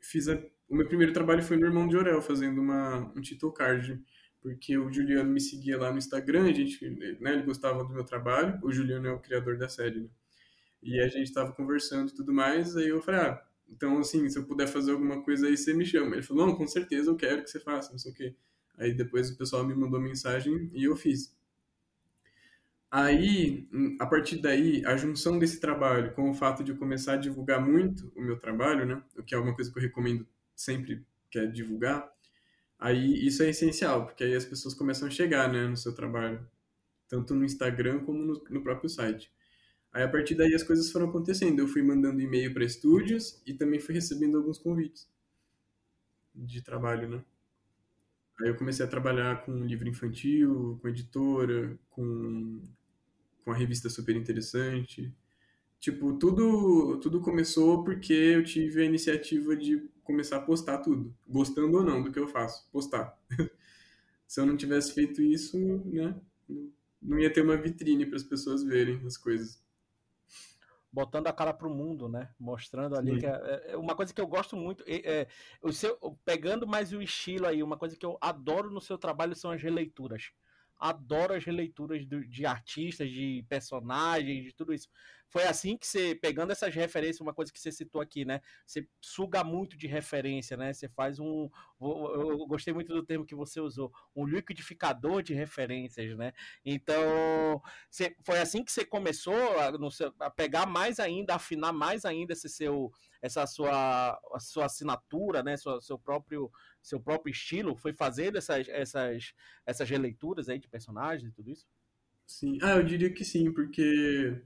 fiz 0.00 0.28
a, 0.28 0.40
o 0.68 0.76
meu 0.76 0.86
primeiro 0.86 1.12
trabalho 1.12 1.42
foi 1.42 1.56
no 1.56 1.66
Irmão 1.66 1.86
de 1.88 1.96
Orel, 1.96 2.22
fazendo 2.22 2.60
uma, 2.60 3.12
um 3.16 3.20
title 3.20 3.52
card 3.52 4.02
porque 4.44 4.76
o 4.76 4.92
Juliano 4.92 5.32
me 5.32 5.40
seguia 5.40 5.78
lá 5.78 5.90
no 5.90 5.96
Instagram, 5.96 6.44
a 6.44 6.52
gente, 6.52 6.86
né, 7.18 7.32
ele 7.32 7.44
gostava 7.44 7.82
do 7.82 7.94
meu 7.94 8.04
trabalho, 8.04 8.60
o 8.62 8.70
Juliano 8.70 9.08
é 9.08 9.10
o 9.10 9.18
criador 9.18 9.56
da 9.56 9.70
série, 9.70 10.00
né? 10.00 10.08
E 10.82 11.00
a 11.00 11.08
gente 11.08 11.28
estava 11.28 11.50
conversando 11.54 12.10
e 12.10 12.14
tudo 12.14 12.30
mais, 12.30 12.76
aí 12.76 12.88
eu 12.88 13.00
falei, 13.00 13.20
ah, 13.20 13.42
então 13.66 13.98
assim, 13.98 14.28
se 14.28 14.38
eu 14.38 14.44
puder 14.44 14.66
fazer 14.66 14.92
alguma 14.92 15.22
coisa 15.22 15.46
aí, 15.46 15.56
você 15.56 15.72
me 15.72 15.86
chama. 15.86 16.16
Ele 16.16 16.22
falou, 16.22 16.46
não, 16.46 16.54
com 16.54 16.66
certeza 16.66 17.10
eu 17.10 17.16
quero 17.16 17.42
que 17.42 17.48
você 17.48 17.58
faça, 17.58 17.90
não 17.90 17.98
sei 17.98 18.12
o. 18.12 18.36
Aí 18.76 18.92
depois 18.92 19.30
o 19.30 19.38
pessoal 19.38 19.66
me 19.66 19.74
mandou 19.74 19.98
mensagem 19.98 20.70
e 20.74 20.84
eu 20.84 20.94
fiz. 20.94 21.34
Aí, 22.96 23.68
a 23.98 24.06
partir 24.06 24.40
daí, 24.40 24.84
a 24.86 24.96
junção 24.96 25.38
desse 25.38 25.58
trabalho 25.58 26.12
com 26.14 26.30
o 26.30 26.34
fato 26.34 26.62
de 26.62 26.70
eu 26.70 26.76
começar 26.76 27.14
a 27.14 27.16
divulgar 27.16 27.60
muito 27.60 28.12
o 28.14 28.22
meu 28.22 28.38
trabalho, 28.38 28.86
né? 28.86 29.02
O 29.18 29.22
que 29.22 29.34
é 29.34 29.38
uma 29.38 29.54
coisa 29.54 29.72
que 29.72 29.78
eu 29.78 29.82
recomendo 29.82 30.24
sempre, 30.54 31.04
que 31.28 31.38
é 31.38 31.46
divulgar, 31.46 32.14
Aí 32.84 33.26
isso 33.26 33.42
é 33.42 33.48
essencial, 33.48 34.04
porque 34.04 34.24
aí 34.24 34.34
as 34.34 34.44
pessoas 34.44 34.74
começam 34.74 35.08
a 35.08 35.10
chegar 35.10 35.50
né, 35.50 35.66
no 35.66 35.74
seu 35.76 35.94
trabalho, 35.94 36.46
tanto 37.08 37.34
no 37.34 37.42
Instagram 37.42 38.00
como 38.04 38.18
no, 38.22 38.44
no 38.50 38.62
próprio 38.62 38.90
site. 38.90 39.32
Aí 39.90 40.02
a 40.02 40.08
partir 40.08 40.34
daí 40.34 40.54
as 40.54 40.62
coisas 40.62 40.90
foram 40.92 41.08
acontecendo. 41.08 41.60
Eu 41.60 41.68
fui 41.68 41.82
mandando 41.82 42.20
e-mail 42.20 42.52
para 42.52 42.62
estúdios 42.62 43.40
e 43.46 43.54
também 43.54 43.80
fui 43.80 43.94
recebendo 43.94 44.36
alguns 44.36 44.58
convites 44.58 45.08
de 46.34 46.60
trabalho, 46.62 47.08
né? 47.08 47.24
Aí 48.40 48.48
eu 48.48 48.56
comecei 48.56 48.84
a 48.84 48.88
trabalhar 48.88 49.46
com 49.46 49.64
livro 49.64 49.88
infantil, 49.88 50.78
com 50.82 50.88
editora, 50.88 51.78
com, 51.88 52.60
com 53.44 53.52
a 53.52 53.56
revista 53.56 53.90
super 53.90 54.16
interessante. 54.16 55.12
Tipo, 55.78 56.14
tudo, 56.14 56.98
tudo 56.98 57.20
começou 57.20 57.84
porque 57.84 58.12
eu 58.12 58.42
tive 58.42 58.80
a 58.80 58.86
iniciativa 58.86 59.54
de 59.54 59.86
começar 60.02 60.38
a 60.38 60.40
postar 60.40 60.78
tudo, 60.78 61.14
gostando 61.26 61.76
ou 61.76 61.84
não 61.84 62.02
do 62.02 62.10
que 62.10 62.18
eu 62.18 62.26
faço, 62.26 62.66
postar. 62.72 63.18
Se 64.26 64.40
eu 64.40 64.46
não 64.46 64.56
tivesse 64.56 64.94
feito 64.94 65.22
isso, 65.22 65.58
né, 65.58 66.18
não 67.00 67.18
ia 67.18 67.32
ter 67.32 67.42
uma 67.42 67.56
vitrine 67.56 68.06
para 68.06 68.16
as 68.16 68.22
pessoas 68.22 68.64
verem 68.64 69.00
as 69.06 69.16
coisas. 69.16 69.62
Botando 70.90 71.26
a 71.26 71.32
cara 71.32 71.52
pro 71.52 71.68
mundo, 71.68 72.08
né? 72.08 72.30
Mostrando 72.38 72.96
ali 72.96 73.14
Sim. 73.14 73.18
que 73.18 73.26
é, 73.26 73.30
é, 73.30 73.72
é, 73.72 73.76
uma 73.76 73.94
coisa 73.94 74.14
que 74.14 74.20
eu 74.20 74.26
gosto 74.26 74.56
muito. 74.56 74.82
É, 74.86 75.20
é, 75.20 75.28
o 75.60 75.72
seu, 75.72 75.98
pegando 76.24 76.66
mais 76.66 76.92
o 76.92 77.02
estilo 77.02 77.46
aí, 77.46 77.62
uma 77.62 77.76
coisa 77.76 77.96
que 77.96 78.06
eu 78.06 78.16
adoro 78.20 78.70
no 78.70 78.80
seu 78.80 78.96
trabalho 78.96 79.34
são 79.34 79.50
as 79.50 79.60
releituras 79.60 80.32
adoro 80.84 81.32
as 81.32 81.42
releituras 81.42 82.06
de, 82.06 82.28
de, 82.28 82.44
artistas, 82.44 83.10
de 83.10 83.42
personagens, 83.48 84.44
de 84.44 84.52
tudo 84.52 84.74
isso. 84.74 84.88
Foi 85.34 85.42
assim 85.48 85.76
que 85.76 85.84
você, 85.84 86.14
pegando 86.14 86.52
essas 86.52 86.72
referências, 86.72 87.20
uma 87.20 87.34
coisa 87.34 87.52
que 87.52 87.58
você 87.58 87.72
citou 87.72 88.00
aqui, 88.00 88.24
né? 88.24 88.40
Você 88.64 88.86
suga 89.00 89.42
muito 89.42 89.76
de 89.76 89.88
referência, 89.88 90.56
né? 90.56 90.72
Você 90.72 90.88
faz 90.88 91.18
um. 91.18 91.50
Eu 91.80 92.46
gostei 92.46 92.72
muito 92.72 92.94
do 92.94 93.04
termo 93.04 93.26
que 93.26 93.34
você 93.34 93.58
usou, 93.58 93.92
um 94.14 94.24
liquidificador 94.24 95.24
de 95.24 95.34
referências, 95.34 96.16
né? 96.16 96.32
Então, 96.64 97.60
você, 97.90 98.14
foi 98.22 98.38
assim 98.38 98.62
que 98.62 98.70
você 98.70 98.84
começou 98.84 99.34
a, 99.58 99.90
seu, 99.90 100.14
a 100.20 100.30
pegar 100.30 100.66
mais 100.66 101.00
ainda, 101.00 101.34
afinar 101.34 101.72
mais 101.72 102.04
ainda 102.04 102.32
esse 102.32 102.48
seu, 102.48 102.92
essa 103.20 103.44
sua, 103.44 104.16
a 104.32 104.38
sua 104.38 104.66
assinatura, 104.66 105.42
né? 105.42 105.56
Seu, 105.56 105.80
seu 105.80 105.98
próprio 105.98 106.48
seu 106.80 107.00
próprio 107.00 107.32
estilo? 107.32 107.74
Foi 107.74 107.92
fazendo 107.92 108.38
essas, 108.38 108.68
essas, 108.68 109.34
essas 109.66 109.90
releituras 109.90 110.48
aí 110.48 110.60
de 110.60 110.68
personagens 110.68 111.28
e 111.28 111.34
tudo 111.34 111.50
isso? 111.50 111.66
Sim, 112.24 112.56
ah, 112.62 112.76
eu 112.76 112.84
diria 112.84 113.12
que 113.12 113.24
sim, 113.24 113.52
porque 113.52 114.40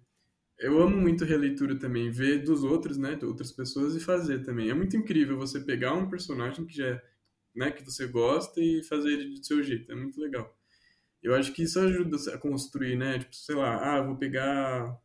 eu 0.58 0.80
amo 0.82 0.96
muito 0.96 1.24
releitura 1.24 1.78
também, 1.78 2.10
ver 2.10 2.42
dos 2.42 2.64
outros, 2.64 2.98
né, 2.98 3.14
de 3.14 3.24
outras 3.24 3.52
pessoas 3.52 3.94
e 3.94 4.00
fazer 4.00 4.44
também. 4.44 4.70
É 4.70 4.74
muito 4.74 4.96
incrível 4.96 5.36
você 5.36 5.60
pegar 5.60 5.94
um 5.94 6.08
personagem 6.08 6.66
que 6.66 6.76
já 6.76 7.00
né, 7.54 7.70
que 7.72 7.84
você 7.84 8.06
gosta 8.06 8.60
e 8.60 8.82
fazer 8.84 9.12
ele 9.12 9.30
do 9.38 9.44
seu 9.44 9.62
jeito. 9.62 9.90
É 9.90 9.94
muito 9.94 10.20
legal. 10.20 10.56
Eu 11.22 11.34
acho 11.34 11.52
que 11.52 11.62
isso 11.64 11.80
ajuda 11.80 12.16
a 12.32 12.38
construir, 12.38 12.96
né? 12.96 13.18
Tipo, 13.18 13.34
sei 13.34 13.56
lá, 13.56 13.96
ah, 13.96 14.02
vou 14.02 14.16
pegar 14.16 14.96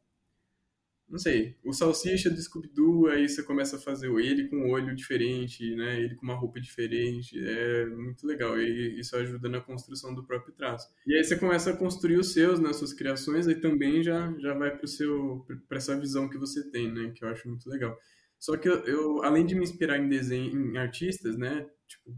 não 1.09 1.19
sei, 1.19 1.55
o 1.63 1.73
Salsicha 1.73 2.29
do 2.29 2.41
Scooby-Doo, 2.41 3.07
aí 3.07 3.27
você 3.29 3.43
começa 3.43 3.75
a 3.75 3.79
fazer 3.79 4.09
ele 4.19 4.47
com 4.47 4.55
um 4.55 4.71
olho 4.71 4.95
diferente, 4.95 5.75
né? 5.75 5.99
Ele 5.99 6.15
com 6.15 6.23
uma 6.23 6.35
roupa 6.35 6.59
diferente. 6.59 7.37
É 7.39 7.85
muito 7.85 8.25
legal. 8.25 8.59
E 8.59 8.99
isso 8.99 9.15
ajuda 9.15 9.47
na 9.47 9.61
construção 9.61 10.15
do 10.15 10.25
próprio 10.25 10.53
traço. 10.53 10.89
E 11.05 11.15
aí 11.15 11.23
você 11.23 11.37
começa 11.37 11.71
a 11.71 11.77
construir 11.77 12.17
os 12.17 12.33
seus, 12.33 12.59
né, 12.59 12.73
suas 12.73 12.93
criações, 12.93 13.47
aí 13.47 13.55
também 13.55 14.01
já, 14.01 14.33
já 14.39 14.53
vai 14.53 14.75
para 14.75 14.87
seu 14.87 15.45
para 15.67 15.77
essa 15.77 15.99
visão 15.99 16.29
que 16.29 16.37
você 16.37 16.69
tem, 16.71 16.91
né? 16.91 17.11
Que 17.15 17.23
eu 17.23 17.29
acho 17.29 17.47
muito 17.47 17.69
legal. 17.69 17.97
Só 18.39 18.57
que 18.57 18.67
eu, 18.67 18.83
eu 18.85 19.23
além 19.23 19.45
de 19.45 19.55
me 19.55 19.63
inspirar 19.63 19.97
em 19.99 20.09
desenho, 20.09 20.73
em 20.73 20.77
artistas, 20.77 21.37
né? 21.37 21.67
Tipo, 21.87 22.15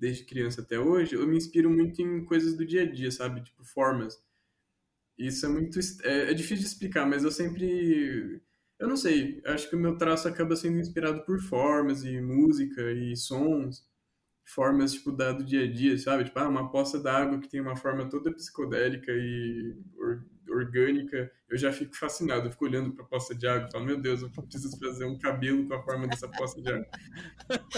desde 0.00 0.24
criança 0.24 0.62
até 0.62 0.78
hoje, 0.78 1.14
eu 1.14 1.26
me 1.26 1.36
inspiro 1.36 1.70
muito 1.70 2.00
em 2.02 2.24
coisas 2.24 2.56
do 2.56 2.64
dia 2.66 2.82
a 2.82 2.90
dia, 2.90 3.10
sabe? 3.10 3.42
Tipo, 3.42 3.64
formas. 3.64 4.18
Isso 5.18 5.46
é 5.46 5.48
muito. 5.48 5.78
É, 6.02 6.30
é, 6.30 6.34
difícil 6.34 6.58
de 6.58 6.66
explicar, 6.66 7.06
mas 7.06 7.24
eu 7.24 7.30
sempre. 7.30 8.40
Eu 8.78 8.88
não 8.88 8.96
sei, 8.96 9.40
acho 9.46 9.70
que 9.70 9.76
o 9.76 9.78
meu 9.78 9.96
traço 9.96 10.26
acaba 10.26 10.56
sendo 10.56 10.78
inspirado 10.78 11.24
por 11.24 11.40
formas 11.40 12.04
e 12.04 12.20
música 12.20 12.82
e 12.92 13.16
sons, 13.16 13.86
formas, 14.44 14.92
tipo, 14.94 15.12
da, 15.12 15.32
do 15.32 15.44
dia 15.44 15.64
a 15.64 15.72
dia, 15.72 15.96
sabe? 15.96 16.24
Tipo, 16.24 16.40
ah, 16.40 16.48
uma 16.48 16.70
poça 16.70 16.98
d'água 16.98 17.38
que 17.40 17.48
tem 17.48 17.60
uma 17.60 17.76
forma 17.76 18.08
toda 18.10 18.34
psicodélica 18.34 19.12
e 19.12 19.76
or, 19.96 20.24
orgânica, 20.50 21.30
eu 21.48 21.56
já 21.56 21.72
fico 21.72 21.96
fascinado, 21.96 22.46
eu 22.46 22.50
fico 22.50 22.64
olhando 22.64 22.92
para 22.92 23.04
a 23.04 23.08
poça 23.08 23.34
de 23.34 23.46
água 23.46 23.68
e 23.68 23.72
falo, 23.72 23.84
meu 23.84 24.00
Deus, 24.00 24.22
eu 24.22 24.30
preciso 24.30 24.78
fazer 24.78 25.04
um 25.04 25.18
cabelo 25.18 25.66
com 25.66 25.74
a 25.74 25.82
forma 25.82 26.06
dessa 26.06 26.28
poça 26.28 26.60
de 26.60 26.70
água. 26.70 26.86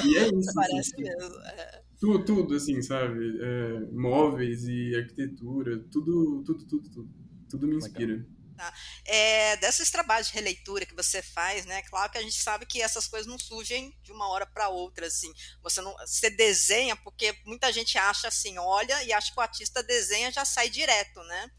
E 0.04 0.16
é 0.16 0.28
isso. 0.28 0.54
Parece 0.54 0.94
assim, 0.94 1.02
mesmo. 1.02 1.40
É. 1.44 1.82
Tudo, 2.00 2.24
tudo, 2.24 2.54
assim, 2.54 2.82
sabe? 2.82 3.38
É, 3.40 3.80
móveis 3.92 4.66
e 4.66 4.94
arquitetura, 4.96 5.78
tudo, 5.90 6.42
tudo, 6.44 6.66
tudo, 6.66 6.90
tudo. 6.90 7.25
Tudo 7.58 7.68
me 7.68 7.76
inspira. 7.76 8.26
Tá. 8.56 8.72
É, 9.04 9.56
desses 9.58 9.90
trabalhos 9.90 10.28
de 10.28 10.34
releitura 10.34 10.86
que 10.86 10.94
você 10.94 11.22
faz, 11.22 11.66
né? 11.66 11.82
Claro 11.82 12.10
que 12.10 12.18
a 12.18 12.22
gente 12.22 12.40
sabe 12.40 12.64
que 12.64 12.80
essas 12.80 13.06
coisas 13.06 13.26
não 13.26 13.38
surgem 13.38 13.94
de 14.02 14.12
uma 14.12 14.28
hora 14.28 14.46
para 14.46 14.68
outra, 14.68 15.06
assim. 15.06 15.32
Você 15.62 15.82
não, 15.82 15.94
você 15.98 16.30
desenha 16.30 16.96
porque 16.96 17.38
muita 17.44 17.70
gente 17.70 17.98
acha 17.98 18.28
assim, 18.28 18.56
olha 18.58 19.02
e 19.04 19.12
acha 19.12 19.32
que 19.32 19.38
o 19.38 19.42
artista 19.42 19.82
desenha 19.82 20.32
já 20.32 20.44
sai 20.44 20.70
direto, 20.70 21.22
né? 21.24 21.50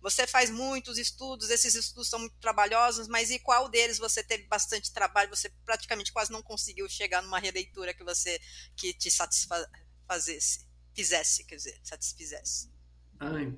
Você 0.00 0.26
faz 0.26 0.50
muitos 0.50 0.98
estudos, 0.98 1.50
esses 1.50 1.74
estudos 1.74 2.08
são 2.08 2.18
muito 2.18 2.36
trabalhosos, 2.40 3.06
mas 3.06 3.30
e 3.30 3.38
qual 3.38 3.68
deles 3.68 3.98
você 3.98 4.22
teve 4.22 4.44
bastante 4.44 4.92
trabalho? 4.92 5.30
Você 5.30 5.50
praticamente 5.64 6.12
quase 6.12 6.32
não 6.32 6.42
conseguiu 6.42 6.88
chegar 6.88 7.22
numa 7.22 7.38
releitura 7.38 7.92
que 7.92 8.02
você 8.02 8.40
que 8.76 8.94
te 8.94 9.10
satisfazesse, 9.10 10.66
fizesse, 10.94 11.44
quer 11.44 11.56
dizer, 11.56 11.78
satisfizesse. 11.84 12.72
Ai, 13.20 13.54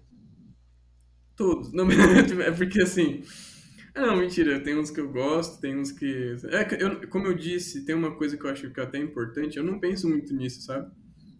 Todos. 1.43 1.73
Não, 1.73 1.89
é 2.41 2.53
porque 2.53 2.81
assim. 2.81 3.23
Ah, 3.95 4.07
não, 4.07 4.17
mentira. 4.17 4.61
Tem 4.61 4.79
uns 4.79 4.93
que 4.93 5.01
eu 5.01 5.11
gosto, 5.11 5.61
tem 5.61 5.77
uns 5.77 5.91
que. 5.91 6.37
É, 6.45 6.83
eu, 6.83 7.09
como 7.09 7.27
eu 7.27 7.35
disse, 7.35 7.85
tem 7.85 7.97
uma 7.97 8.15
coisa 8.15 8.37
que 8.37 8.45
eu 8.45 8.51
acho 8.51 8.71
que 8.71 8.79
é 8.79 8.83
até 8.85 8.99
importante. 8.99 9.57
Eu 9.57 9.65
não 9.65 9.81
penso 9.81 10.09
muito 10.09 10.33
nisso, 10.33 10.63
sabe? 10.63 10.89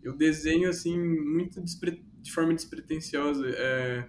Eu 0.03 0.17
desenho 0.17 0.69
assim, 0.69 0.99
muito 0.99 1.61
despre... 1.61 2.05
de 2.21 2.33
forma 2.33 2.53
despretensiosa. 2.53 3.47
É... 3.49 4.09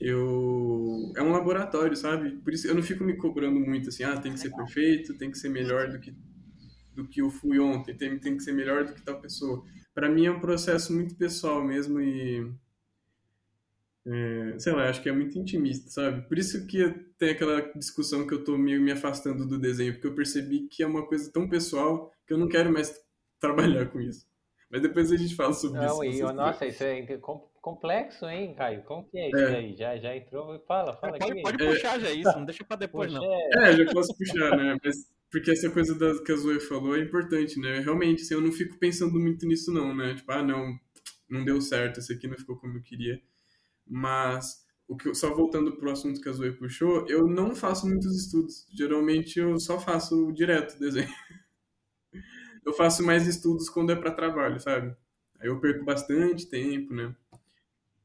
Eu. 0.00 1.12
É 1.16 1.22
um 1.22 1.32
laboratório, 1.32 1.96
sabe? 1.96 2.30
Por 2.36 2.52
isso 2.52 2.68
eu 2.68 2.74
não 2.76 2.82
fico 2.82 3.02
me 3.02 3.16
cobrando 3.16 3.58
muito 3.58 3.88
assim, 3.88 4.04
ah, 4.04 4.16
tem 4.16 4.32
que 4.32 4.40
ser 4.40 4.50
perfeito, 4.50 5.18
tem 5.18 5.30
que 5.32 5.38
ser 5.38 5.48
melhor 5.48 5.90
do 5.90 5.98
que, 5.98 6.14
do 6.94 7.08
que 7.08 7.22
eu 7.22 7.30
fui 7.30 7.58
ontem, 7.58 7.96
tem, 7.96 8.18
tem 8.18 8.36
que 8.36 8.42
ser 8.42 8.52
melhor 8.52 8.84
do 8.84 8.94
que 8.94 9.02
tal 9.02 9.20
pessoa. 9.20 9.64
Para 9.94 10.08
mim 10.08 10.26
é 10.26 10.30
um 10.30 10.40
processo 10.40 10.92
muito 10.92 11.14
pessoal 11.16 11.64
mesmo 11.64 12.00
e 12.00 12.52
é, 14.06 14.58
sei 14.58 14.72
lá, 14.72 14.88
acho 14.88 15.02
que 15.02 15.08
é 15.08 15.12
muito 15.12 15.38
intimista, 15.38 15.90
sabe? 15.90 16.26
Por 16.28 16.38
isso 16.38 16.66
que 16.66 16.88
tem 17.18 17.30
aquela 17.30 17.60
discussão 17.76 18.26
que 18.26 18.34
eu 18.34 18.42
tô 18.42 18.58
meio 18.58 18.80
me 18.80 18.92
afastando 18.92 19.46
do 19.46 19.58
desenho, 19.58 19.92
porque 19.92 20.06
eu 20.06 20.14
percebi 20.14 20.68
que 20.68 20.82
é 20.82 20.86
uma 20.86 21.06
coisa 21.06 21.30
tão 21.32 21.48
pessoal 21.48 22.10
que 22.26 22.34
eu 22.34 22.38
não 22.38 22.48
quero 22.48 22.72
mais 22.72 22.94
trabalhar 23.38 23.86
com 23.86 24.00
isso. 24.00 24.26
Mas 24.70 24.82
depois 24.82 25.12
a 25.12 25.16
gente 25.16 25.34
fala 25.34 25.52
sobre 25.52 25.80
não, 25.80 26.02
isso. 26.02 26.26
E, 26.26 26.32
nossa, 26.32 26.66
isso 26.66 26.82
é 26.82 27.06
complexo, 27.60 28.26
hein, 28.26 28.54
Caio? 28.54 28.82
Como 28.82 29.04
que 29.04 29.18
é 29.18 29.28
isso 29.28 29.36
é. 29.36 29.56
aí? 29.56 29.76
Já, 29.76 29.96
já 29.98 30.16
entrou? 30.16 30.58
Fala, 30.66 30.96
fala 30.96 31.18
pode, 31.18 31.32
aqui. 31.32 31.42
Pode 31.42 31.58
puxar 31.58 32.00
já 32.00 32.10
isso, 32.10 32.32
não 32.32 32.44
deixa 32.44 32.64
pra 32.64 32.76
depois, 32.76 33.12
não. 33.12 33.22
É, 33.22 33.76
já 33.76 33.92
posso 33.92 34.16
puxar, 34.16 34.56
né? 34.56 34.76
Mas 34.82 34.96
porque 35.30 35.50
essa 35.50 35.70
coisa 35.70 35.94
da, 35.98 36.22
que 36.22 36.30
a 36.30 36.36
Zoe 36.36 36.60
falou 36.60 36.94
é 36.94 37.00
importante, 37.00 37.58
né? 37.58 37.80
Realmente, 37.80 38.22
assim, 38.22 38.34
eu 38.34 38.40
não 38.40 38.52
fico 38.52 38.78
pensando 38.78 39.18
muito 39.18 39.46
nisso, 39.46 39.72
não, 39.72 39.94
né? 39.96 40.14
Tipo, 40.14 40.30
ah, 40.32 40.42
não, 40.42 40.78
não 41.28 41.42
deu 41.42 41.58
certo, 41.60 42.00
esse 42.00 42.12
aqui 42.12 42.28
não 42.28 42.36
ficou 42.36 42.56
como 42.56 42.76
eu 42.76 42.82
queria. 42.82 43.18
Mas, 43.86 44.64
o 44.88 44.96
que, 44.96 45.14
só 45.14 45.34
voltando 45.34 45.76
para 45.76 45.88
o 45.88 45.92
assunto 45.92 46.20
que 46.20 46.28
a 46.28 46.32
Zoe 46.32 46.52
puxou, 46.52 47.06
eu 47.08 47.26
não 47.26 47.54
faço 47.54 47.86
muitos 47.86 48.16
estudos. 48.16 48.66
Geralmente 48.72 49.38
eu 49.38 49.58
só 49.58 49.78
faço 49.78 50.32
direto 50.32 50.78
desenho. 50.78 51.08
eu 52.64 52.72
faço 52.72 53.02
mais 53.04 53.26
estudos 53.26 53.68
quando 53.68 53.92
é 53.92 53.96
para 53.96 54.10
trabalho, 54.10 54.60
sabe? 54.60 54.94
Aí 55.38 55.48
eu 55.48 55.60
perco 55.60 55.84
bastante 55.84 56.46
tempo, 56.46 56.94
né? 56.94 57.14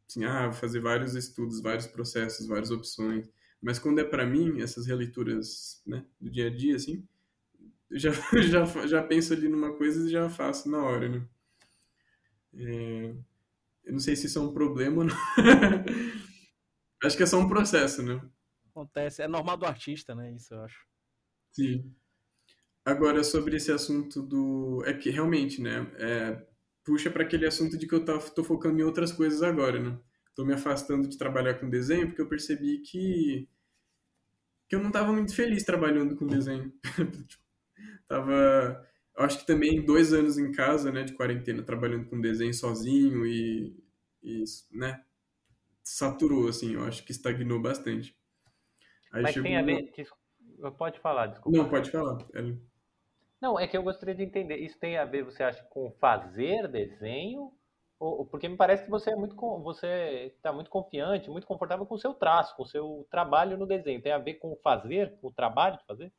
Assim, 0.07 0.23
ah, 0.23 0.45
vou 0.47 0.53
fazer 0.53 0.79
vários 0.79 1.15
estudos, 1.15 1.61
vários 1.61 1.85
processos, 1.85 2.47
várias 2.47 2.71
opções. 2.71 3.29
Mas 3.61 3.77
quando 3.79 3.99
é 3.99 4.03
para 4.03 4.25
mim, 4.25 4.61
essas 4.61 4.87
releituras 4.87 5.81
né, 5.85 6.05
do 6.19 6.29
dia 6.29 6.47
a 6.47 6.49
dia, 6.49 6.75
assim, 6.75 7.05
já, 7.91 8.11
já, 8.41 8.65
já 8.87 9.03
penso 9.03 9.33
ali 9.33 9.47
numa 9.47 9.73
coisa 9.73 10.07
e 10.07 10.11
já 10.11 10.29
faço 10.29 10.69
na 10.69 10.81
hora, 10.83 11.09
né? 11.09 11.27
É, 12.53 13.15
eu 13.87 13.93
não 13.93 13.99
sei 13.99 14.17
se 14.17 14.27
isso 14.27 14.37
é 14.37 14.41
um 14.41 14.53
problema 14.53 14.97
ou 14.97 15.03
não. 15.05 15.15
acho 17.03 17.15
que 17.15 17.23
é 17.23 17.25
só 17.25 17.39
um 17.39 17.47
processo, 17.47 18.03
né? 18.03 18.21
Acontece. 18.69 19.21
É 19.21 19.27
normal 19.29 19.55
do 19.55 19.65
artista, 19.65 20.13
né? 20.13 20.33
Isso 20.33 20.53
eu 20.53 20.61
acho. 20.61 20.85
Sim. 21.53 21.95
Agora, 22.85 23.23
sobre 23.23 23.55
esse 23.55 23.71
assunto 23.71 24.21
do. 24.21 24.83
É 24.85 24.93
que 24.93 25.09
realmente, 25.09 25.61
né? 25.61 25.89
É... 25.95 26.45
Puxa 26.83 27.09
para 27.09 27.23
aquele 27.23 27.47
assunto 27.47 27.77
de 27.77 27.87
que 27.87 27.95
eu 27.95 28.03
tô 28.03 28.43
focando 28.43 28.79
em 28.79 28.83
outras 28.83 29.11
coisas 29.13 29.41
agora, 29.41 29.79
né? 29.79 29.97
Tô 30.35 30.45
me 30.45 30.53
afastando 30.53 31.07
de 31.07 31.17
trabalhar 31.17 31.55
com 31.55 31.69
desenho 31.69 32.07
porque 32.07 32.21
eu 32.21 32.29
percebi 32.29 32.79
que. 32.79 33.47
que 34.67 34.75
eu 34.75 34.83
não 34.83 34.91
tava 34.91 35.13
muito 35.13 35.33
feliz 35.33 35.63
trabalhando 35.63 36.17
com 36.17 36.27
desenho. 36.27 36.73
tava 38.05 38.85
eu 39.17 39.25
acho 39.25 39.39
que 39.39 39.47
também 39.47 39.83
dois 39.83 40.13
anos 40.13 40.37
em 40.37 40.51
casa, 40.51 40.91
né, 40.91 41.03
de 41.03 41.13
quarentena, 41.13 41.63
trabalhando 41.63 42.07
com 42.07 42.21
desenho 42.21 42.53
sozinho 42.53 43.25
e, 43.25 43.75
e 44.21 44.43
né, 44.71 45.03
saturou, 45.83 46.47
assim, 46.47 46.75
eu 46.75 46.83
acho 46.83 47.03
que 47.03 47.11
estagnou 47.11 47.59
bastante. 47.59 48.15
Aí 49.11 49.23
Mas 49.23 49.33
tem 49.33 49.57
a 49.57 49.63
ver, 49.63 49.91
pode 50.77 50.99
falar, 50.99 51.27
desculpa. 51.27 51.57
Não, 51.57 51.67
pode 51.67 51.89
falar. 51.89 52.19
É... 52.35 52.55
Não, 53.41 53.59
é 53.59 53.67
que 53.67 53.75
eu 53.75 53.81
gostaria 53.81 54.13
de 54.13 54.23
entender, 54.23 54.57
isso 54.57 54.77
tem 54.77 54.97
a 54.97 55.05
ver, 55.05 55.23
você 55.23 55.41
acha, 55.41 55.63
com 55.63 55.91
fazer 55.99 56.67
desenho? 56.67 57.51
Ou, 57.99 58.23
porque 58.27 58.47
me 58.47 58.55
parece 58.55 58.83
que 58.83 58.91
você 58.91 59.09
é 59.09 59.15
muito, 59.15 59.35
você 59.63 60.31
está 60.35 60.53
muito 60.53 60.69
confiante, 60.69 61.31
muito 61.31 61.47
confortável 61.47 61.87
com 61.87 61.95
o 61.95 61.99
seu 61.99 62.13
traço, 62.13 62.55
com 62.55 62.61
o 62.61 62.67
seu 62.67 63.07
trabalho 63.09 63.57
no 63.57 63.65
desenho. 63.65 63.99
Tem 63.99 64.11
a 64.11 64.19
ver 64.19 64.35
com 64.35 64.55
fazer, 64.57 65.17
com 65.19 65.29
o 65.29 65.33
trabalho 65.33 65.79
de 65.79 65.85
fazer? 65.85 66.13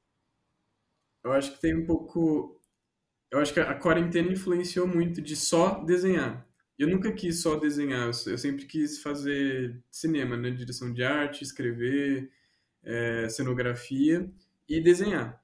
Eu 1.23 1.33
acho 1.33 1.53
que 1.53 1.61
tem 1.61 1.77
um 1.77 1.87
pouco 1.87 2.58
eu 3.31 3.39
acho 3.39 3.53
que 3.53 3.61
a 3.61 3.75
quarentena 3.75 4.33
influenciou 4.33 4.87
muito 4.87 5.21
de 5.21 5.37
só 5.37 5.83
desenhar. 5.85 6.47
Eu 6.79 6.89
nunca 6.89 7.13
quis 7.13 7.43
só 7.43 7.57
desenhar, 7.57 8.07
eu 8.07 8.39
sempre 8.39 8.65
quis 8.65 9.03
fazer 9.03 9.83
cinema, 9.91 10.37
né? 10.37 10.51
Direção 10.51 10.93
de 10.93 11.03
arte, 11.03 11.43
escrever, 11.43 12.31
é, 12.85 13.29
cenografia 13.29 14.31
e 14.69 14.81
desenhar. 14.81 15.43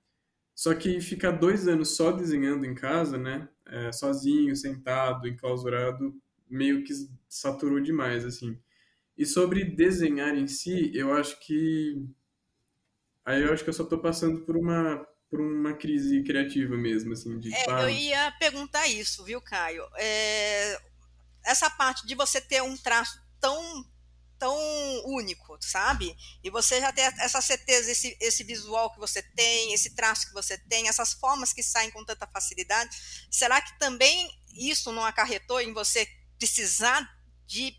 Só 0.55 0.73
que 0.75 1.01
ficar 1.01 1.33
dois 1.33 1.67
anos 1.67 1.97
só 1.97 2.13
desenhando 2.13 2.65
em 2.65 2.75
casa, 2.75 3.19
né? 3.19 3.49
É, 3.67 3.91
sozinho, 3.93 4.55
sentado, 4.55 5.27
enclausurado, 5.27 6.15
meio 6.49 6.85
que 6.85 6.93
saturou 7.29 7.81
demais, 7.81 8.25
assim. 8.25 8.59
E 9.19 9.27
sobre 9.27 9.65
desenhar 9.65 10.37
em 10.37 10.47
si, 10.47 10.93
eu 10.95 11.13
acho 11.13 11.39
que. 11.41 12.07
Aí 13.25 13.43
eu 13.43 13.53
acho 13.53 13.65
que 13.65 13.71
eu 13.71 13.75
só 13.75 13.85
tô 13.85 13.99
passando 13.99 14.43
por 14.43 14.57
uma 14.57 15.05
por 15.35 15.41
uma 15.41 15.75
crise 15.75 16.23
criativa 16.23 16.77
mesmo, 16.77 17.13
assim, 17.13 17.41
de 17.41 17.53
é, 17.53 17.65
Eu 17.69 17.91
ia 17.91 18.31
perguntar 18.39 18.87
isso, 18.87 19.25
viu, 19.25 19.41
Caio? 19.41 19.85
É, 19.97 20.81
essa 21.45 21.69
parte 21.69 22.07
de 22.07 22.15
você 22.15 22.41
ter 22.41 22.63
um 22.63 22.77
traço 22.77 23.21
tão 23.41 23.85
tão 24.39 24.57
único, 25.07 25.57
sabe? 25.61 26.15
E 26.43 26.51
você 26.51 26.81
já 26.81 26.93
tem 26.93 27.05
essa 27.05 27.41
certeza, 27.41 27.91
esse, 27.91 28.17
esse 28.21 28.45
visual 28.45 28.93
que 28.93 28.99
você 28.99 29.23
tem, 29.23 29.73
esse 29.73 29.95
traço 29.95 30.29
que 30.29 30.35
você 30.35 30.57
tem, 30.57 30.89
essas 30.89 31.15
formas 31.15 31.53
que 31.53 31.63
saem 31.63 31.91
com 31.91 32.05
tanta 32.05 32.27
facilidade. 32.27 32.97
Será 33.31 33.61
que 33.61 33.77
também 33.79 34.31
isso 34.55 34.93
não 34.93 35.05
acarretou 35.05 35.61
em 35.61 35.73
você 35.73 36.07
precisar 36.39 37.09
de 37.47 37.75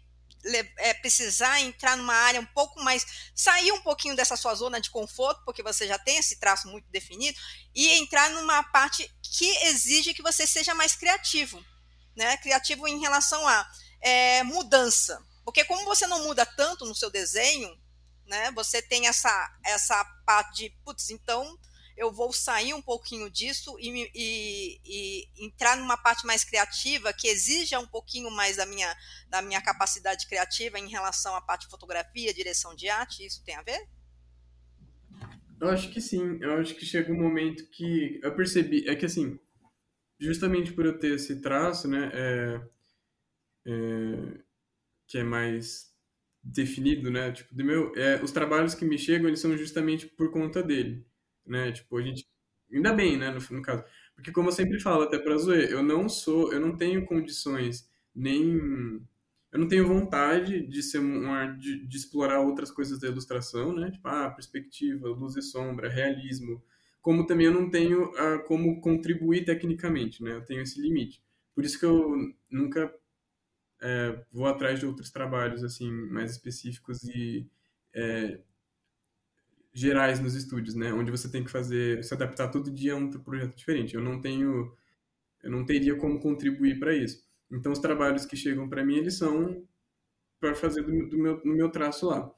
é, 0.78 0.94
precisar 0.94 1.60
entrar 1.62 1.98
numa 1.98 2.14
área 2.14 2.40
um 2.40 2.46
pouco 2.46 2.82
mais, 2.84 3.06
sair 3.34 3.72
um 3.72 3.82
pouquinho 3.82 4.16
dessa 4.16 4.38
sua 4.38 4.54
zona 4.54 4.80
de 4.80 4.90
conforto, 4.90 5.44
porque 5.44 5.64
você 5.64 5.88
já 5.88 5.98
tem 5.98 6.18
esse 6.18 6.40
traço 6.40 6.68
muito 6.68 6.88
definido, 6.90 7.38
e 7.74 7.92
entrar 7.94 8.30
numa 8.30 8.64
parte 8.64 9.12
que 9.22 9.48
exige 9.68 10.14
que 10.14 10.22
você 10.22 10.46
seja 10.46 10.74
mais 10.76 10.96
criativo, 10.96 11.64
né? 12.16 12.38
Criativo 12.38 12.88
em 12.88 13.00
relação 13.00 13.48
a 13.48 13.70
é, 14.02 14.44
mudança. 14.44 15.20
Porque 15.44 15.64
como 15.66 15.86
você 15.86 16.08
não 16.08 16.24
muda 16.24 16.46
tanto 16.46 16.86
no 16.86 16.96
seu 16.96 17.10
desenho, 17.10 17.70
né? 18.28 18.52
Você 18.52 18.82
tem 18.82 19.08
essa, 19.08 19.58
essa 19.64 20.04
parte 20.26 20.56
de, 20.56 20.70
putz, 20.84 21.10
então 21.10 21.58
eu 21.98 22.12
vou 22.12 22.34
sair 22.34 22.74
um 22.74 22.82
pouquinho 22.82 23.30
disso 23.30 23.78
e, 23.80 24.10
e, 24.14 24.82
e, 24.86 25.46
entrar 25.46 25.78
numa 25.78 25.96
parte 25.96 26.26
mais 26.26 26.44
criativa 26.44 27.14
que 27.14 27.28
exija 27.28 27.80
um 27.80 27.88
pouquinho 27.88 28.30
mais 28.30 28.58
da 28.58 28.66
minha, 28.66 28.94
da 29.30 29.42
minha 29.42 29.62
capacidade 29.62 30.28
criativa 30.28 30.78
em 30.78 30.90
relação 30.90 31.36
à 31.36 31.42
parte 31.42 31.66
de 31.66 31.72
fotografia, 31.72 32.34
direção 32.34 32.76
de 32.76 32.90
arte, 32.90 33.26
isso 33.26 33.44
tem 33.46 33.56
a 33.56 33.62
ver? 33.62 33.88
Eu 35.60 35.70
acho 35.70 35.90
que 35.90 36.02
sim, 36.02 36.38
eu 36.42 36.56
acho 36.56 36.76
que 36.76 36.86
chega 36.86 37.12
um 37.12 37.22
momento 37.22 37.66
que 37.70 38.20
eu 38.22 38.36
percebi, 38.36 38.88
é 38.90 38.96
que 38.96 39.06
assim, 39.06 39.40
justamente 40.20 40.74
por 40.74 40.86
eu 40.86 41.00
ter 41.00 41.16
esse 41.16 41.40
traço, 41.40 41.88
né, 41.88 42.12
é, 42.14 42.62
é, 43.68 44.40
que 45.08 45.18
é 45.18 45.24
mais 45.24 45.94
definido, 46.44 47.10
né, 47.10 47.32
tipo, 47.32 47.56
do 47.56 47.64
meu, 47.64 47.96
é, 47.96 48.22
os 48.22 48.32
trabalhos 48.32 48.76
que 48.76 48.84
me 48.84 48.98
chegam, 48.98 49.30
eles 49.30 49.40
são 49.40 49.58
justamente 49.58 50.06
por 50.06 50.30
conta 50.30 50.62
dele 50.62 51.08
né? 51.46 51.72
Tipo, 51.72 51.98
a 51.98 52.02
gente. 52.02 52.28
Ainda 52.72 52.94
bem, 52.94 53.18
né, 53.18 53.30
no, 53.32 53.40
no 53.58 53.62
caso. 53.62 53.84
Porque, 54.16 54.32
como 54.32 54.50
eu 54.50 54.54
sempre 54.54 54.80
falo, 54.80 55.04
até 55.04 55.20
pra 55.20 55.38
Zoe, 55.38 55.70
eu 55.72 55.84
não 55.84 56.10
sou. 56.10 56.52
Eu 56.54 56.60
não 56.60 56.76
tenho 56.78 57.06
condições 57.06 57.90
nem. 58.14 59.02
Eu 59.52 59.60
não 59.60 59.68
tenho 59.68 59.88
vontade 59.88 60.68
de 60.68 60.84
ser 60.84 61.00
um, 61.00 61.58
de, 61.58 61.86
de 61.88 61.98
explorar 61.98 62.42
outras 62.42 62.72
coisas 62.72 63.00
da 63.00 63.08
ilustração, 63.08 63.74
né? 63.74 63.92
Tipo, 63.92 64.08
ah, 64.08 64.30
perspectiva, 64.30 65.08
luz 65.08 65.36
e 65.36 65.42
sombra, 65.42 65.90
realismo. 65.90 66.62
Como 67.02 67.26
também 67.26 67.46
eu 67.48 67.54
não 67.54 67.70
tenho 67.70 68.12
ah, 68.18 68.40
como 68.48 68.82
contribuir 68.82 69.46
tecnicamente, 69.46 70.24
né? 70.24 70.34
Eu 70.34 70.46
tenho 70.46 70.62
esse 70.62 70.82
limite. 70.82 71.22
Por 71.54 71.64
isso 71.64 71.80
que 71.80 71.86
eu 71.86 72.16
nunca 72.50 72.94
é, 73.82 74.20
vou 74.32 74.48
atrás 74.48 74.80
de 74.80 74.86
outros 74.86 75.12
trabalhos 75.12 75.64
assim 75.64 75.90
mais 75.92 76.32
específicos 76.32 77.04
e 77.04 77.48
é, 77.94 78.40
gerais 79.76 80.22
nos 80.22 80.36
estúdios, 80.36 80.74
né? 80.74 80.94
Onde 80.94 81.12
você 81.12 81.30
tem 81.30 81.44
que 81.44 81.52
fazer, 81.52 82.02
se 82.02 82.14
adaptar 82.14 82.48
todo 82.48 82.72
dia 82.72 82.94
a 82.94 82.96
um 82.96 83.12
projeto 83.12 83.58
diferente. 83.58 83.94
Eu 83.94 84.02
não 84.02 84.22
tenho, 84.22 84.74
eu 85.44 85.52
não 85.52 85.66
teria 85.66 85.96
como 85.98 86.20
contribuir 86.20 86.80
para 86.80 86.96
isso. 86.96 87.22
Então, 87.52 87.74
os 87.74 87.80
trabalhos 87.80 88.26
que 88.26 88.38
chegam 88.38 88.70
para 88.70 88.86
mim, 88.86 88.96
eles 88.96 89.18
são 89.18 89.68
para 90.40 90.56
fazer 90.56 90.82
do, 90.82 91.10
do 91.10 91.18
meu, 91.18 91.42
no 91.44 91.54
meu 91.54 91.70
traço 91.70 92.08
lá. 92.08 92.32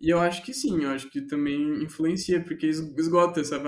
E 0.00 0.08
eu 0.08 0.18
acho 0.20 0.42
que 0.42 0.54
sim, 0.54 0.84
eu 0.84 0.90
acho 0.90 1.10
que 1.10 1.20
também 1.20 1.82
influencia, 1.82 2.42
porque 2.42 2.66
esgota 2.66 3.40
essa. 3.40 3.62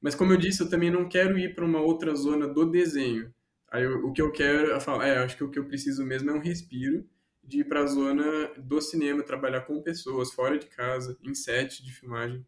Mas 0.00 0.14
como 0.14 0.32
eu 0.32 0.36
disse, 0.36 0.62
eu 0.62 0.68
também 0.68 0.90
não 0.90 1.08
quero 1.08 1.38
ir 1.38 1.54
para 1.54 1.64
uma 1.64 1.80
outra 1.80 2.14
zona 2.14 2.46
do 2.46 2.70
desenho. 2.70 3.32
Aí 3.72 3.84
eu, 3.84 4.06
o 4.06 4.12
que 4.12 4.20
eu 4.22 4.30
quero, 4.30 4.68
eu 4.68 4.80
falo, 4.80 5.02
é, 5.02 5.18
acho 5.18 5.36
que 5.36 5.44
o 5.44 5.50
que 5.50 5.58
eu 5.58 5.64
preciso 5.66 6.04
mesmo 6.04 6.30
é 6.30 6.34
um 6.34 6.40
respiro 6.40 7.04
de 7.46 7.60
ir 7.60 7.64
para 7.64 7.80
a 7.80 7.86
zona 7.86 8.52
do 8.56 8.80
cinema, 8.80 9.22
trabalhar 9.22 9.62
com 9.62 9.80
pessoas 9.82 10.32
fora 10.32 10.58
de 10.58 10.66
casa, 10.66 11.16
em 11.22 11.34
set 11.34 11.84
de 11.84 11.92
filmagem. 11.92 12.44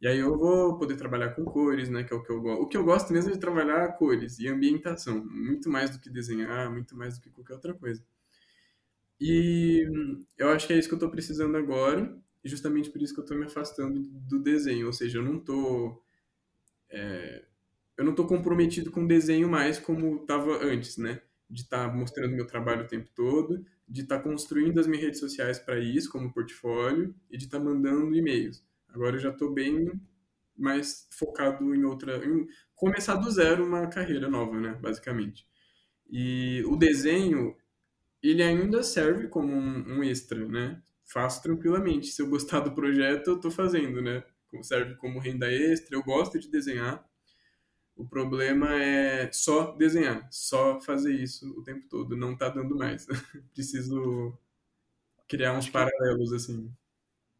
E 0.00 0.06
aí 0.06 0.18
eu 0.18 0.36
vou 0.36 0.76
poder 0.76 0.96
trabalhar 0.96 1.30
com 1.30 1.44
cores, 1.44 1.88
né, 1.88 2.04
que 2.04 2.12
é 2.12 2.16
o 2.16 2.22
que 2.22 2.30
eu 2.30 2.40
gosto. 2.40 2.62
O 2.62 2.66
que 2.66 2.76
eu 2.76 2.84
gosto 2.84 3.12
mesmo 3.12 3.30
é 3.30 3.34
de 3.34 3.40
trabalhar 3.40 3.88
cores 3.96 4.38
e 4.38 4.48
ambientação, 4.48 5.24
muito 5.24 5.70
mais 5.70 5.90
do 5.90 5.98
que 5.98 6.10
desenhar, 6.10 6.70
muito 6.70 6.96
mais 6.96 7.16
do 7.16 7.22
que 7.22 7.30
qualquer 7.30 7.54
outra 7.54 7.74
coisa. 7.74 8.04
E 9.20 9.86
eu 10.36 10.50
acho 10.50 10.66
que 10.66 10.72
é 10.72 10.78
isso 10.78 10.88
que 10.88 10.94
eu 10.94 10.98
estou 10.98 11.10
precisando 11.10 11.56
agora, 11.56 12.14
e 12.42 12.48
justamente 12.48 12.90
por 12.90 13.00
isso 13.00 13.14
que 13.14 13.20
eu 13.20 13.24
estou 13.24 13.38
me 13.38 13.44
afastando 13.44 14.00
do 14.02 14.38
desenho, 14.38 14.86
ou 14.86 14.92
seja, 14.92 15.18
eu 15.18 15.22
não 15.22 15.38
estou 15.38 16.04
é, 16.90 17.44
eu 17.96 18.04
não 18.04 18.10
estou 18.12 18.26
comprometido 18.26 18.90
com 18.90 19.04
o 19.04 19.08
desenho 19.08 19.48
mais 19.48 19.78
como 19.78 20.16
estava 20.16 20.62
antes, 20.62 20.96
né? 20.96 21.22
De 21.48 21.62
estar 21.62 21.88
tá 21.88 21.94
mostrando 21.94 22.34
meu 22.34 22.46
trabalho 22.46 22.84
o 22.84 22.88
tempo 22.88 23.08
todo, 23.14 23.64
de 23.88 24.02
estar 24.02 24.18
tá 24.18 24.22
construindo 24.22 24.80
as 24.80 24.86
minhas 24.86 25.04
redes 25.04 25.20
sociais 25.20 25.58
para 25.58 25.78
isso, 25.78 26.10
como 26.10 26.32
portfólio, 26.32 27.14
e 27.30 27.36
de 27.36 27.44
estar 27.44 27.58
tá 27.58 27.64
mandando 27.64 28.14
e-mails. 28.14 28.64
Agora 28.88 29.16
eu 29.16 29.20
já 29.20 29.30
estou 29.30 29.52
bem 29.52 30.00
mais 30.56 31.06
focado 31.10 31.74
em 31.74 31.84
outra. 31.84 32.24
Em 32.24 32.46
começar 32.74 33.16
do 33.16 33.30
zero 33.30 33.66
uma 33.66 33.86
carreira 33.88 34.28
nova, 34.28 34.58
né? 34.60 34.78
Basicamente. 34.80 35.46
E 36.08 36.62
o 36.66 36.76
desenho, 36.76 37.56
ele 38.22 38.42
ainda 38.42 38.82
serve 38.82 39.28
como 39.28 39.52
um, 39.52 39.98
um 39.98 40.04
extra, 40.04 40.46
né? 40.46 40.80
Faço 41.04 41.42
tranquilamente. 41.42 42.08
Se 42.08 42.22
eu 42.22 42.28
gostar 42.28 42.60
do 42.60 42.74
projeto, 42.74 43.28
eu 43.28 43.36
estou 43.36 43.50
fazendo, 43.50 44.00
né? 44.00 44.22
Serve 44.62 44.94
como 44.96 45.18
renda 45.18 45.50
extra. 45.50 45.96
Eu 45.96 46.02
gosto 46.02 46.38
de 46.38 46.48
desenhar. 46.48 47.04
O 47.96 48.04
problema 48.04 48.74
é 48.74 49.30
só 49.32 49.72
desenhar, 49.72 50.28
só 50.30 50.80
fazer 50.80 51.14
isso 51.14 51.48
o 51.58 51.62
tempo 51.62 51.88
todo. 51.88 52.16
Não 52.16 52.36
tá 52.36 52.48
dando 52.48 52.76
mais. 52.76 53.06
Preciso 53.54 54.36
criar 55.28 55.56
uns 55.56 55.68
paralelos 55.68 56.32
assim. 56.32 56.72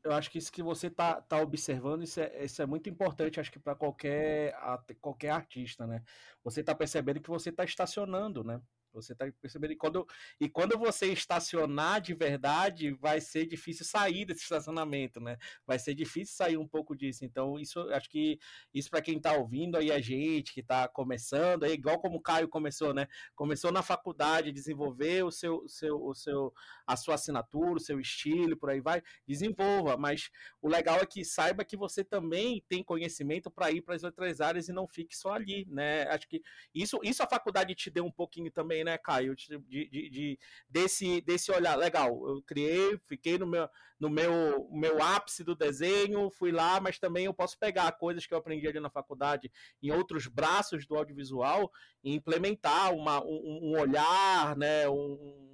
Eu 0.04 0.12
acho 0.12 0.30
que 0.30 0.36
isso 0.36 0.52
que 0.52 0.62
você 0.62 0.90
tá, 0.90 1.20
tá 1.22 1.40
observando, 1.40 2.02
isso 2.02 2.20
é, 2.20 2.44
isso 2.44 2.60
é 2.60 2.66
muito 2.66 2.90
importante, 2.90 3.40
acho 3.40 3.50
que 3.50 3.58
para 3.58 3.74
qualquer, 3.74 4.54
qualquer 5.00 5.30
artista, 5.30 5.86
né? 5.86 6.02
Você 6.44 6.62
tá 6.62 6.74
percebendo 6.74 7.20
que 7.20 7.30
você 7.30 7.50
tá 7.50 7.64
estacionando, 7.64 8.44
né? 8.44 8.60
Você 8.94 9.12
está 9.12 9.30
percebendo? 9.40 9.72
E 9.72 9.76
quando, 9.76 10.06
e 10.40 10.48
quando 10.48 10.78
você 10.78 11.12
estacionar 11.12 12.00
de 12.00 12.14
verdade, 12.14 12.92
vai 12.92 13.20
ser 13.20 13.46
difícil 13.46 13.84
sair 13.84 14.24
desse 14.24 14.42
estacionamento, 14.42 15.20
né? 15.20 15.36
Vai 15.66 15.78
ser 15.78 15.94
difícil 15.94 16.34
sair 16.36 16.56
um 16.56 16.66
pouco 16.66 16.96
disso. 16.96 17.24
Então, 17.24 17.58
isso 17.58 17.80
acho 17.90 18.08
que 18.08 18.38
isso 18.72 18.90
para 18.90 19.02
quem 19.02 19.16
está 19.16 19.32
ouvindo 19.32 19.76
aí 19.76 19.90
a 19.90 20.00
gente, 20.00 20.52
que 20.52 20.60
está 20.60 20.86
começando, 20.88 21.64
é 21.64 21.70
igual 21.70 21.98
como 21.98 22.18
o 22.18 22.22
Caio 22.22 22.48
começou, 22.48 22.94
né? 22.94 23.08
Começou 23.34 23.72
na 23.72 23.82
faculdade, 23.82 24.52
desenvolver 24.52 25.24
o 25.24 25.30
seu, 25.30 25.66
seu, 25.66 25.96
o 25.96 26.14
seu, 26.14 26.52
a 26.86 26.96
sua 26.96 27.14
assinatura, 27.14 27.74
o 27.74 27.80
seu 27.80 27.98
estilo, 28.00 28.56
por 28.56 28.70
aí 28.70 28.80
vai, 28.80 29.02
desenvolva. 29.26 29.96
Mas 29.96 30.30
o 30.62 30.68
legal 30.68 30.98
é 30.98 31.06
que 31.06 31.24
saiba 31.24 31.64
que 31.64 31.76
você 31.76 32.04
também 32.04 32.64
tem 32.68 32.82
conhecimento 32.82 33.50
para 33.50 33.70
ir 33.70 33.82
para 33.82 33.94
as 33.94 34.04
outras 34.04 34.40
áreas 34.40 34.68
e 34.68 34.72
não 34.72 34.86
fique 34.86 35.16
só 35.16 35.32
ali, 35.32 35.66
né? 35.68 36.04
Acho 36.04 36.28
que 36.28 36.42
isso, 36.74 37.00
isso 37.02 37.22
a 37.22 37.28
faculdade 37.28 37.74
te 37.74 37.90
deu 37.90 38.04
um 38.04 38.10
pouquinho 38.10 38.50
também 38.50 38.83
né, 38.84 38.98
Caio? 38.98 39.34
De, 39.34 39.58
de, 39.58 40.10
de, 40.10 40.38
desse, 40.68 41.20
desse 41.22 41.50
olhar. 41.50 41.76
Legal, 41.76 42.08
eu 42.28 42.42
criei, 42.42 42.98
fiquei 43.06 43.38
no 43.38 43.46
meu, 43.46 43.68
no 43.98 44.10
meu, 44.10 44.68
meu 44.70 45.02
ápice 45.02 45.42
do 45.42 45.54
desenho, 45.54 46.30
fui 46.30 46.52
lá, 46.52 46.80
mas 46.80 46.98
também 46.98 47.24
eu 47.24 47.34
posso 47.34 47.58
pegar 47.58 47.90
coisas 47.92 48.26
que 48.26 48.34
eu 48.34 48.38
aprendi 48.38 48.68
ali 48.68 48.80
na 48.80 48.90
faculdade 48.90 49.50
em 49.82 49.90
outros 49.90 50.26
braços 50.26 50.86
do 50.86 50.94
audiovisual 50.94 51.72
e 52.02 52.14
implementar 52.14 52.92
uma, 52.94 53.22
um, 53.24 53.60
um 53.62 53.80
olhar, 53.80 54.56
né, 54.56 54.88
um, 54.88 55.44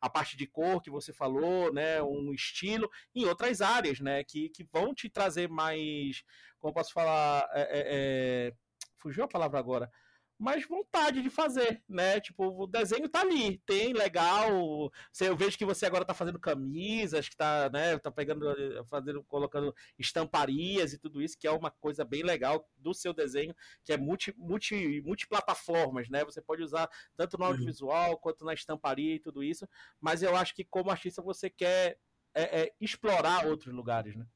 a 0.00 0.10
parte 0.10 0.36
de 0.36 0.46
cor 0.46 0.80
que 0.82 0.90
você 0.90 1.12
falou, 1.12 1.72
né, 1.72 2.02
um 2.02 2.32
estilo, 2.32 2.90
em 3.14 3.24
outras 3.24 3.60
áreas, 3.60 4.00
né, 4.00 4.22
que, 4.24 4.48
que 4.50 4.64
vão 4.72 4.94
te 4.94 5.08
trazer 5.08 5.48
mais, 5.48 6.22
como 6.58 6.74
posso 6.74 6.92
falar, 6.92 7.48
é, 7.52 7.62
é, 7.62 7.68
é, 7.70 8.52
fugiu 8.98 9.24
a 9.24 9.28
palavra 9.28 9.58
agora, 9.58 9.90
mas 10.38 10.66
vontade 10.66 11.22
de 11.22 11.30
fazer, 11.30 11.82
né? 11.88 12.20
Tipo, 12.20 12.62
o 12.62 12.66
desenho 12.66 13.08
tá 13.08 13.22
ali, 13.22 13.58
tem 13.66 13.92
legal. 13.92 14.92
Eu 15.20 15.36
vejo 15.36 15.56
que 15.56 15.64
você 15.64 15.86
agora 15.86 16.04
tá 16.04 16.12
fazendo 16.12 16.38
camisas, 16.38 17.28
que 17.28 17.36
tá, 17.36 17.70
né, 17.70 17.98
tá 17.98 18.10
pegando, 18.10 18.44
fazendo, 18.86 19.24
colocando 19.24 19.74
estamparias 19.98 20.92
e 20.92 20.98
tudo 20.98 21.22
isso, 21.22 21.38
que 21.38 21.46
é 21.46 21.50
uma 21.50 21.70
coisa 21.70 22.04
bem 22.04 22.22
legal 22.22 22.68
do 22.76 22.92
seu 22.92 23.14
desenho, 23.14 23.54
que 23.82 23.92
é 23.92 23.96
multi, 23.96 24.34
multi, 24.36 25.00
multiplataformas, 25.02 26.08
né? 26.10 26.24
Você 26.24 26.42
pode 26.42 26.62
usar 26.62 26.88
tanto 27.16 27.38
no 27.38 27.44
uhum. 27.44 27.50
audiovisual 27.52 28.10
uhum. 28.10 28.18
quanto 28.18 28.44
na 28.44 28.52
estamparia 28.52 29.14
e 29.14 29.20
tudo 29.20 29.42
isso, 29.42 29.66
mas 30.00 30.22
eu 30.22 30.36
acho 30.36 30.54
que 30.54 30.64
como 30.64 30.90
artista 30.90 31.22
você 31.22 31.48
quer 31.48 31.98
é, 32.34 32.62
é, 32.62 32.74
explorar 32.78 33.46
outros 33.46 33.72
lugares, 33.72 34.14
né? 34.14 34.26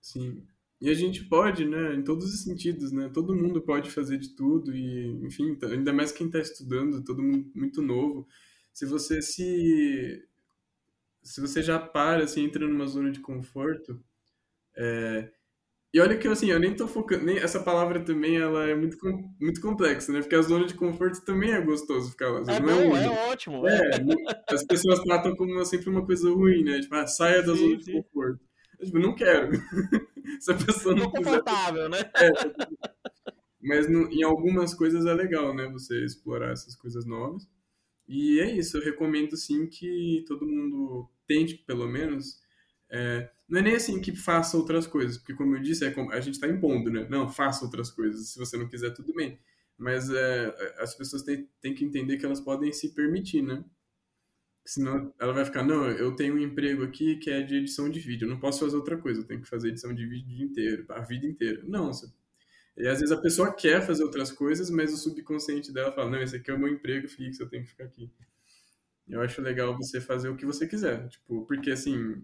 Sim, 0.00 0.46
e 0.80 0.88
a 0.88 0.94
gente 0.94 1.24
pode, 1.24 1.64
né, 1.64 1.94
em 1.94 2.02
todos 2.04 2.32
os 2.32 2.44
sentidos, 2.44 2.92
né? 2.92 3.10
Todo 3.12 3.34
mundo 3.34 3.60
pode 3.60 3.90
fazer 3.90 4.16
de 4.16 4.34
tudo 4.36 4.74
e, 4.76 5.08
enfim, 5.24 5.56
ainda 5.64 5.92
mais 5.92 6.12
quem 6.12 6.28
está 6.28 6.38
estudando, 6.38 7.02
todo 7.02 7.22
mundo 7.22 7.50
muito 7.54 7.82
novo. 7.82 8.26
Se 8.72 8.86
você 8.86 9.20
se 9.20 10.24
se 11.22 11.40
você 11.40 11.62
já 11.62 11.78
para, 11.78 12.24
assim, 12.24 12.44
entra 12.44 12.66
numa 12.66 12.86
zona 12.86 13.10
de 13.10 13.20
conforto, 13.20 14.00
é... 14.76 15.30
e 15.92 16.00
olha 16.00 16.16
que 16.16 16.28
assim, 16.28 16.50
eu 16.50 16.60
nem 16.60 16.74
tô 16.74 16.86
focando, 16.88 17.24
nem 17.24 17.38
essa 17.38 17.60
palavra 17.60 18.00
também 18.04 18.36
ela 18.36 18.64
é 18.66 18.74
muito 18.74 18.96
muito 19.40 19.60
complexa, 19.60 20.12
né? 20.12 20.20
Porque 20.20 20.36
a 20.36 20.42
zona 20.42 20.64
de 20.66 20.74
conforto 20.74 21.24
também 21.24 21.50
é 21.52 21.60
gostoso 21.60 22.10
ficar 22.12 22.30
lá. 22.30 22.40
É, 22.52 22.60
não 22.60 22.70
é 22.70 22.84
bom, 22.84 22.96
é, 22.96 23.04
é 23.04 23.10
ótimo. 23.32 23.68
É, 23.68 23.90
as 24.50 24.64
pessoas 24.64 25.00
tratam 25.02 25.34
como 25.36 25.64
sempre 25.64 25.90
uma 25.90 26.06
coisa 26.06 26.30
ruim, 26.30 26.62
né? 26.64 26.80
Tipo, 26.80 26.94
ah, 26.94 27.06
saia 27.06 27.42
da 27.42 27.54
sim, 27.54 27.58
zona 27.58 27.80
sim. 27.80 27.84
de 27.84 28.02
conforto. 28.02 28.47
Eu, 28.78 28.86
tipo, 28.86 28.98
não 28.98 29.14
quero. 29.14 29.50
Se 30.40 30.52
a 30.52 30.54
pessoa 30.54 30.94
não, 30.94 31.04
não 31.04 31.10
confortável, 31.10 31.88
né? 31.88 31.98
É, 32.14 32.30
mas 33.60 33.88
no, 33.90 34.10
em 34.10 34.22
algumas 34.22 34.74
coisas 34.74 35.04
é 35.06 35.12
legal, 35.12 35.54
né? 35.54 35.66
Você 35.68 36.04
explorar 36.04 36.52
essas 36.52 36.76
coisas 36.76 37.04
novas. 37.04 37.48
E 38.06 38.40
é 38.40 38.50
isso, 38.50 38.78
eu 38.78 38.84
recomendo 38.84 39.36
sim 39.36 39.66
que 39.66 40.24
todo 40.26 40.46
mundo 40.46 41.08
tente, 41.26 41.56
pelo 41.56 41.86
menos. 41.86 42.40
É, 42.90 43.30
não 43.48 43.60
é 43.60 43.62
nem 43.62 43.74
assim 43.74 44.00
que 44.00 44.16
faça 44.16 44.56
outras 44.56 44.86
coisas, 44.86 45.18
porque 45.18 45.34
como 45.34 45.56
eu 45.56 45.60
disse, 45.62 45.84
é 45.84 45.90
como, 45.90 46.10
a 46.12 46.20
gente 46.20 46.34
está 46.34 46.48
impondo, 46.48 46.90
né? 46.90 47.06
Não, 47.10 47.28
faça 47.28 47.64
outras 47.64 47.90
coisas. 47.90 48.30
Se 48.30 48.38
você 48.38 48.56
não 48.56 48.68
quiser, 48.68 48.94
tudo 48.94 49.12
bem. 49.12 49.38
Mas 49.76 50.10
é, 50.10 50.74
as 50.78 50.94
pessoas 50.94 51.22
têm, 51.22 51.48
têm 51.60 51.74
que 51.74 51.84
entender 51.84 52.16
que 52.16 52.26
elas 52.26 52.40
podem 52.40 52.72
se 52.72 52.94
permitir, 52.94 53.42
né? 53.42 53.64
Senão 54.68 55.14
ela 55.18 55.32
vai 55.32 55.46
ficar, 55.46 55.62
não, 55.62 55.90
eu 55.90 56.14
tenho 56.14 56.34
um 56.34 56.38
emprego 56.38 56.84
aqui 56.84 57.16
que 57.16 57.30
é 57.30 57.40
de 57.40 57.56
edição 57.56 57.88
de 57.88 57.98
vídeo, 58.00 58.26
eu 58.26 58.28
não 58.28 58.38
posso 58.38 58.60
fazer 58.60 58.76
outra 58.76 58.98
coisa, 58.98 59.22
eu 59.22 59.24
tenho 59.24 59.40
que 59.40 59.48
fazer 59.48 59.68
edição 59.68 59.94
de 59.94 60.06
vídeo 60.06 60.26
o 60.26 60.36
dia 60.36 60.44
inteiro, 60.44 60.84
a 60.90 61.00
vida 61.00 61.26
inteira. 61.26 61.62
Não, 61.66 61.86
você... 61.90 62.06
E 62.76 62.86
às 62.86 63.00
vezes 63.00 63.10
a 63.10 63.18
pessoa 63.18 63.50
quer 63.50 63.80
fazer 63.86 64.04
outras 64.04 64.30
coisas, 64.30 64.68
mas 64.68 64.92
o 64.92 64.98
subconsciente 64.98 65.72
dela 65.72 65.90
fala, 65.90 66.10
não, 66.10 66.20
esse 66.20 66.36
aqui 66.36 66.50
é 66.50 66.54
o 66.54 66.58
meu 66.58 66.68
emprego 66.68 67.08
fixo, 67.08 67.42
eu 67.42 67.48
tenho 67.48 67.62
que 67.62 67.70
ficar 67.70 67.84
aqui. 67.84 68.12
Eu 69.08 69.22
acho 69.22 69.40
legal 69.40 69.74
você 69.74 70.02
fazer 70.02 70.28
o 70.28 70.36
que 70.36 70.44
você 70.44 70.66
quiser, 70.66 71.08
tipo, 71.08 71.46
porque 71.46 71.70
assim, 71.70 72.22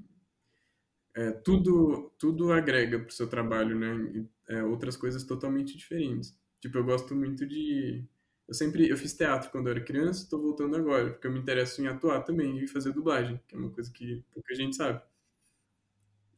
é, 1.14 1.30
tudo 1.30 2.12
tudo 2.18 2.52
agrega 2.52 2.98
pro 2.98 3.14
seu 3.14 3.26
trabalho, 3.26 3.74
né? 3.74 4.26
É, 4.48 4.62
outras 4.62 4.98
coisas 4.98 5.24
totalmente 5.24 5.78
diferentes. 5.78 6.38
Tipo, 6.60 6.76
eu 6.76 6.84
gosto 6.84 7.16
muito 7.16 7.46
de 7.46 8.04
eu 8.46 8.54
sempre 8.54 8.88
eu 8.88 8.96
fiz 8.96 9.14
teatro 9.14 9.50
quando 9.50 9.68
eu 9.68 9.72
era 9.72 9.84
criança, 9.84 10.24
estou 10.24 10.40
voltando 10.40 10.76
agora, 10.76 11.10
porque 11.10 11.26
eu 11.26 11.32
me 11.32 11.40
interesso 11.40 11.82
em 11.82 11.86
atuar 11.86 12.22
também 12.22 12.58
e 12.58 12.68
fazer 12.68 12.92
dublagem, 12.92 13.40
que 13.48 13.54
é 13.54 13.58
uma 13.58 13.70
coisa 13.70 13.90
que 13.92 14.22
pouca 14.32 14.54
gente 14.54 14.76
sabe. 14.76 15.02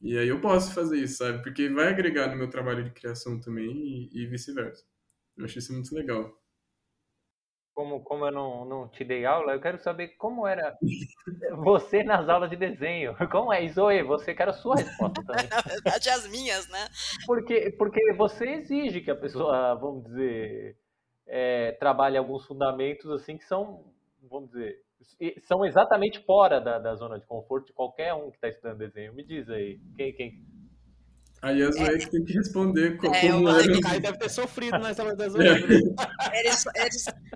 E 0.01 0.17
aí 0.17 0.27
eu 0.27 0.39
posso 0.39 0.73
fazer 0.73 0.97
isso, 0.97 1.17
sabe? 1.17 1.41
Porque 1.41 1.69
vai 1.69 1.87
agregar 1.87 2.29
no 2.29 2.35
meu 2.35 2.49
trabalho 2.49 2.83
de 2.83 2.91
criação 2.91 3.39
também 3.39 3.71
e, 3.71 4.09
e 4.13 4.27
vice-versa. 4.27 4.85
Eu 5.35 5.45
achei 5.45 5.59
isso 5.59 5.73
muito 5.73 5.93
legal. 5.93 6.39
Como, 7.73 8.03
como 8.03 8.25
eu 8.25 8.31
não, 8.31 8.65
não 8.65 8.89
te 8.89 9.03
dei 9.03 9.23
aula, 9.25 9.53
eu 9.53 9.61
quero 9.61 9.77
saber 9.79 10.09
como 10.17 10.47
era 10.47 10.75
você 11.57 12.03
nas 12.03 12.27
aulas 12.27 12.49
de 12.49 12.55
desenho. 12.55 13.15
Como 13.29 13.53
é, 13.53 13.67
Zoe? 13.67 14.01
Você 14.01 14.33
quer 14.33 14.49
a 14.49 14.53
sua 14.53 14.77
resposta 14.77 15.23
também. 15.23 15.45
Na 15.49 15.61
verdade, 15.61 16.09
as 16.09 16.27
minhas, 16.27 16.67
né? 16.69 16.87
Porque, 17.27 17.69
porque 17.77 18.13
você 18.13 18.45
exige 18.49 19.01
que 19.01 19.11
a 19.11 19.15
pessoa, 19.15 19.75
vamos 19.75 20.05
dizer, 20.05 20.75
é, 21.27 21.73
trabalhe 21.73 22.17
alguns 22.17 22.45
fundamentos 22.45 23.09
assim 23.11 23.37
que 23.37 23.45
são, 23.45 23.83
vamos 24.29 24.49
dizer, 24.49 24.81
são 25.47 25.65
exatamente 25.65 26.23
fora 26.25 26.59
da, 26.59 26.79
da 26.79 26.95
zona 26.95 27.19
de 27.19 27.25
conforto 27.25 27.67
de 27.67 27.73
qualquer 27.73 28.13
um 28.13 28.29
que 28.29 28.37
está 28.37 28.47
estudando 28.47 28.77
desenho. 28.77 29.13
Me 29.13 29.23
diz 29.23 29.49
aí, 29.49 29.79
quem, 29.95 30.13
quem... 30.13 30.45
Aí 31.41 31.61
a 31.61 31.71
Zoe 31.71 31.83
é, 31.83 31.97
tem 32.09 32.23
que 32.23 32.33
responder 32.33 32.97
como, 32.97 33.13
é, 33.13 33.25
era. 33.27 33.37
O 33.77 33.81
Caio 33.81 34.01
deve 34.01 34.17
ter 34.17 34.29
sofrido 34.29 34.79
nas 34.79 34.99
aulas 34.99 35.15
da. 35.15 35.25
É. 35.45 36.39
Eles, 36.39 36.65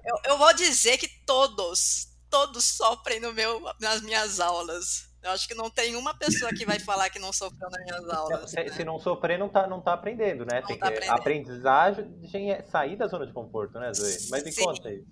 eu, 0.04 0.32
eu 0.32 0.38
vou 0.40 0.52
dizer 0.56 0.98
que 0.98 1.08
todos, 1.24 2.08
todos 2.28 2.64
sofrem 2.64 3.20
no 3.20 3.32
meu, 3.32 3.62
nas 3.80 4.02
minhas 4.02 4.40
aulas. 4.40 5.11
Eu 5.24 5.32
acho 5.32 5.48
que 5.48 5.54
não 5.54 5.70
tem 5.70 5.96
uma 5.96 6.18
pessoa 6.18 6.52
que 6.52 6.66
vai 6.66 6.80
falar 6.80 7.10
que 7.10 7.20
não 7.20 7.32
sofreu 7.32 7.70
nas 7.70 7.84
minhas 7.84 8.10
aulas. 8.10 8.50
Se, 8.50 8.56
né? 8.56 8.70
se 8.70 8.84
não 8.84 9.00
sofrer, 9.00 9.38
não 9.38 9.50
tá, 9.50 9.68
não 9.68 9.80
tá 9.80 9.94
aprendendo, 9.94 10.46
né? 10.46 10.62
Não 10.62 10.68
tem 10.68 10.80
tá 10.80 10.88
que, 10.88 10.94
aprendendo. 10.94 11.20
Aprendizagem 11.20 12.52
é 12.52 12.64
sair 12.64 12.96
da 12.96 13.08
zona 13.08 13.28
de 13.28 13.34
conforto, 13.34 13.80
né, 13.80 13.94
Zoe? 13.94 14.18
Mas 14.30 14.44
me 14.44 14.52
Sim. 14.52 14.64
conta 14.64 14.90
aí. 14.90 15.04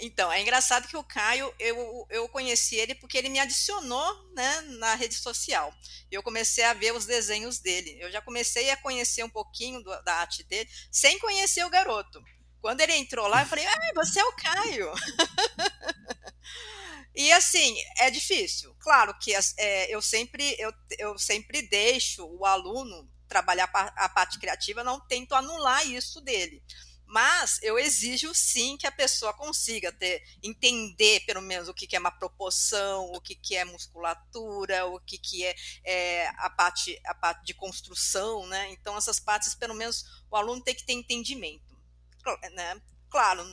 Então, 0.00 0.32
é 0.32 0.40
engraçado 0.40 0.88
que 0.88 0.96
o 0.96 1.04
Caio, 1.04 1.52
eu, 1.58 2.06
eu 2.08 2.28
conheci 2.28 2.76
ele 2.76 2.94
porque 2.94 3.16
ele 3.18 3.28
me 3.28 3.38
adicionou 3.38 4.32
né, 4.34 4.60
na 4.78 4.94
rede 4.94 5.14
social. 5.14 5.72
Eu 6.10 6.22
comecei 6.22 6.64
a 6.64 6.72
ver 6.72 6.94
os 6.94 7.04
desenhos 7.04 7.58
dele. 7.58 7.98
Eu 8.00 8.10
já 8.10 8.20
comecei 8.20 8.70
a 8.70 8.76
conhecer 8.76 9.22
um 9.22 9.30
pouquinho 9.30 9.82
do, 9.82 10.02
da 10.02 10.14
arte 10.14 10.42
dele, 10.44 10.68
sem 10.90 11.18
conhecer 11.18 11.64
o 11.64 11.70
garoto. 11.70 12.22
Quando 12.60 12.80
ele 12.80 12.94
entrou 12.94 13.26
lá, 13.26 13.42
eu 13.42 13.46
falei, 13.46 13.66
ah, 13.66 13.92
você 13.94 14.20
é 14.20 14.24
o 14.24 14.32
Caio. 14.32 14.92
E 17.14 17.30
assim, 17.32 17.76
é 17.98 18.10
difícil. 18.10 18.74
Claro 18.80 19.14
que 19.18 19.34
é, 19.58 19.94
eu, 19.94 20.00
sempre, 20.00 20.56
eu, 20.58 20.72
eu 20.98 21.18
sempre 21.18 21.62
deixo 21.62 22.26
o 22.26 22.46
aluno 22.46 23.08
trabalhar 23.28 23.70
a 23.96 24.08
parte 24.08 24.38
criativa, 24.38 24.84
não 24.84 25.00
tento 25.00 25.34
anular 25.34 25.86
isso 25.86 26.20
dele. 26.20 26.62
Mas 27.12 27.58
eu 27.62 27.78
exijo 27.78 28.34
sim 28.34 28.78
que 28.78 28.86
a 28.86 28.92
pessoa 28.92 29.34
consiga 29.34 29.92
ter, 29.92 30.22
entender 30.42 31.20
pelo 31.26 31.42
menos 31.42 31.68
o 31.68 31.74
que, 31.74 31.86
que 31.86 31.94
é 31.94 31.98
uma 31.98 32.10
proporção, 32.10 33.04
o 33.12 33.20
que, 33.20 33.34
que 33.34 33.54
é 33.54 33.66
musculatura, 33.66 34.86
o 34.86 34.98
que, 34.98 35.18
que 35.18 35.44
é, 35.44 35.54
é, 35.84 36.28
a, 36.38 36.48
parte, 36.48 36.98
a 37.04 37.14
parte 37.14 37.44
de 37.44 37.52
construção, 37.52 38.46
né? 38.46 38.70
Então, 38.70 38.96
essas 38.96 39.20
partes, 39.20 39.54
pelo 39.54 39.74
menos, 39.74 40.24
o 40.30 40.36
aluno 40.36 40.62
tem 40.62 40.74
que 40.74 40.86
ter 40.86 40.94
entendimento. 40.94 41.78
Né? 42.54 42.80
Claro, 43.10 43.44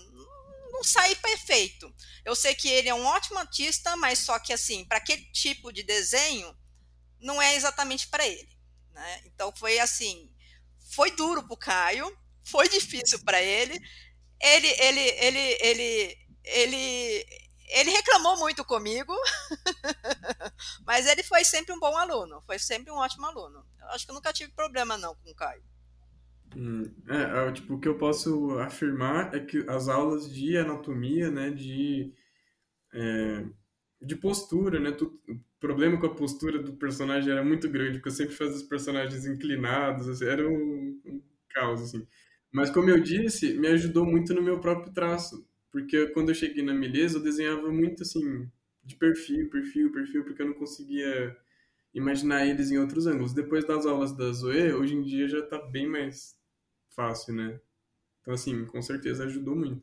não 0.71 0.83
sai 0.83 1.15
perfeito. 1.15 1.93
Eu 2.23 2.35
sei 2.35 2.55
que 2.55 2.69
ele 2.69 2.89
é 2.89 2.93
um 2.93 3.05
ótimo 3.05 3.39
artista, 3.39 3.95
mas 3.97 4.19
só 4.19 4.39
que 4.39 4.53
assim, 4.53 4.85
para 4.85 4.97
aquele 4.97 5.23
tipo 5.31 5.71
de 5.71 5.83
desenho, 5.83 6.55
não 7.19 7.41
é 7.41 7.55
exatamente 7.55 8.07
para 8.07 8.25
ele. 8.27 8.49
Né? 8.91 9.21
Então 9.25 9.53
foi 9.55 9.79
assim, 9.79 10.31
foi 10.91 11.11
duro 11.11 11.43
para 11.43 11.53
o 11.53 11.57
Caio, 11.57 12.17
foi 12.43 12.67
difícil 12.69 13.19
para 13.23 13.41
ele. 13.41 13.79
Ele, 14.41 14.67
ele, 14.67 14.99
ele, 14.99 15.57
ele, 15.59 16.17
ele, 16.45 17.25
ele 17.67 17.91
reclamou 17.91 18.37
muito 18.37 18.63
comigo, 18.63 19.13
mas 20.85 21.05
ele 21.05 21.23
foi 21.23 21.43
sempre 21.43 21.73
um 21.73 21.79
bom 21.79 21.95
aluno, 21.97 22.41
foi 22.45 22.57
sempre 22.57 22.91
um 22.91 22.97
ótimo 22.97 23.25
aluno. 23.25 23.65
Eu 23.79 23.87
acho 23.89 24.05
que 24.05 24.11
eu 24.11 24.15
nunca 24.15 24.31
tive 24.31 24.51
problema 24.53 24.97
não 24.97 25.15
com 25.15 25.31
o 25.31 25.35
Caio. 25.35 25.63
Hum, 26.55 26.83
é, 27.07 27.47
é, 27.47 27.51
tipo, 27.51 27.75
o 27.75 27.79
que 27.79 27.87
eu 27.87 27.97
posso 27.97 28.57
afirmar 28.59 29.33
é 29.35 29.39
que 29.39 29.59
as 29.69 29.87
aulas 29.87 30.33
de 30.33 30.57
anatomia, 30.57 31.29
né, 31.29 31.51
de, 31.51 32.11
é, 32.93 33.45
de 34.01 34.15
postura, 34.17 34.79
né, 34.79 34.91
tu, 34.91 35.07
o 35.29 35.39
problema 35.59 35.99
com 35.99 36.07
a 36.07 36.15
postura 36.15 36.61
do 36.61 36.73
personagem 36.75 37.31
era 37.31 37.43
muito 37.43 37.69
grande, 37.69 37.95
porque 37.99 38.09
eu 38.09 38.13
sempre 38.13 38.35
fazia 38.35 38.55
os 38.57 38.63
personagens 38.63 39.25
inclinados, 39.25 40.07
assim, 40.09 40.25
era 40.25 40.47
um, 40.49 41.01
um 41.05 41.21
caos, 41.49 41.81
assim. 41.83 42.07
Mas, 42.51 42.69
como 42.71 42.89
eu 42.89 42.99
disse, 43.01 43.53
me 43.59 43.67
ajudou 43.69 44.05
muito 44.05 44.33
no 44.33 44.41
meu 44.41 44.59
próprio 44.59 44.93
traço, 44.93 45.47
porque 45.71 46.07
quando 46.09 46.29
eu 46.29 46.35
cheguei 46.35 46.63
na 46.63 46.73
Meleza, 46.73 47.17
eu 47.19 47.23
desenhava 47.23 47.71
muito, 47.71 48.03
assim, 48.03 48.49
de 48.83 48.95
perfil, 48.97 49.49
perfil, 49.49 49.91
perfil, 49.91 50.23
porque 50.25 50.41
eu 50.41 50.47
não 50.47 50.53
conseguia 50.55 51.37
imaginar 51.93 52.45
eles 52.47 52.71
em 52.71 52.79
outros 52.79 53.07
ângulos. 53.07 53.33
Depois 53.33 53.65
das 53.65 53.85
aulas 53.85 54.13
da 54.15 54.31
Zoe, 54.31 54.73
hoje 54.73 54.95
em 54.95 55.03
dia 55.03 55.27
já 55.29 55.39
está 55.39 55.59
bem 55.59 55.87
mais 55.87 56.38
fácil, 56.99 57.33
né? 57.33 57.61
Então, 58.21 58.33
assim, 58.33 58.65
com 58.65 58.81
certeza 58.81 59.23
ajudou 59.23 59.55
muito. 59.55 59.81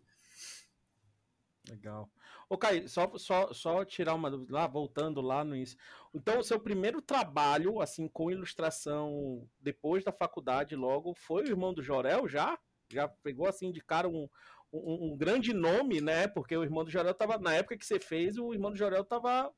Legal. 1.67 2.11
Ô, 2.47 2.59
Caio, 2.59 2.87
só, 2.89 3.11
só, 3.17 3.53
só 3.55 3.85
tirar 3.87 4.15
uma 4.15 4.31
dúvida 4.31 4.53
lá, 4.53 4.67
voltando 4.67 5.23
lá 5.23 5.43
no 5.43 5.57
início. 5.57 5.79
Então, 6.15 6.39
o 6.39 6.45
seu 6.45 6.61
primeiro 6.61 7.01
trabalho, 7.01 7.81
assim, 7.81 8.07
com 8.07 8.31
ilustração 8.31 9.49
depois 9.59 10.05
da 10.05 10.13
faculdade, 10.13 10.77
logo, 10.77 11.15
foi 11.15 11.45
o 11.45 11.49
irmão 11.49 11.73
do 11.73 11.83
Jorel 11.83 12.29
já? 12.29 12.59
Já 12.93 13.09
pegou, 13.09 13.49
assim, 13.49 13.73
de 13.73 13.81
cara 13.81 14.07
um, 14.07 14.29
um, 14.71 15.13
um 15.13 15.17
grande 15.17 15.55
nome, 15.55 16.03
né? 16.03 16.29
Porque 16.29 16.55
o 16.55 16.63
irmão 16.63 16.85
do 16.85 16.91
Jorel 16.91 17.15
tava, 17.15 17.39
na 17.39 17.55
época 17.55 17.79
que 17.79 17.87
você 17.87 17.99
fez, 17.99 18.37
o 18.37 18.53
irmão 18.53 18.71
do 18.71 18.77
Jorel 18.77 19.05
tava 19.05 19.51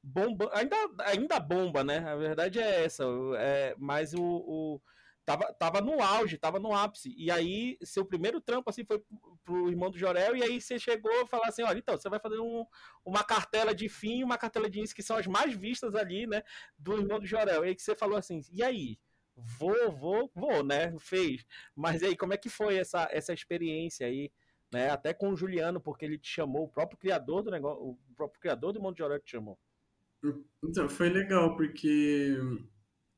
bomba, 0.00 0.50
ainda, 0.54 0.76
ainda 1.00 1.40
bomba, 1.40 1.82
né? 1.82 1.98
A 1.98 2.14
verdade 2.14 2.60
é 2.60 2.84
essa. 2.84 3.04
É, 3.38 3.74
mas 3.76 4.14
o, 4.14 4.22
o 4.22 4.80
tava, 5.24 5.52
tava 5.54 5.80
no 5.80 6.00
auge, 6.02 6.38
tava 6.38 6.58
no 6.58 6.74
ápice. 6.74 7.14
E 7.16 7.30
aí, 7.30 7.78
seu 7.82 8.04
primeiro 8.04 8.40
trampo, 8.40 8.68
assim, 8.68 8.84
foi 8.84 9.02
pro 9.44 9.68
irmão 9.68 9.90
do 9.90 9.98
Jorel, 9.98 10.36
e 10.36 10.42
aí 10.42 10.60
você 10.60 10.78
chegou 10.78 11.22
a 11.22 11.26
falar 11.26 11.48
assim, 11.48 11.62
olha, 11.62 11.78
então, 11.78 11.96
você 11.96 12.08
vai 12.08 12.20
fazer 12.20 12.38
um, 12.38 12.64
uma 13.04 13.24
cartela 13.24 13.74
de 13.74 13.88
fim 13.88 14.20
e 14.20 14.24
uma 14.24 14.38
cartela 14.38 14.68
de 14.68 14.80
ins, 14.80 14.92
que 14.92 15.02
são 15.02 15.16
as 15.16 15.26
mais 15.26 15.54
vistas 15.54 15.94
ali, 15.94 16.26
né, 16.26 16.42
do 16.78 16.98
irmão 16.98 17.18
do 17.18 17.26
Jorel. 17.26 17.64
E 17.64 17.68
aí 17.68 17.74
que 17.74 17.82
você 17.82 17.94
falou 17.94 18.16
assim, 18.16 18.40
e 18.52 18.62
aí? 18.62 18.98
Vou, 19.34 19.90
vou, 19.90 20.30
vou, 20.34 20.62
né? 20.62 20.94
Fez. 20.98 21.46
Mas 21.74 22.02
aí, 22.02 22.14
como 22.14 22.34
é 22.34 22.36
que 22.36 22.50
foi 22.50 22.76
essa, 22.76 23.08
essa 23.10 23.32
experiência 23.32 24.06
aí? 24.06 24.30
Né? 24.70 24.90
Até 24.90 25.14
com 25.14 25.30
o 25.30 25.36
Juliano, 25.36 25.80
porque 25.80 26.04
ele 26.04 26.18
te 26.18 26.28
chamou, 26.28 26.64
o 26.64 26.68
próprio 26.68 26.98
criador 26.98 27.42
do 27.42 27.50
negócio, 27.50 27.82
o 27.82 27.98
próprio 28.14 28.40
criador 28.40 28.72
do 28.72 28.78
Irmão 28.78 28.92
do 28.92 28.98
Jorel 28.98 29.20
te 29.20 29.30
chamou. 29.30 29.58
Então, 30.62 30.88
foi 30.88 31.08
legal, 31.08 31.56
porque 31.56 32.36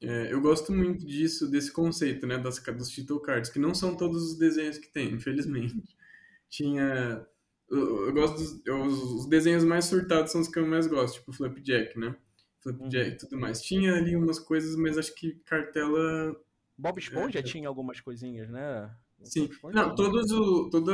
é, 0.08 0.32
eu 0.32 0.40
gosto 0.40 0.72
muito 0.72 1.06
disso, 1.06 1.50
desse 1.50 1.72
conceito, 1.72 2.26
né, 2.26 2.38
das, 2.38 2.58
dos 2.58 2.88
title 2.88 3.20
cards, 3.20 3.50
que 3.50 3.58
não 3.58 3.74
são 3.74 3.96
todos 3.96 4.22
os 4.22 4.38
desenhos 4.38 4.78
que 4.78 4.88
tem, 4.88 5.12
infelizmente. 5.12 5.96
Tinha... 6.48 7.26
Eu, 7.70 8.06
eu 8.06 8.12
gosto 8.12 8.36
dos... 8.36 8.66
Eu, 8.66 8.82
os 8.82 9.28
desenhos 9.28 9.64
mais 9.64 9.86
surtados 9.86 10.32
são 10.32 10.40
os 10.40 10.48
que 10.48 10.58
eu 10.58 10.66
mais 10.66 10.86
gosto, 10.86 11.14
tipo 11.14 11.32
Flapjack, 11.32 11.98
né? 11.98 12.14
Flapjack 12.60 13.10
e 13.10 13.16
tudo 13.16 13.38
mais. 13.38 13.62
Tinha 13.62 13.94
ali 13.94 14.14
umas 14.16 14.38
coisas, 14.38 14.76
mas 14.76 14.98
acho 14.98 15.14
que 15.14 15.40
cartela... 15.44 16.36
Bob 16.76 16.98
Esponja 16.98 17.38
é, 17.38 17.42
tinha 17.42 17.68
algumas 17.68 18.00
coisinhas, 18.00 18.50
né? 18.50 18.90
Sim. 19.22 19.48
Não, 19.72 19.94
todos 19.94 20.30
o... 20.30 20.68
Toda 20.70 20.92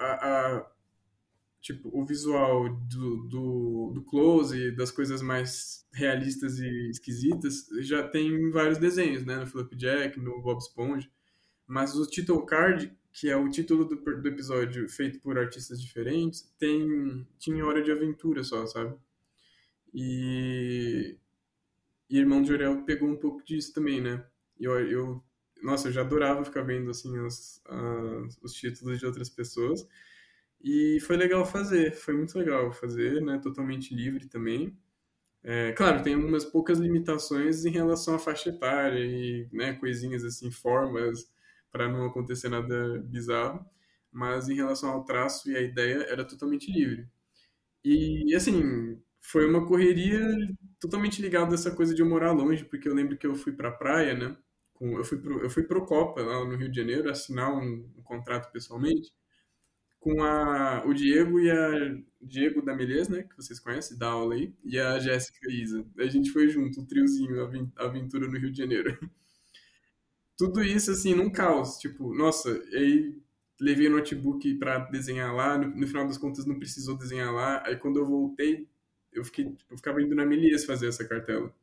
a, 0.00 0.56
a 0.56 0.70
tipo, 1.60 1.90
o 1.92 2.04
visual 2.04 2.68
do, 2.68 3.28
do, 3.28 3.92
do 3.94 4.02
close, 4.02 4.70
das 4.72 4.90
coisas 4.90 5.20
mais 5.20 5.86
realistas 5.92 6.58
e 6.58 6.90
esquisitas, 6.90 7.66
já 7.80 8.06
tem 8.06 8.50
vários 8.50 8.78
desenhos, 8.78 9.24
né? 9.24 9.36
No 9.36 9.46
Flapjack, 9.46 10.18
no 10.18 10.40
Bob 10.40 10.58
Esponja. 10.58 11.08
Mas 11.66 11.94
o 11.94 12.06
title 12.06 12.44
card, 12.46 12.92
que 13.12 13.28
é 13.28 13.36
o 13.36 13.48
título 13.50 13.84
do, 13.84 13.96
do 13.96 14.28
episódio 14.28 14.88
feito 14.88 15.20
por 15.20 15.38
artistas 15.38 15.80
diferentes, 15.80 16.50
tem 16.58 17.26
tinha 17.38 17.64
Hora 17.64 17.82
de 17.82 17.92
Aventura 17.92 18.42
só, 18.42 18.66
sabe? 18.66 18.96
E, 19.92 21.16
e 22.08 22.18
Irmão 22.18 22.42
de 22.42 22.48
Jorel 22.48 22.84
pegou 22.84 23.08
um 23.08 23.16
pouco 23.16 23.44
disso 23.44 23.72
também, 23.72 24.00
né? 24.00 24.24
Eu, 24.58 24.72
eu, 24.88 25.24
nossa, 25.62 25.88
eu 25.88 25.92
já 25.92 26.00
adorava 26.00 26.44
ficar 26.44 26.62
vendo, 26.62 26.90
assim, 26.90 27.16
as, 27.18 27.62
as, 27.66 28.38
os 28.42 28.52
títulos 28.52 28.98
de 28.98 29.06
outras 29.06 29.28
pessoas. 29.28 29.86
E 30.62 31.00
foi 31.00 31.16
legal 31.16 31.44
fazer, 31.46 31.92
foi 31.94 32.14
muito 32.14 32.38
legal 32.38 32.72
fazer, 32.72 33.20
né? 33.22 33.38
Totalmente 33.38 33.94
livre 33.94 34.28
também. 34.28 34.76
É, 35.44 35.72
claro, 35.72 36.02
tem 36.02 36.14
algumas 36.14 36.44
poucas 36.44 36.78
limitações 36.78 37.64
em 37.64 37.70
relação 37.70 38.14
à 38.16 38.18
faixa 38.18 38.50
etária 38.50 39.00
e 39.04 39.48
né, 39.52 39.74
coisinhas 39.74 40.24
assim, 40.24 40.50
formas, 40.50 41.30
para 41.72 41.88
não 41.88 42.06
acontecer 42.06 42.48
nada 42.50 43.00
bizarro. 43.06 43.64
Mas 44.12 44.48
em 44.48 44.54
relação 44.56 44.90
ao 44.90 45.04
traço 45.04 45.50
e 45.50 45.56
à 45.56 45.60
ideia, 45.62 45.98
era 46.10 46.24
totalmente 46.26 46.70
livre. 46.72 47.08
E, 47.84 48.34
assim, 48.34 49.00
foi 49.20 49.46
uma 49.48 49.66
correria 49.66 50.20
totalmente 50.80 51.22
ligada 51.22 51.52
a 51.52 51.54
essa 51.54 51.70
coisa 51.74 51.94
de 51.94 52.02
eu 52.02 52.08
morar 52.08 52.32
longe, 52.32 52.64
porque 52.64 52.88
eu 52.88 52.94
lembro 52.94 53.16
que 53.18 53.26
eu 53.26 53.34
fui 53.34 53.52
pra 53.52 53.70
praia, 53.72 54.14
né? 54.14 54.36
Eu, 54.80 55.04
fui 55.04 55.18
pro, 55.18 55.40
eu 55.42 55.50
fui 55.50 55.62
pro 55.64 55.84
Copa, 55.86 56.22
lá 56.22 56.44
no 56.44 56.56
Rio 56.56 56.70
de 56.70 56.76
Janeiro, 56.78 57.10
assinar 57.10 57.52
um, 57.52 57.90
um 57.98 58.02
contrato 58.02 58.50
pessoalmente 58.52 59.12
com 60.00 60.22
a, 60.22 60.82
o 60.86 60.94
Diego 60.94 61.38
e 61.38 61.50
a 61.50 61.98
Diego 62.20 62.62
da 62.62 62.74
Melez, 62.74 63.08
né, 63.08 63.22
que 63.22 63.36
vocês 63.36 63.60
conhecem, 63.60 63.98
da 63.98 64.08
aula 64.08 64.34
aí, 64.34 64.52
e 64.64 64.78
a 64.78 64.98
Jéssica 64.98 65.50
Isa. 65.50 65.86
A 65.98 66.06
gente 66.06 66.30
foi 66.32 66.48
junto, 66.48 66.80
o 66.80 66.86
triozinho, 66.86 67.40
a 67.76 67.84
aventura 67.84 68.26
no 68.26 68.38
Rio 68.38 68.50
de 68.50 68.58
Janeiro. 68.58 68.98
Tudo 70.36 70.62
isso, 70.64 70.90
assim, 70.90 71.14
num 71.14 71.30
caos. 71.30 71.76
Tipo, 71.76 72.14
nossa, 72.14 72.50
aí 72.72 73.14
levei 73.60 73.88
o 73.88 73.90
notebook 73.90 74.54
para 74.54 74.78
desenhar 74.78 75.34
lá, 75.34 75.58
no, 75.58 75.68
no, 75.68 75.86
final 75.86 76.06
das 76.06 76.16
contas 76.16 76.46
não 76.46 76.58
precisou 76.58 76.96
desenhar 76.96 77.32
lá. 77.32 77.62
Aí 77.66 77.76
quando 77.76 77.98
eu 77.98 78.06
voltei, 78.06 78.66
eu, 79.12 79.22
fiquei, 79.22 79.54
eu 79.70 79.76
ficava 79.76 80.00
indo 80.00 80.14
na 80.14 80.24
Melies 80.24 80.64
fazer 80.64 80.88
essa 80.88 81.06
cartela. 81.06 81.54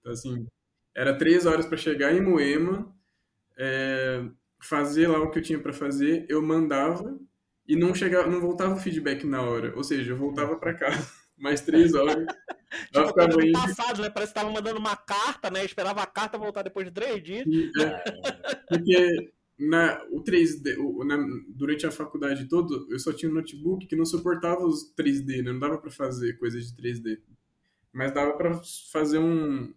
Então, 0.00 0.12
assim, 0.12 0.46
era 0.94 1.16
três 1.16 1.46
horas 1.46 1.64
para 1.64 1.76
chegar 1.76 2.12
em 2.12 2.20
Moema, 2.20 2.92
é, 3.56 4.28
fazer 4.60 5.06
lá 5.06 5.20
o 5.22 5.30
que 5.30 5.38
eu 5.38 5.42
tinha 5.42 5.60
para 5.60 5.72
fazer, 5.72 6.26
eu 6.28 6.42
mandava 6.42 7.16
e 7.68 7.76
não 7.76 7.94
chegava, 7.94 8.28
não 8.28 8.40
voltava 8.40 8.74
o 8.74 8.78
feedback 8.78 9.26
na 9.26 9.42
hora. 9.42 9.74
Ou 9.76 9.84
seja, 9.84 10.12
eu 10.12 10.16
voltava 10.16 10.56
para 10.56 10.72
casa 10.72 11.06
mais 11.36 11.60
três 11.60 11.92
horas. 11.92 12.26
tipo, 12.90 13.08
ficava 13.08 13.44
indo... 13.44 13.52
passado, 13.52 14.00
né? 14.00 14.08
Parece 14.08 14.32
que 14.32 14.40
tava 14.40 14.50
mandando 14.50 14.78
uma 14.78 14.96
carta, 14.96 15.50
né? 15.50 15.64
esperava 15.64 16.02
a 16.02 16.06
carta 16.06 16.38
voltar 16.38 16.62
depois 16.62 16.86
de 16.86 16.92
três 16.92 17.22
dias. 17.22 17.46
É, 17.78 18.44
porque 18.68 19.32
na, 19.58 20.02
o 20.10 20.24
3D, 20.24 20.78
o, 20.78 21.04
na, 21.04 21.18
durante 21.48 21.86
a 21.86 21.90
faculdade 21.90 22.48
toda, 22.48 22.74
eu 22.88 22.98
só 22.98 23.12
tinha 23.12 23.30
um 23.30 23.34
notebook 23.34 23.86
que 23.86 23.96
não 23.96 24.06
suportava 24.06 24.64
os 24.64 24.90
3D, 24.94 25.42
né? 25.42 25.52
Não 25.52 25.60
dava 25.60 25.76
para 25.76 25.90
fazer 25.90 26.38
coisas 26.38 26.72
de 26.72 26.82
3D. 26.82 27.20
Mas 27.92 28.12
dava 28.12 28.32
para 28.32 28.58
fazer 28.90 29.18
um. 29.18 29.74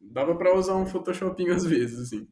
Dava 0.00 0.34
para 0.34 0.56
usar 0.56 0.76
um 0.76 0.86
Photoshopinho 0.86 1.52
às 1.52 1.64
vezes, 1.64 1.98
assim 1.98 2.26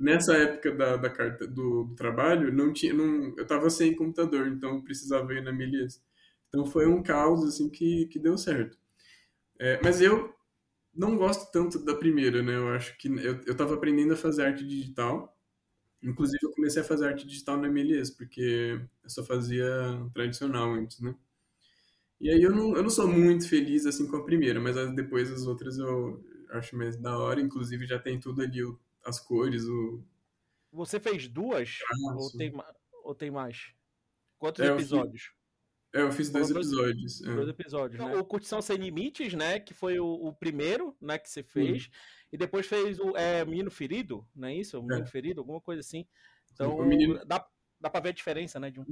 nessa 0.00 0.34
época 0.34 0.72
da, 0.72 0.96
da 0.96 1.10
carta 1.10 1.46
do, 1.46 1.84
do, 1.84 1.94
trabalho, 1.94 2.52
não 2.52 2.72
tinha, 2.72 2.94
não, 2.94 3.34
eu 3.36 3.42
estava 3.42 3.68
sem 3.68 3.94
computador, 3.94 4.48
então 4.48 4.82
precisava 4.82 5.32
ir 5.34 5.42
na 5.42 5.52
Melias. 5.52 6.02
Então 6.48 6.66
foi 6.66 6.86
um 6.86 7.02
caos 7.02 7.44
assim 7.44 7.68
que, 7.68 8.06
que 8.06 8.18
deu 8.18 8.36
certo. 8.38 8.78
É, 9.58 9.78
mas 9.82 10.00
eu 10.00 10.34
não 10.94 11.16
gosto 11.16 11.52
tanto 11.52 11.78
da 11.84 11.94
primeira, 11.94 12.42
né? 12.42 12.56
Eu 12.56 12.70
acho 12.70 12.96
que 12.98 13.08
eu, 13.08 13.40
eu 13.46 13.56
tava 13.56 13.74
aprendendo 13.74 14.14
a 14.14 14.16
fazer 14.16 14.44
arte 14.44 14.66
digital. 14.66 15.36
Inclusive 16.02 16.38
eu 16.42 16.52
comecei 16.52 16.82
a 16.82 16.84
fazer 16.84 17.08
arte 17.08 17.26
digital 17.26 17.58
na 17.58 17.68
Melias, 17.68 18.10
porque 18.10 18.80
eu 19.04 19.10
só 19.10 19.24
fazia 19.24 19.66
tradicional 20.14 20.72
antes, 20.72 21.00
né? 21.00 21.14
E 22.20 22.30
aí 22.30 22.42
eu 22.42 22.50
não, 22.54 22.76
eu 22.76 22.82
não 22.82 22.90
sou 22.90 23.06
muito 23.08 23.48
feliz 23.48 23.86
assim 23.86 24.06
com 24.06 24.16
a 24.16 24.24
primeira, 24.24 24.60
mas 24.60 24.76
depois 24.94 25.30
as 25.30 25.46
outras 25.46 25.78
eu 25.78 26.22
acho 26.50 26.76
mais 26.76 26.96
da 26.96 27.18
hora, 27.18 27.40
inclusive 27.40 27.86
já 27.86 27.98
tem 27.98 28.18
tudo 28.18 28.42
ali 28.42 28.62
o 28.64 28.78
as 29.04 29.20
cores, 29.20 29.64
o. 29.64 30.04
Você 30.72 31.00
fez 31.00 31.26
duas? 31.28 31.78
Ou 32.16 32.30
tem, 32.30 32.52
ou 33.04 33.14
tem 33.14 33.30
mais? 33.30 33.72
Quantos 34.38 34.64
é, 34.64 34.72
episódios? 34.72 35.32
Eu 35.92 36.02
é, 36.02 36.02
eu 36.04 36.12
fiz 36.12 36.30
dois 36.30 36.50
episódios. 36.50 37.22
É. 37.22 37.34
Dois 37.34 37.48
episódios, 37.48 38.00
né? 38.00 38.16
O 38.16 38.24
Curtição 38.24 38.62
Sem 38.62 38.76
Limites, 38.76 39.34
né? 39.34 39.58
Que 39.58 39.74
foi 39.74 39.98
o, 39.98 40.06
o 40.06 40.32
primeiro, 40.32 40.96
né? 41.00 41.18
Que 41.18 41.28
você 41.28 41.42
fez. 41.42 41.84
Sim. 41.84 41.90
E 42.32 42.38
depois 42.38 42.66
fez 42.66 43.00
o 43.00 43.16
é, 43.16 43.44
Menino 43.44 43.70
Ferido, 43.70 44.24
não 44.34 44.46
é 44.46 44.54
isso? 44.54 44.78
O 44.78 44.82
Menino 44.82 45.04
é. 45.04 45.10
Ferido, 45.10 45.40
alguma 45.40 45.60
coisa 45.60 45.80
assim. 45.80 46.06
Então, 46.52 46.76
o 46.76 46.86
menino... 46.86 47.20
dá, 47.26 47.44
dá 47.80 47.90
pra 47.90 48.00
ver 48.00 48.10
a 48.10 48.12
diferença, 48.12 48.60
né? 48.60 48.70
De 48.70 48.80
um... 48.80 48.84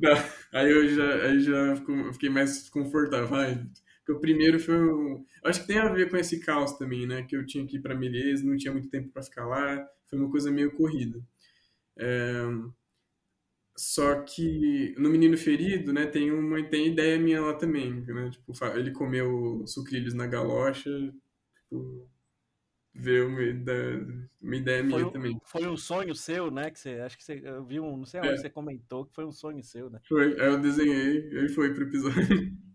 Aí 0.53 0.71
eu 0.71 0.89
já, 0.89 1.15
aí 1.25 1.41
já 1.41 1.77
fiquei 2.13 2.31
mais 2.31 2.69
confortável. 2.69 3.33
Ai, 3.37 3.65
porque 3.99 4.13
o 4.13 4.21
primeiro 4.21 4.59
foi 4.59 4.77
um... 4.77 5.25
Acho 5.45 5.61
que 5.61 5.69
tem 5.69 5.79
a 5.79 5.89
ver 5.89 6.11
com 6.11 6.17
esse 6.17 6.41
caos 6.41 6.73
também, 6.73 7.07
né? 7.07 7.23
Que 7.23 7.37
eu 7.37 7.47
tinha 7.47 7.65
que 7.65 7.77
ir 7.77 7.81
para 7.81 7.95
Melies, 7.95 8.43
não 8.43 8.57
tinha 8.57 8.73
muito 8.73 8.91
tempo 8.91 9.11
para 9.11 9.23
ficar 9.23 9.47
lá. 9.47 9.89
Foi 10.09 10.19
uma 10.19 10.31
coisa 10.31 10.51
meio 10.51 10.73
corrida. 10.73 11.21
É... 11.97 12.43
Só 13.77 14.23
que 14.23 14.95
no 14.99 15.09
Menino 15.09 15.39
Ferido, 15.39 15.93
né, 15.93 16.05
tem 16.05 16.33
uma 16.33 16.61
tem 16.65 16.89
ideia 16.89 17.17
minha 17.17 17.41
lá 17.41 17.55
também, 17.55 18.05
né? 18.07 18.31
Tipo, 18.31 18.53
ele 18.75 18.91
comeu 18.91 19.63
sucrilhos 19.69 20.15
na 20.15 20.27
galocha, 20.27 20.91
tipo, 21.55 22.09
ver 22.93 23.25
uma 23.25 23.41
ideia, 23.41 24.07
uma 24.43 24.57
ideia 24.57 24.83
minha 24.83 25.01
foi, 25.01 25.13
também. 25.13 25.41
Foi 25.45 25.69
um 25.69 25.77
sonho 25.77 26.13
seu, 26.13 26.51
né? 26.51 26.71
Que 26.71 26.81
você, 26.81 26.99
acho 27.01 27.17
que 27.17 27.23
você 27.23 27.41
viu, 27.69 27.85
não 27.85 28.05
sei 28.05 28.19
onde 28.19 28.31
é. 28.31 28.37
você 28.37 28.51
comentou 28.51 29.07
que 29.07 29.15
foi 29.15 29.25
um 29.25 29.31
sonho 29.31 29.63
seu, 29.63 29.89
né? 29.89 30.01
Foi, 30.09 30.41
aí 30.41 30.47
eu 30.49 30.61
desenhei, 30.61 31.39
aí 31.39 31.49
foi 31.49 31.73
pro 31.73 31.85
episódio. 31.85 32.19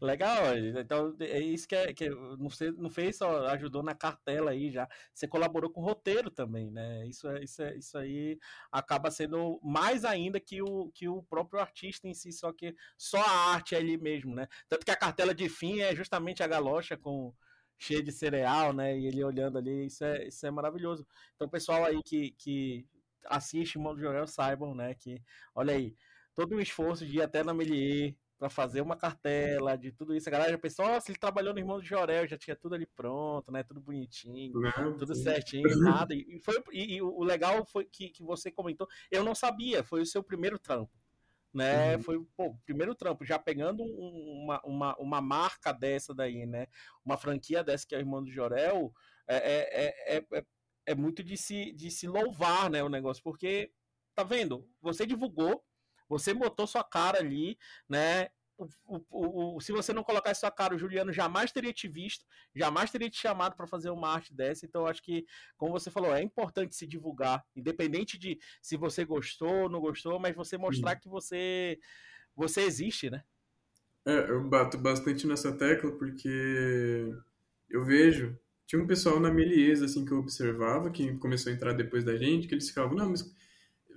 Legal, 0.00 0.56
então 0.56 1.16
é 1.20 1.38
isso 1.38 1.68
que, 1.68 1.74
é, 1.76 1.92
que 1.92 2.08
não, 2.10 2.50
sei, 2.50 2.72
não 2.72 2.90
fez 2.90 3.16
só 3.16 3.46
ajudou 3.48 3.82
na 3.82 3.94
cartela 3.94 4.50
aí 4.50 4.70
já, 4.70 4.88
você 5.14 5.28
colaborou 5.28 5.70
com 5.70 5.80
o 5.80 5.84
roteiro 5.84 6.30
também, 6.30 6.70
né? 6.70 7.06
Isso, 7.06 7.28
é, 7.28 7.42
isso, 7.44 7.62
é, 7.62 7.76
isso 7.76 7.96
aí 7.96 8.38
acaba 8.72 9.10
sendo 9.10 9.60
mais 9.62 10.04
ainda 10.04 10.40
que 10.40 10.60
o, 10.60 10.90
que 10.92 11.08
o 11.08 11.22
próprio 11.22 11.60
artista 11.60 12.08
em 12.08 12.14
si, 12.14 12.32
só 12.32 12.52
que 12.52 12.74
só 12.98 13.18
a 13.20 13.52
arte 13.54 13.76
ali 13.76 13.96
mesmo, 13.96 14.34
né? 14.34 14.48
Tanto 14.68 14.84
que 14.84 14.90
a 14.90 14.96
cartela 14.96 15.34
de 15.34 15.48
fim 15.48 15.80
é 15.80 15.94
justamente 15.94 16.42
a 16.42 16.48
galocha 16.48 16.96
com 16.96 17.32
cheia 17.78 18.02
de 18.02 18.12
cereal, 18.12 18.72
né? 18.72 18.98
E 18.98 19.06
ele 19.06 19.22
olhando 19.24 19.58
ali, 19.58 19.86
isso 19.86 20.04
é, 20.04 20.26
isso 20.28 20.44
é 20.46 20.50
maravilhoso. 20.50 21.06
Então, 21.34 21.48
pessoal 21.48 21.84
aí 21.84 22.02
que, 22.02 22.32
que 22.32 22.86
assiste 23.26 23.78
o 23.78 23.80
Mundo 23.80 24.00
Jorel 24.00 24.26
saibam, 24.26 24.74
né? 24.74 24.94
Que, 24.94 25.22
olha 25.54 25.74
aí, 25.74 25.94
todo 26.34 26.56
o 26.56 26.60
esforço 26.60 27.06
de 27.06 27.16
ir 27.18 27.22
até 27.22 27.42
na 27.44 27.54
Melier, 27.54 28.14
para 28.40 28.48
fazer 28.48 28.80
uma 28.80 28.96
cartela 28.96 29.76
de 29.76 29.92
tudo 29.92 30.16
isso. 30.16 30.26
A 30.26 30.32
galera 30.32 30.50
já 30.50 30.56
pensou, 30.56 30.86
oh, 30.86 30.98
se 30.98 31.10
ele 31.10 31.18
trabalhou 31.18 31.52
no 31.52 31.60
Irmão 31.60 31.78
do 31.78 31.84
Jorel, 31.84 32.26
já 32.26 32.38
tinha 32.38 32.56
tudo 32.56 32.74
ali 32.74 32.86
pronto, 32.86 33.52
né? 33.52 33.62
Tudo 33.62 33.82
bonitinho, 33.82 34.58
não, 34.58 34.96
tudo 34.96 35.14
sim. 35.14 35.22
certinho, 35.22 35.68
nada. 35.78 36.14
E, 36.14 36.40
foi, 36.42 36.54
e, 36.72 36.96
e, 36.96 37.02
o 37.02 37.22
legal 37.22 37.66
foi 37.66 37.84
que, 37.84 38.08
que 38.08 38.22
você 38.22 38.50
comentou, 38.50 38.88
eu 39.10 39.22
não 39.22 39.34
sabia, 39.34 39.84
foi 39.84 40.00
o 40.00 40.06
seu 40.06 40.24
primeiro 40.24 40.58
trampo. 40.58 40.90
Né, 41.52 41.96
uhum. 41.96 42.02
foi 42.04 42.24
pô, 42.36 42.56
primeiro 42.64 42.94
trampo, 42.94 43.24
já 43.24 43.36
pegando 43.36 43.82
um, 43.82 44.44
uma, 44.44 44.62
uma, 44.64 44.96
uma 44.98 45.20
marca 45.20 45.72
dessa 45.72 46.14
daí, 46.14 46.46
né? 46.46 46.66
Uma 47.04 47.18
franquia 47.18 47.62
dessa 47.62 47.86
que 47.86 47.94
é 47.94 47.98
o 47.98 48.00
Irmão 48.00 48.22
do 48.22 48.30
Jorel, 48.30 48.90
é, 49.28 49.36
é, 49.36 50.16
é, 50.16 50.26
é, 50.32 50.44
é 50.86 50.94
muito 50.94 51.22
de 51.22 51.36
se, 51.36 51.72
de 51.72 51.90
se 51.90 52.06
louvar, 52.06 52.70
né? 52.70 52.82
O 52.82 52.88
negócio, 52.88 53.22
porque, 53.22 53.70
tá 54.14 54.22
vendo? 54.22 54.66
Você 54.80 55.04
divulgou, 55.04 55.62
você 56.10 56.34
botou 56.34 56.66
sua 56.66 56.82
cara 56.82 57.20
ali, 57.20 57.56
né? 57.88 58.28
O, 58.58 58.68
o, 59.08 59.56
o, 59.56 59.60
se 59.60 59.72
você 59.72 59.90
não 59.92 60.02
colocasse 60.02 60.40
sua 60.40 60.50
cara, 60.50 60.74
o 60.74 60.78
Juliano 60.78 61.12
jamais 61.12 61.50
teria 61.50 61.72
te 61.72 61.88
visto, 61.88 62.26
jamais 62.54 62.90
teria 62.90 63.08
te 63.08 63.16
chamado 63.16 63.56
para 63.56 63.66
fazer 63.66 63.88
uma 63.88 64.08
arte 64.08 64.34
dessa. 64.34 64.66
Então, 64.66 64.86
acho 64.86 65.02
que, 65.02 65.24
como 65.56 65.72
você 65.72 65.90
falou, 65.90 66.14
é 66.14 66.20
importante 66.20 66.74
se 66.74 66.86
divulgar, 66.86 67.42
independente 67.56 68.18
de 68.18 68.38
se 68.60 68.76
você 68.76 69.02
gostou 69.02 69.62
ou 69.62 69.68
não 69.70 69.80
gostou, 69.80 70.18
mas 70.18 70.36
você 70.36 70.58
mostrar 70.58 70.94
Sim. 70.94 71.00
que 71.00 71.08
você, 71.08 71.78
você 72.36 72.62
existe, 72.62 73.08
né? 73.08 73.22
É, 74.04 74.30
eu 74.30 74.42
bato 74.42 74.76
bastante 74.76 75.26
nessa 75.26 75.56
tecla 75.56 75.92
porque 75.92 77.14
eu 77.70 77.84
vejo. 77.84 78.36
Tinha 78.66 78.82
um 78.82 78.86
pessoal 78.86 79.18
na 79.18 79.32
Melies, 79.32 79.80
assim, 79.80 80.04
que 80.04 80.12
eu 80.12 80.18
observava, 80.18 80.90
que 80.90 81.16
começou 81.16 81.50
a 81.50 81.54
entrar 81.54 81.72
depois 81.72 82.04
da 82.04 82.16
gente, 82.16 82.46
que 82.46 82.54
eles 82.54 82.68
ficavam, 82.68 82.94
não, 82.94 83.10
mas 83.10 83.24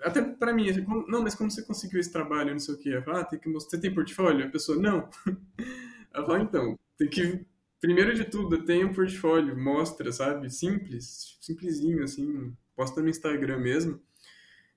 até 0.03 0.21
para 0.21 0.53
mim, 0.53 0.69
assim, 0.69 0.83
como, 0.83 1.07
não, 1.07 1.21
mas 1.21 1.35
como 1.35 1.49
você 1.49 1.63
conseguiu 1.63 1.99
esse 1.99 2.11
trabalho, 2.11 2.51
não 2.51 2.59
sei 2.59 2.75
o 2.75 2.77
quê? 2.77 3.03
ah, 3.07 3.23
tem 3.23 3.39
que 3.39 3.49
mostrar, 3.49 3.71
você 3.71 3.81
tem 3.81 3.93
portfólio? 3.93 4.45
A 4.45 4.49
pessoa, 4.49 4.77
não. 4.77 5.09
Ela 6.13 6.25
fala, 6.25 6.41
então, 6.41 6.77
tem 6.97 7.09
que, 7.09 7.45
primeiro 7.79 8.13
de 8.13 8.25
tudo, 8.25 8.63
tem 8.63 8.85
um 8.85 8.93
portfólio, 8.93 9.57
mostra, 9.57 10.11
sabe? 10.11 10.49
Simples, 10.49 11.37
simplesinho, 11.41 12.03
assim, 12.03 12.53
posta 12.75 13.01
no 13.01 13.09
Instagram 13.09 13.59
mesmo. 13.59 13.99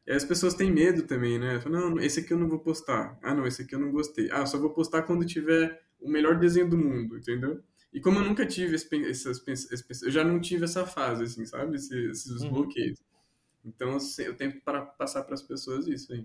E 0.07 0.13
as 0.13 0.25
pessoas 0.25 0.55
têm 0.55 0.73
medo 0.73 1.03
também, 1.03 1.39
né? 1.39 1.61
Falam, 1.61 1.91
não, 1.91 2.01
esse 2.01 2.21
aqui 2.21 2.33
eu 2.33 2.39
não 2.39 2.49
vou 2.49 2.61
postar. 2.61 3.19
Ah, 3.23 3.35
não, 3.35 3.47
esse 3.47 3.63
aqui 3.63 3.75
eu 3.75 3.81
não 3.81 3.91
gostei. 3.91 4.31
Ah, 4.31 4.47
só 4.47 4.57
vou 4.57 4.71
postar 4.71 5.03
quando 5.03 5.27
tiver 5.27 5.83
o 6.01 6.09
melhor 6.09 6.39
desenho 6.39 6.71
do 6.71 6.79
mundo, 6.79 7.19
entendeu? 7.19 7.61
E 7.93 8.01
como 8.01 8.19
eu 8.19 8.25
nunca 8.25 8.47
tive 8.47 8.77
essas, 8.77 9.43
essas, 9.49 10.03
eu 10.03 10.11
já 10.11 10.23
não 10.23 10.41
tive 10.41 10.65
essa 10.65 10.87
fase, 10.87 11.25
assim, 11.25 11.45
sabe? 11.45 11.77
Esses, 11.77 11.91
esses 11.91 12.43
uhum. 12.43 12.51
Então 13.67 13.99
eu 14.19 14.37
tento 14.37 14.61
para 14.61 14.83
passar 14.83 15.25
para 15.25 15.35
as 15.35 15.43
pessoas 15.43 15.89
isso 15.89 16.13
aí. 16.13 16.25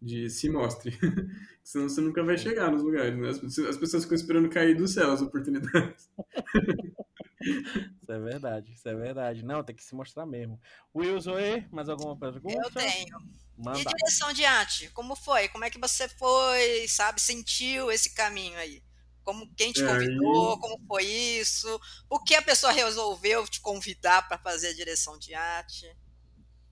de 0.00 0.30
se 0.30 0.48
mostre. 0.48 0.96
Senão 1.62 1.88
você 1.88 2.00
nunca 2.00 2.22
vai 2.22 2.38
chegar 2.38 2.70
nos 2.70 2.82
lugares, 2.82 3.18
né? 3.18 3.28
As, 3.28 3.58
as 3.58 3.76
pessoas 3.76 4.04
ficam 4.04 4.16
esperando 4.16 4.48
cair 4.48 4.76
do 4.76 4.86
céu 4.86 5.10
as 5.10 5.20
oportunidades. 5.20 6.08
Isso 7.42 8.12
é 8.12 8.20
verdade, 8.20 8.72
isso 8.72 8.88
é 8.88 8.94
verdade. 8.94 9.44
Não, 9.44 9.64
tem 9.64 9.74
que 9.74 9.82
se 9.82 9.96
mostrar 9.96 10.24
mesmo. 10.24 10.60
Will 10.94 11.20
Zoe, 11.20 11.66
mais 11.72 11.88
alguma 11.88 12.16
pergunta? 12.16 12.54
Eu 12.54 12.70
tenho. 12.70 13.18
Manda. 13.58 13.80
E 13.80 13.84
direção 13.84 14.32
de 14.32 14.44
arte? 14.44 14.88
Como 14.90 15.16
foi? 15.16 15.48
Como 15.48 15.64
é 15.64 15.70
que 15.70 15.78
você 15.78 16.08
foi, 16.08 16.86
sabe, 16.86 17.20
sentiu 17.20 17.90
esse 17.90 18.14
caminho 18.14 18.56
aí? 18.58 18.82
Como 19.24 19.52
quem 19.54 19.72
te 19.72 19.84
convidou? 19.84 20.54
Aí... 20.54 20.60
Como 20.60 20.86
foi 20.86 21.04
isso? 21.04 21.80
O 22.08 22.20
que 22.20 22.34
a 22.34 22.42
pessoa 22.42 22.72
resolveu 22.72 23.46
te 23.46 23.60
convidar 23.60 24.28
para 24.28 24.38
fazer 24.38 24.68
a 24.68 24.74
direção 24.74 25.18
de 25.18 25.34
arte? 25.34 25.86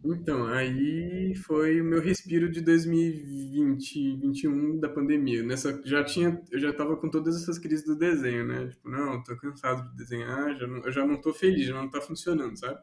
Então, 0.02 0.46
aí 0.46 1.34
foi 1.34 1.80
o 1.80 1.84
meu 1.84 2.00
respiro 2.00 2.50
de 2.50 2.62
2020, 2.62 4.16
2021 4.16 4.80
da 4.80 4.88
pandemia. 4.88 5.42
Nessa 5.42 5.78
já 5.84 6.02
tinha, 6.02 6.42
eu 6.50 6.58
já 6.58 6.72
tava 6.72 6.96
com 6.96 7.10
todas 7.10 7.36
essas 7.36 7.58
crises 7.58 7.84
do 7.84 7.94
desenho, 7.94 8.46
né? 8.46 8.68
Tipo, 8.68 8.88
não, 8.88 9.22
tô 9.22 9.36
cansado 9.36 9.90
de 9.90 9.96
desenhar, 9.96 10.56
já 10.56 10.66
não, 10.66 10.78
eu 10.78 10.90
já 10.90 11.06
não 11.06 11.20
tô 11.20 11.34
feliz, 11.34 11.66
já 11.66 11.74
não 11.74 11.90
tá 11.90 12.00
funcionando, 12.00 12.58
sabe? 12.58 12.80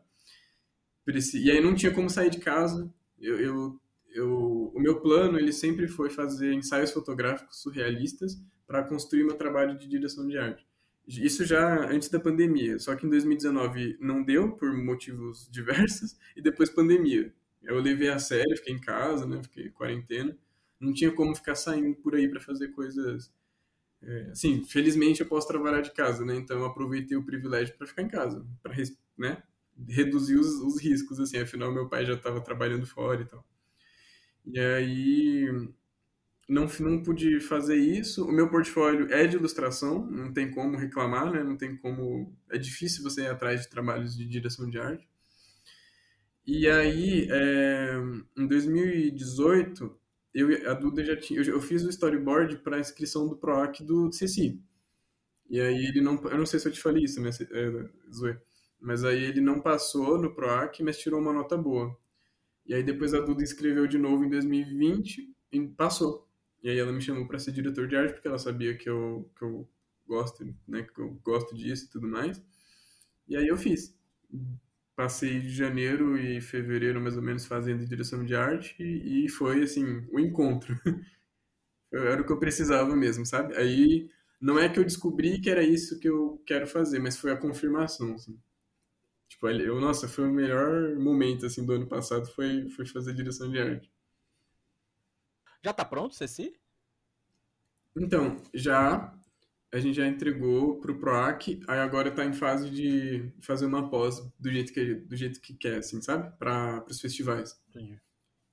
E 1.35 1.49
aí 1.49 1.61
não 1.61 1.73
tinha 1.73 1.91
como 1.93 2.09
sair 2.09 2.29
de 2.29 2.39
casa. 2.39 2.91
Eu, 3.19 3.39
eu, 3.39 3.81
eu 4.13 4.71
o 4.75 4.79
meu 4.79 4.99
plano, 5.01 5.39
ele 5.39 5.53
sempre 5.53 5.87
foi 5.87 6.09
fazer 6.11 6.53
ensaios 6.53 6.91
fotográficos 6.91 7.61
surrealistas 7.61 8.39
para 8.67 8.83
construir 8.83 9.23
meu 9.23 9.35
trabalho 9.35 9.77
de 9.77 9.87
direção 9.87 10.27
de 10.27 10.37
arte. 10.37 10.66
Isso 11.07 11.45
já 11.45 11.89
antes 11.89 12.09
da 12.09 12.19
pandemia, 12.19 12.77
só 12.79 12.95
que 12.95 13.05
em 13.05 13.09
2019 13.09 13.97
não 13.99 14.21
deu 14.21 14.51
por 14.51 14.75
motivos 14.75 15.47
diversos 15.51 16.17
e 16.35 16.41
depois 16.41 16.69
pandemia. 16.69 17.33
Eu 17.63 17.79
levei 17.79 18.09
a 18.09 18.19
sério, 18.19 18.57
fiquei 18.57 18.73
em 18.73 18.79
casa, 18.79 19.25
né, 19.25 19.41
fiquei 19.41 19.69
quarentena. 19.69 20.37
Não 20.79 20.93
tinha 20.93 21.11
como 21.11 21.35
ficar 21.35 21.55
saindo 21.55 21.95
por 21.95 22.15
aí 22.15 22.27
para 22.29 22.39
fazer 22.39 22.69
coisas 22.69 23.31
é, 24.01 24.29
assim, 24.31 24.63
felizmente 24.63 25.21
eu 25.21 25.27
posso 25.27 25.47
trabalhar 25.47 25.81
de 25.81 25.91
casa, 25.91 26.23
né? 26.23 26.35
Então 26.35 26.59
eu 26.59 26.65
aproveitei 26.65 27.17
o 27.17 27.23
privilégio 27.23 27.75
para 27.77 27.87
ficar 27.87 28.03
em 28.03 28.07
casa, 28.07 28.45
para 28.61 28.73
né, 29.17 29.41
reduzir 29.87 30.35
os, 30.35 30.47
os 30.61 30.81
riscos 30.81 31.19
assim, 31.19 31.37
afinal 31.39 31.71
meu 31.73 31.89
pai 31.89 32.05
já 32.05 32.13
estava 32.13 32.41
trabalhando 32.41 32.85
fora 32.85 33.21
e 33.21 33.25
tal. 33.25 33.45
E 34.45 34.59
aí 34.59 35.69
não, 36.47 36.67
não 36.79 37.03
pude 37.03 37.39
fazer 37.41 37.75
isso. 37.75 38.25
O 38.25 38.31
meu 38.31 38.49
portfólio 38.49 39.11
é 39.11 39.27
de 39.27 39.35
ilustração, 39.35 40.05
não 40.09 40.31
tem 40.31 40.49
como 40.49 40.77
reclamar, 40.77 41.31
né? 41.31 41.43
Não 41.43 41.57
tem 41.57 41.75
como. 41.75 42.33
É 42.49 42.57
difícil 42.57 43.03
você 43.03 43.23
ir 43.23 43.27
atrás 43.27 43.61
de 43.61 43.69
trabalhos 43.69 44.15
de 44.15 44.25
direção 44.25 44.69
de 44.69 44.79
arte. 44.79 45.07
E 46.45 46.67
aí, 46.69 47.27
é, 47.29 47.95
em 48.37 48.47
2018, 48.47 49.99
eu 50.33 50.71
a 50.71 50.73
Duda 50.73 51.03
já 51.03 51.17
tinha. 51.17 51.41
Eu, 51.41 51.59
fiz 51.59 51.83
o 51.83 51.89
storyboard 51.89 52.59
para 52.59 52.77
a 52.77 52.79
inscrição 52.79 53.27
do 53.27 53.35
PROAC 53.35 53.83
do 53.83 54.09
CCI. 54.09 54.61
E 55.49 55.59
aí 55.59 55.85
ele 55.85 55.99
não. 55.99 56.15
Eu 56.25 56.37
não 56.37 56.45
sei 56.45 56.59
se 56.59 56.67
eu 56.67 56.71
te 56.71 56.81
falei 56.81 57.03
isso, 57.03 57.21
né, 57.21 57.29
é, 57.51 57.89
Zoe? 58.13 58.37
Mas 58.79 59.03
aí 59.03 59.23
ele 59.23 59.41
não 59.41 59.59
passou 59.59 60.17
no 60.21 60.33
PROAC, 60.33 60.83
mas 60.83 60.99
tirou 60.99 61.19
uma 61.19 61.33
nota 61.33 61.57
boa. 61.57 61.97
E 62.65 62.73
aí 62.73 62.83
depois 62.83 63.13
a 63.13 63.19
Duda 63.19 63.43
escreveu 63.43 63.87
de 63.87 63.97
novo 63.97 64.23
em 64.23 64.29
2020 64.29 65.35
e 65.51 65.67
passou. 65.69 66.26
E 66.63 66.69
aí 66.69 66.79
ela 66.79 66.91
me 66.91 67.01
chamou 67.01 67.27
para 67.27 67.39
ser 67.39 67.51
diretor 67.51 67.87
de 67.87 67.95
arte 67.95 68.13
porque 68.13 68.27
ela 68.27 68.39
sabia 68.39 68.75
que 68.77 68.89
eu, 68.89 69.29
que 69.37 69.43
eu 69.43 69.69
gosto, 70.07 70.45
né, 70.67 70.83
que 70.83 70.99
eu 70.99 71.11
gosto 71.23 71.55
disso 71.55 71.85
e 71.85 71.89
tudo 71.89 72.07
mais. 72.07 72.41
E 73.27 73.37
aí 73.37 73.47
eu 73.47 73.57
fiz. 73.57 73.95
Passei 74.95 75.39
janeiro 75.41 76.17
e 76.17 76.41
fevereiro 76.41 76.99
mais 76.99 77.15
ou 77.15 77.21
menos 77.21 77.45
fazendo 77.45 77.85
direção 77.85 78.25
de 78.25 78.35
arte 78.35 78.75
e 78.81 79.29
foi 79.29 79.63
assim, 79.63 79.85
o 80.11 80.17
um 80.17 80.19
encontro. 80.19 80.75
era 81.91 82.21
o 82.21 82.25
que 82.25 82.31
eu 82.31 82.39
precisava 82.39 82.95
mesmo, 82.95 83.25
sabe? 83.25 83.55
Aí 83.55 84.09
não 84.41 84.59
é 84.59 84.69
que 84.69 84.79
eu 84.79 84.83
descobri 84.83 85.39
que 85.39 85.49
era 85.49 85.63
isso 85.63 85.99
que 85.99 86.09
eu 86.09 86.41
quero 86.45 86.67
fazer, 86.67 86.99
mas 86.99 87.17
foi 87.17 87.31
a 87.31 87.37
confirmação, 87.37 88.13
assim. 88.15 88.39
Tipo, 89.29 89.49
eu, 89.49 89.79
nossa, 89.79 90.07
foi 90.07 90.27
o 90.27 90.33
melhor 90.33 90.95
momento 90.97 91.45
assim 91.45 91.65
do 91.65 91.73
ano 91.73 91.87
passado 91.87 92.25
foi 92.33 92.69
foi 92.69 92.85
fazer 92.85 93.13
direção 93.13 93.51
de 93.51 93.59
arte. 93.59 93.91
Já 95.67 95.73
tá 95.73 95.83
pronto, 95.83 96.15
Ceci? 96.15 96.55
Então, 97.97 98.37
já. 98.53 99.13
A 99.69 99.79
gente 99.79 99.97
já 99.97 100.07
entregou 100.07 100.79
pro 100.79 100.97
PROAC, 100.97 101.59
aí 101.67 101.79
agora 101.79 102.09
tá 102.09 102.23
em 102.23 102.31
fase 102.31 102.69
de 102.69 103.33
fazer 103.41 103.65
uma 103.65 103.89
pós 103.89 104.17
do 104.39 104.49
jeito 104.49 104.71
que, 104.71 104.95
do 104.95 105.13
jeito 105.13 105.41
que 105.41 105.53
quer, 105.53 105.79
assim, 105.79 106.01
sabe? 106.01 106.31
Para 106.37 106.85
os 106.89 107.01
festivais. 107.01 107.61
Entendi. 107.67 107.99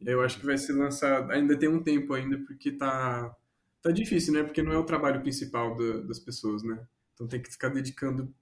Eu 0.00 0.22
acho 0.22 0.40
que 0.40 0.46
vai 0.46 0.58
ser 0.58 0.72
lançado. 0.72 1.30
Ainda 1.30 1.56
tem 1.56 1.68
um 1.68 1.80
tempo 1.80 2.14
ainda, 2.14 2.36
porque 2.38 2.72
tá. 2.72 3.32
Tá 3.80 3.92
difícil, 3.92 4.34
né? 4.34 4.42
Porque 4.42 4.60
não 4.60 4.72
é 4.72 4.76
o 4.76 4.84
trabalho 4.84 5.20
principal 5.20 5.76
da, 5.76 6.00
das 6.00 6.18
pessoas, 6.18 6.64
né? 6.64 6.84
Então 7.12 7.28
tem 7.28 7.40
que 7.40 7.52
ficar 7.52 7.68
dedicando, 7.68 8.34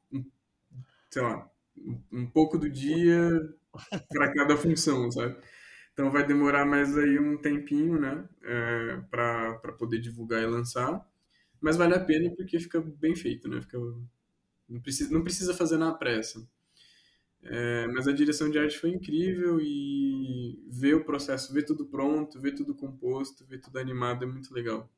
sei 1.10 1.20
lá, 1.20 1.46
um 2.10 2.26
pouco 2.26 2.56
do 2.56 2.70
dia 2.70 3.54
para 4.08 4.32
cada 4.32 4.56
função, 4.56 5.12
sabe? 5.12 5.36
Então 5.93 6.11
vai 6.11 6.26
demorar 6.26 6.64
mais 6.64 6.97
aí 6.97 7.18
um 7.18 7.36
tempinho, 7.36 8.01
né, 8.01 8.28
é, 8.43 8.97
para 9.11 9.72
poder 9.78 10.01
divulgar 10.01 10.43
e 10.43 10.47
lançar. 10.47 11.07
Mas 11.61 11.76
vale 11.76 11.95
a 11.95 12.01
pena 12.01 12.30
porque 12.34 12.59
fica 12.61 12.80
bem 12.80 13.14
feito, 13.14 13.49
né? 13.49 13.61
Fica, 13.61 13.78
não, 14.68 14.80
precisa, 14.80 15.12
não 15.12 15.22
precisa 15.22 15.55
fazer 15.55 15.78
na 15.78 15.95
pressa. 15.95 16.47
É, 17.45 17.86
mas 17.88 18.07
a 18.07 18.12
direção 18.12 18.49
de 18.51 18.59
arte 18.59 18.78
foi 18.78 18.90
incrível 18.90 19.61
e 19.61 20.62
ver 20.68 20.95
o 20.95 21.05
processo, 21.05 21.53
ver 21.53 21.64
tudo 21.64 21.84
pronto, 21.86 22.40
ver 22.40 22.53
tudo 22.55 22.74
composto, 22.74 23.45
ver 23.47 23.61
tudo 23.61 23.78
animado 23.78 24.24
é 24.24 24.26
muito 24.26 24.55
legal. 24.55 24.90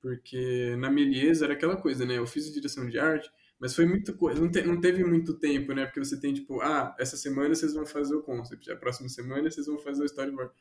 Porque 0.00 0.76
na 0.78 0.90
Meliesa 0.90 1.46
era 1.46 1.54
aquela 1.54 1.76
coisa, 1.76 2.06
né? 2.06 2.18
Eu 2.18 2.26
fiz 2.26 2.52
direção 2.52 2.88
de 2.88 2.98
arte, 2.98 3.30
mas 3.60 3.74
foi 3.74 3.86
muito 3.86 4.14
coisa, 4.16 4.40
não, 4.40 4.50
te, 4.50 4.62
não 4.62 4.80
teve 4.80 5.04
muito 5.04 5.34
tempo, 5.34 5.72
né? 5.72 5.84
Porque 5.86 6.00
você 6.00 6.18
tem 6.20 6.32
tipo, 6.32 6.60
ah, 6.60 6.94
essa 6.98 7.16
semana 7.16 7.54
vocês 7.54 7.74
vão 7.74 7.84
fazer 7.86 8.14
o 8.14 8.22
concept, 8.22 8.70
a 8.70 8.76
próxima 8.76 9.08
semana 9.08 9.50
vocês 9.50 9.66
vão 9.66 9.78
fazer 9.78 10.02
o 10.02 10.06
storyboard. 10.06 10.52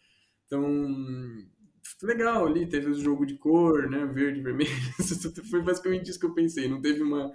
Então, 0.46 0.64
legal 2.04 2.46
ali, 2.46 2.68
teve 2.68 2.90
o 2.90 2.94
jogo 2.94 3.26
de 3.26 3.36
cor, 3.38 3.90
né? 3.90 4.06
Verde, 4.06 4.42
vermelho. 4.44 4.72
foi 5.50 5.62
basicamente 5.62 6.10
isso 6.10 6.20
que 6.20 6.26
eu 6.26 6.34
pensei. 6.34 6.68
Não 6.68 6.82
teve 6.82 7.02
uma. 7.04 7.32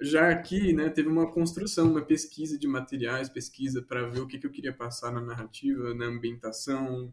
Já 0.00 0.30
aqui, 0.30 0.72
né, 0.72 0.88
teve 0.90 1.08
uma 1.08 1.32
construção, 1.32 1.90
uma 1.90 2.04
pesquisa 2.04 2.56
de 2.56 2.68
materiais, 2.68 3.28
pesquisa 3.28 3.82
para 3.82 4.08
ver 4.08 4.20
o 4.20 4.28
que, 4.28 4.38
que 4.38 4.46
eu 4.46 4.50
queria 4.52 4.72
passar 4.72 5.12
na 5.12 5.20
narrativa, 5.20 5.92
na 5.94 6.06
ambientação, 6.06 7.12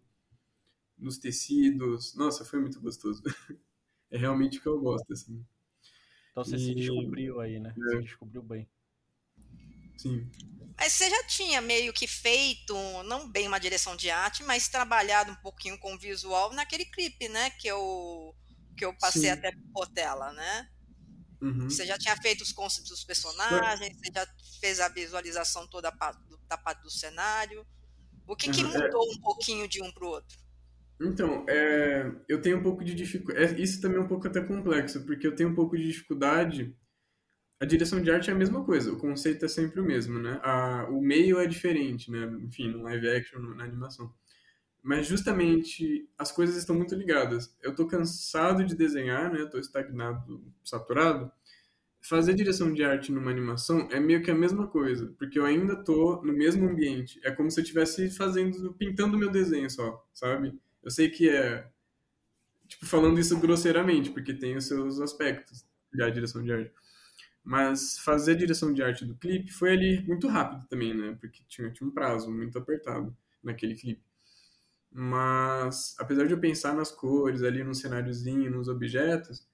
nos 0.98 1.18
tecidos. 1.18 2.16
Nossa, 2.16 2.46
foi 2.46 2.60
muito 2.60 2.80
gostoso. 2.82 3.24
É 4.12 4.18
realmente 4.18 4.60
o 4.60 4.62
que 4.62 4.68
eu 4.68 4.80
gosto, 4.80 5.12
assim. 5.12 5.44
Então 6.36 6.44
você 6.44 6.58
e... 6.58 6.60
se 6.60 6.76
descobriu 6.76 7.40
aí, 7.40 7.62
né? 7.62 7.70
É. 7.70 7.96
Você 7.96 8.02
descobriu 8.02 8.44
bem. 8.44 8.68
Sim. 9.98 10.30
Mas 10.78 10.92
você 10.92 11.10
já 11.10 11.24
tinha 11.24 11.62
meio 11.62 11.94
que 11.94 12.06
feito, 12.06 12.76
não 13.04 13.32
bem 13.32 13.48
uma 13.48 13.58
direção 13.58 13.96
de 13.96 14.10
arte, 14.10 14.44
mas 14.44 14.68
trabalhado 14.68 15.32
um 15.32 15.36
pouquinho 15.36 15.80
com 15.80 15.98
visual 15.98 16.52
naquele 16.52 16.84
clipe, 16.84 17.30
né? 17.30 17.50
Que 17.52 17.70
eu, 17.70 18.36
que 18.76 18.84
eu 18.84 18.94
passei 18.98 19.22
Sim. 19.22 19.30
até 19.30 19.54
por 19.74 19.88
tela, 19.88 20.34
né? 20.34 20.70
Uhum. 21.42 21.70
Você 21.70 21.86
já 21.86 21.98
tinha 21.98 22.18
feito 22.18 22.42
os 22.42 22.52
conceitos 22.52 22.90
dos 22.90 23.06
personagens, 23.06 23.98
você 23.98 24.12
já 24.14 24.28
fez 24.60 24.82
a 24.82 24.90
visualização 24.90 25.66
toda 25.68 25.90
da 26.50 26.58
parte 26.58 26.82
do 26.82 26.90
cenário. 26.90 27.66
O 28.28 28.36
que, 28.36 28.52
que 28.52 28.60
é. 28.60 28.64
mudou 28.66 29.10
um 29.10 29.22
pouquinho 29.22 29.70
de 29.70 29.82
um 29.82 29.90
para 29.94 30.04
o 30.04 30.10
outro? 30.10 30.38
Então, 31.00 31.46
é, 31.50 32.10
eu 32.30 32.42
tenho 32.42 32.58
um 32.58 32.64
pouco 32.64 32.84
de 32.84 32.94
dificuldade. 32.96 33.56
É, 33.56 33.62
isso 33.62 33.82
também 33.82 33.98
é 33.98 34.02
um 34.02 34.08
pouco 34.08 34.28
até 34.28 34.42
complexo, 34.42 35.06
porque 35.06 35.28
eu 35.28 35.36
tenho 35.36 35.50
um 35.50 35.56
pouco 35.56 35.78
de 35.78 35.86
dificuldade. 35.88 36.76
A 37.60 37.66
direção 37.66 38.02
de 38.02 38.12
arte 38.12 38.30
é 38.30 38.34
a 38.34 38.38
mesma 38.38 38.64
coisa, 38.66 38.92
o 38.94 39.00
conceito 39.00 39.46
é 39.46 39.48
sempre 39.48 39.80
o 39.82 39.86
mesmo, 39.86 40.20
né? 40.20 40.40
A, 40.44 40.88
o 40.90 41.02
meio 41.02 41.40
é 41.40 41.48
diferente, 41.48 42.12
né? 42.12 42.26
Enfim, 42.42 42.70
no 42.70 42.84
live 42.84 43.10
action, 43.10 43.40
na 43.40 43.64
animação. 43.66 44.14
Mas 44.84 45.08
justamente 45.08 46.10
as 46.18 46.32
coisas 46.32 46.58
estão 46.58 46.76
muito 46.76 46.96
ligadas. 46.96 47.56
Eu 47.64 47.76
tô 47.76 47.88
cansado 47.88 48.66
de 48.66 48.76
desenhar, 48.76 49.32
né? 49.34 49.46
Tô 49.48 49.60
estagnado, 49.60 50.44
saturado. 50.64 51.32
Fazer 52.02 52.36
direção 52.36 52.74
de 52.74 52.84
arte 52.84 53.12
numa 53.12 53.32
animação 53.32 53.90
é 53.92 54.00
meio 54.00 54.24
que 54.24 54.32
a 54.32 54.36
mesma 54.36 54.68
coisa, 54.68 55.14
porque 55.18 55.40
eu 55.40 55.46
ainda 55.46 55.76
tô 55.84 56.22
no 56.24 56.34
mesmo 56.34 56.68
ambiente. 56.70 57.20
É 57.24 57.32
como 57.32 57.52
se 57.52 57.60
eu 57.60 57.64
estivesse 57.64 58.10
fazendo, 58.12 58.74
pintando 58.76 59.18
meu 59.18 59.32
desenho 59.32 59.70
só, 59.70 60.06
sabe? 60.14 60.54
Eu 60.86 60.92
sei 60.92 61.10
que 61.10 61.28
é, 61.30 61.68
tipo, 62.68 62.86
falando 62.86 63.20
isso 63.20 63.38
grosseiramente, 63.40 64.12
porque 64.12 64.34
tem 64.34 64.56
os 64.56 64.66
seus 64.68 65.02
aspectos 65.02 65.66
da 65.94 66.10
direção 66.10 66.44
de 66.44 66.54
arte. 66.54 66.72
Mas 67.44 68.00
fazer 68.00 68.34
a 68.34 68.38
direção 68.38 68.74
de 68.74 68.84
arte 68.84 69.06
do 69.06 69.16
clipe 69.16 69.52
foi 69.52 69.72
ali 69.72 70.02
muito 70.08 70.28
rápido 70.28 70.68
também, 70.68 70.94
né? 70.94 71.18
Porque 71.20 71.44
tinha, 71.48 71.72
tinha 71.72 71.88
um 71.88 71.92
prazo 71.92 72.32
muito 72.32 72.58
apertado 72.58 73.16
naquele 73.44 73.76
clipe. 73.76 74.04
Mas, 74.92 75.96
apesar 76.00 76.26
de 76.26 76.34
eu 76.34 76.40
pensar 76.40 76.74
nas 76.74 76.92
cores, 76.92 77.44
ali 77.44 77.64
no 77.64 77.76
cenáriozinho, 77.76 78.52
nos 78.52 78.68
objetos, 78.68 79.48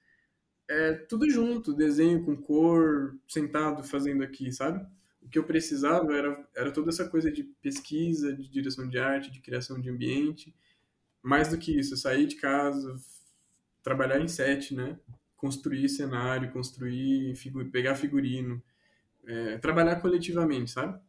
é 0.68 0.92
tudo 0.94 1.28
junto, 1.30 1.74
desenho 1.74 2.24
com 2.24 2.36
cor, 2.36 3.16
sentado 3.28 3.82
fazendo 3.84 4.22
aqui, 4.22 4.52
sabe? 4.52 4.86
O 5.20 5.28
que 5.28 5.38
eu 5.38 5.44
precisava 5.44 6.16
era, 6.16 6.48
era 6.54 6.70
toda 6.72 6.90
essa 6.90 7.08
coisa 7.08 7.30
de 7.30 7.44
pesquisa, 7.62 8.34
de 8.34 8.48
direção 8.48 8.88
de 8.88 8.98
arte, 8.98 9.30
de 9.30 9.40
criação 9.40 9.80
de 9.80 9.90
ambiente, 9.90 10.54
mais 11.22 11.48
do 11.48 11.58
que 11.58 11.78
isso, 11.78 11.96
sair 11.96 12.26
de 12.26 12.36
casa, 12.36 12.94
trabalhar 13.82 14.20
em 14.20 14.28
set, 14.28 14.74
né? 14.74 14.98
Construir 15.36 15.88
cenário, 15.88 16.52
construir, 16.52 17.34
figu 17.36 17.64
pegar 17.66 17.94
figurino, 17.94 18.62
é, 19.26 19.58
trabalhar 19.58 19.96
coletivamente, 19.96 20.70
sabe? 20.70 21.00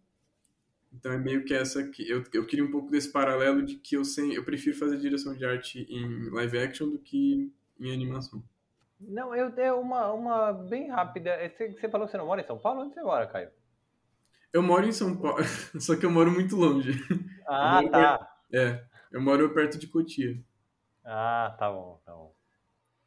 Então 0.94 1.12
é 1.12 1.18
meio 1.18 1.44
que 1.44 1.54
essa 1.54 1.84
que 1.84 2.08
eu, 2.08 2.24
eu 2.32 2.46
queria 2.46 2.64
um 2.64 2.72
pouco 2.72 2.92
desse 2.92 3.12
paralelo 3.12 3.64
de 3.64 3.76
que 3.76 3.96
eu 3.96 4.06
sem, 4.06 4.34
eu 4.34 4.44
prefiro 4.44 4.78
fazer 4.78 5.00
direção 5.00 5.36
de 5.36 5.44
arte 5.44 5.88
em 5.90 6.30
live 6.30 6.60
action 6.60 6.90
do 6.90 7.00
que 7.00 7.52
em 7.80 7.92
animação. 7.92 8.44
Não, 9.00 9.36
eu 9.36 9.52
tenho 9.52 9.80
uma, 9.80 10.12
uma 10.14 10.54
bem 10.54 10.90
rápida. 10.90 11.32
É, 11.32 11.50
você, 11.50 11.72
você 11.72 11.90
falou 11.90 12.06
que 12.06 12.12
você 12.12 12.18
não 12.18 12.28
mora 12.28 12.42
em 12.42 12.46
São 12.46 12.58
Paulo? 12.58 12.82
Onde 12.82 12.94
você 12.94 13.02
mora, 13.02 13.28
Caio? 13.28 13.50
Eu 14.54 14.62
moro 14.62 14.86
em 14.86 14.92
São 14.92 15.18
Paulo, 15.18 15.44
só 15.82 15.96
que 15.96 16.06
eu 16.06 16.12
moro 16.12 16.32
muito 16.32 16.56
longe. 16.56 16.92
Ah, 17.48 17.82
tá. 17.90 18.18
Perto, 18.18 18.34
é, 18.54 18.86
eu 19.14 19.22
moro 19.22 19.54
perto 19.54 19.78
de 19.78 19.88
Cotia. 19.88 20.44
Ah, 21.06 21.56
tá 21.58 21.72
bom, 21.72 22.02
tá 22.04 22.12
bom. 22.14 22.36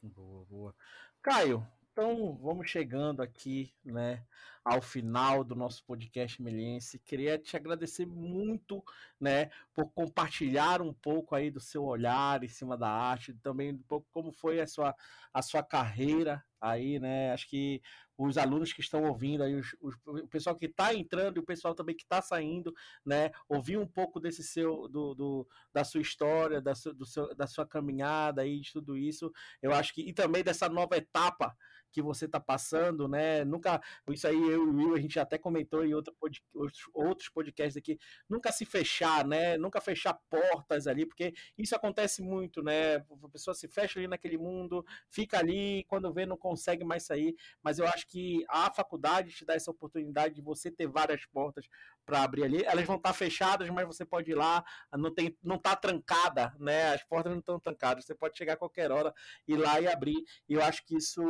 Boa, 0.02 0.44
boa. 0.46 0.74
Caio, 1.20 1.66
então 1.92 2.38
vamos 2.40 2.70
chegando 2.70 3.20
aqui, 3.20 3.74
né, 3.84 4.24
ao 4.66 4.82
final 4.82 5.44
do 5.44 5.54
nosso 5.54 5.84
podcast 5.84 6.42
Meliense. 6.42 6.98
Queria 6.98 7.38
te 7.38 7.56
agradecer 7.56 8.04
muito, 8.04 8.82
né, 9.20 9.48
por 9.72 9.88
compartilhar 9.92 10.82
um 10.82 10.92
pouco 10.92 11.36
aí 11.36 11.52
do 11.52 11.60
seu 11.60 11.84
olhar 11.84 12.42
em 12.42 12.48
cima 12.48 12.76
da 12.76 12.90
arte, 12.90 13.32
também 13.34 13.72
um 13.72 13.82
pouco 13.86 14.08
como 14.10 14.32
foi 14.32 14.60
a 14.60 14.66
sua, 14.66 14.92
a 15.32 15.40
sua 15.40 15.62
carreira 15.62 16.44
aí, 16.60 16.98
né? 16.98 17.32
Acho 17.32 17.48
que 17.48 17.80
os 18.18 18.36
alunos 18.36 18.72
que 18.72 18.80
estão 18.80 19.04
ouvindo 19.04 19.44
aí, 19.44 19.54
os, 19.54 19.76
os, 19.80 19.94
o 20.04 20.26
pessoal 20.26 20.56
que 20.56 20.66
está 20.66 20.92
entrando 20.92 21.36
e 21.36 21.40
o 21.40 21.46
pessoal 21.46 21.72
também 21.72 21.94
que 21.94 22.02
está 22.02 22.20
saindo, 22.20 22.74
né? 23.04 23.30
Ouvir 23.48 23.78
um 23.78 23.86
pouco 23.86 24.18
desse 24.18 24.42
seu, 24.42 24.88
do, 24.88 25.14
do 25.14 25.48
da 25.72 25.84
sua 25.84 26.00
história, 26.00 26.60
da, 26.60 26.74
su, 26.74 26.92
seu, 27.04 27.32
da 27.36 27.46
sua 27.46 27.64
caminhada 27.66 28.42
aí, 28.42 28.58
de 28.60 28.72
tudo 28.72 28.96
isso. 28.96 29.32
Eu 29.62 29.72
acho 29.72 29.94
que 29.94 30.00
e 30.00 30.12
também 30.12 30.42
dessa 30.42 30.68
nova 30.68 30.96
etapa 30.96 31.54
que 31.96 32.02
você 32.02 32.26
está 32.26 32.38
passando, 32.38 33.08
né? 33.08 33.42
Nunca, 33.44 33.80
isso 34.10 34.26
aí 34.26 34.55
eu 34.56 34.64
e 34.64 34.66
o 34.66 34.74
Will, 34.74 34.94
a 34.94 35.00
gente 35.00 35.18
até 35.20 35.38
comentou 35.38 35.84
em 35.84 35.94
outro 35.94 36.14
pod, 36.18 36.42
outros 36.92 37.28
podcasts 37.28 37.76
aqui, 37.76 37.98
nunca 38.28 38.50
se 38.50 38.64
fechar, 38.64 39.26
né? 39.26 39.56
Nunca 39.56 39.80
fechar 39.80 40.14
portas 40.28 40.86
ali, 40.86 41.06
porque 41.06 41.32
isso 41.56 41.74
acontece 41.76 42.22
muito, 42.22 42.62
né? 42.62 42.96
A 42.96 43.28
pessoa 43.30 43.54
se 43.54 43.68
fecha 43.68 43.98
ali 43.98 44.08
naquele 44.08 44.38
mundo, 44.38 44.84
fica 45.08 45.38
ali, 45.38 45.84
quando 45.88 46.12
vê 46.12 46.26
não 46.26 46.36
consegue 46.36 46.84
mais 46.84 47.04
sair, 47.04 47.34
mas 47.62 47.78
eu 47.78 47.86
acho 47.86 48.06
que 48.08 48.44
a 48.48 48.72
faculdade 48.72 49.30
te 49.30 49.44
dá 49.44 49.54
essa 49.54 49.70
oportunidade 49.70 50.34
de 50.34 50.42
você 50.42 50.70
ter 50.70 50.86
várias 50.86 51.24
portas 51.26 51.66
para 52.06 52.22
abrir 52.22 52.44
ali. 52.44 52.64
Elas 52.64 52.86
vão 52.86 52.96
estar 52.96 53.10
tá 53.10 53.14
fechadas, 53.14 53.68
mas 53.68 53.86
você 53.86 54.04
pode 54.04 54.30
ir 54.30 54.34
lá, 54.34 54.64
não 54.92 55.12
tem, 55.12 55.36
não 55.42 55.58
tá 55.58 55.74
trancada, 55.74 56.54
né? 56.58 56.94
As 56.94 57.02
portas 57.02 57.32
não 57.32 57.40
estão 57.40 57.58
trancadas, 57.58 58.04
você 58.04 58.14
pode 58.14 58.38
chegar 58.38 58.54
a 58.54 58.56
qualquer 58.56 58.92
hora 58.92 59.12
ir 59.46 59.56
lá 59.56 59.80
e 59.80 59.88
abrir. 59.88 60.22
E 60.48 60.54
eu 60.54 60.62
acho 60.62 60.84
que 60.86 60.96
isso 60.96 61.20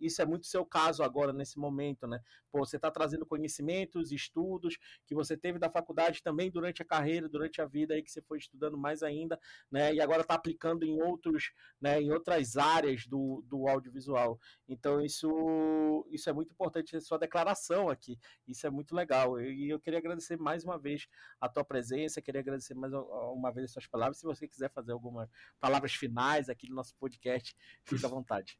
isso 0.00 0.20
é 0.20 0.26
muito 0.26 0.46
seu 0.46 0.66
caso 0.66 1.02
agora, 1.02 1.32
nesse 1.32 1.58
momento, 1.58 2.06
né? 2.06 2.20
Pô, 2.50 2.64
você 2.64 2.76
está 2.76 2.90
trazendo 2.90 3.24
conhecimentos, 3.24 4.12
estudos 4.12 4.76
que 5.06 5.14
você 5.14 5.36
teve 5.36 5.58
da 5.58 5.70
faculdade 5.70 6.22
também 6.22 6.50
durante 6.50 6.82
a 6.82 6.84
carreira, 6.84 7.28
durante 7.28 7.60
a 7.60 7.66
vida 7.66 7.94
aí 7.94 8.02
que 8.02 8.10
você 8.10 8.22
foi 8.22 8.38
estudando 8.38 8.76
mais 8.76 9.02
ainda, 9.02 9.38
né? 9.70 9.94
E 9.94 10.00
agora 10.00 10.22
está 10.22 10.34
aplicando 10.34 10.84
em 10.84 11.00
outros, 11.00 11.52
né? 11.80 12.00
Em 12.00 12.10
outras 12.10 12.56
áreas 12.56 13.06
do, 13.06 13.42
do 13.46 13.68
audiovisual. 13.68 14.38
Então 14.68 15.00
isso, 15.00 16.06
isso 16.10 16.28
é 16.28 16.32
muito 16.32 16.52
importante, 16.52 17.00
sua 17.00 17.18
declaração 17.18 17.88
aqui. 17.88 18.18
Isso 18.46 18.66
é 18.66 18.70
muito 18.70 18.94
legal. 18.94 19.40
E 19.40 19.68
eu 19.68 19.80
queria 19.84 19.98
agradecer 19.98 20.38
mais 20.38 20.64
uma 20.64 20.78
vez 20.78 21.06
a 21.40 21.48
tua 21.48 21.64
presença, 21.64 22.22
queria 22.22 22.40
agradecer 22.40 22.74
mais 22.74 22.92
uma 22.92 23.52
vez 23.52 23.66
as 23.66 23.72
suas 23.72 23.86
palavras. 23.86 24.18
Se 24.18 24.24
você 24.24 24.48
quiser 24.48 24.70
fazer 24.72 24.92
algumas 24.92 25.28
palavras 25.60 25.92
finais 25.94 26.48
aqui 26.48 26.68
no 26.68 26.74
nosso 26.74 26.96
podcast, 26.96 27.54
fica 27.84 28.06
à 28.06 28.10
vontade. 28.10 28.58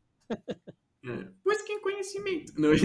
É. 1.06 1.28
Busquem 1.44 1.80
conhecimento. 1.80 2.52
Não, 2.58 2.72
é, 2.72 2.76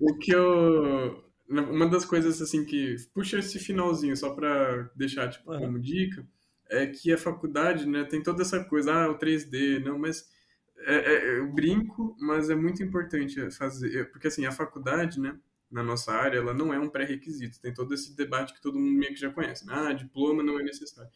o 0.00 0.18
que 0.18 0.32
eu. 0.32 1.24
Uma 1.48 1.88
das 1.88 2.04
coisas 2.04 2.42
assim 2.42 2.64
que. 2.64 2.96
Puxa 3.14 3.38
esse 3.38 3.58
finalzinho 3.58 4.16
só 4.16 4.34
para 4.34 4.90
deixar 4.94 5.30
tipo, 5.30 5.50
uhum. 5.50 5.60
como 5.60 5.78
dica. 5.78 6.26
É 6.70 6.86
que 6.86 7.10
a 7.10 7.16
faculdade, 7.16 7.86
né, 7.88 8.04
tem 8.04 8.22
toda 8.22 8.42
essa 8.42 8.62
coisa, 8.62 8.92
ah, 8.92 9.10
o 9.10 9.18
3D, 9.18 9.82
não, 9.82 9.98
mas. 9.98 10.28
É, 10.80 10.94
é, 10.94 11.38
eu 11.38 11.50
brinco, 11.52 12.14
mas 12.20 12.50
é 12.50 12.54
muito 12.54 12.82
importante 12.82 13.50
fazer. 13.50 14.10
Porque 14.10 14.28
assim, 14.28 14.44
a 14.44 14.52
faculdade, 14.52 15.18
né, 15.18 15.36
na 15.70 15.82
nossa 15.82 16.12
área, 16.12 16.38
ela 16.38 16.54
não 16.54 16.72
é 16.72 16.78
um 16.78 16.88
pré-requisito. 16.88 17.60
Tem 17.60 17.72
todo 17.72 17.92
esse 17.94 18.16
debate 18.16 18.54
que 18.54 18.60
todo 18.60 18.78
mundo 18.78 18.98
meio 18.98 19.12
que 19.12 19.20
já 19.20 19.30
conhece. 19.30 19.66
Né? 19.66 19.72
Ah, 19.74 19.92
diploma 19.92 20.42
não 20.42 20.58
é 20.58 20.62
necessário. 20.62 21.10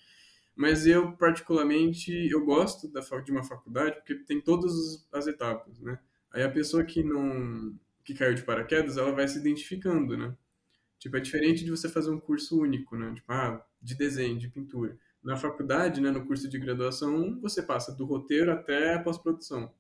Mas 0.55 0.87
eu, 0.87 1.13
particularmente, 1.17 2.13
eu 2.31 2.45
gosto 2.45 2.87
da, 2.89 3.01
de 3.01 3.33
uma 3.33 3.43
faculdade 3.43 3.97
porque 3.97 4.15
tem 4.17 4.41
todas 4.41 5.07
as 5.11 5.27
etapas, 5.27 5.81
né? 5.81 5.99
Aí 6.31 6.43
a 6.43 6.51
pessoa 6.51 6.85
que 6.85 7.03
não 7.03 7.75
que 8.05 8.15
caiu 8.15 8.35
de 8.35 8.43
paraquedas, 8.43 8.97
ela 8.97 9.13
vai 9.13 9.27
se 9.29 9.39
identificando, 9.39 10.17
né? 10.17 10.37
Tipo, 10.99 11.17
é 11.17 11.21
diferente 11.21 11.65
de 11.65 11.71
você 11.71 11.89
fazer 11.89 12.11
um 12.11 12.21
curso 12.21 12.61
único, 12.61 12.97
né? 12.97 13.13
Tipo, 13.15 13.33
ah, 13.33 13.65
de 13.81 13.95
desenho, 13.95 14.39
de 14.39 14.49
pintura. 14.49 14.99
Na 15.23 15.37
faculdade, 15.37 16.01
né, 16.01 16.11
no 16.11 16.27
curso 16.27 16.49
de 16.49 16.59
graduação, 16.59 17.41
você 17.41 17.63
passa 17.63 17.93
do 17.93 18.05
roteiro 18.05 18.51
até 18.51 18.95
a 18.95 19.03
pós-produção. 19.03 19.73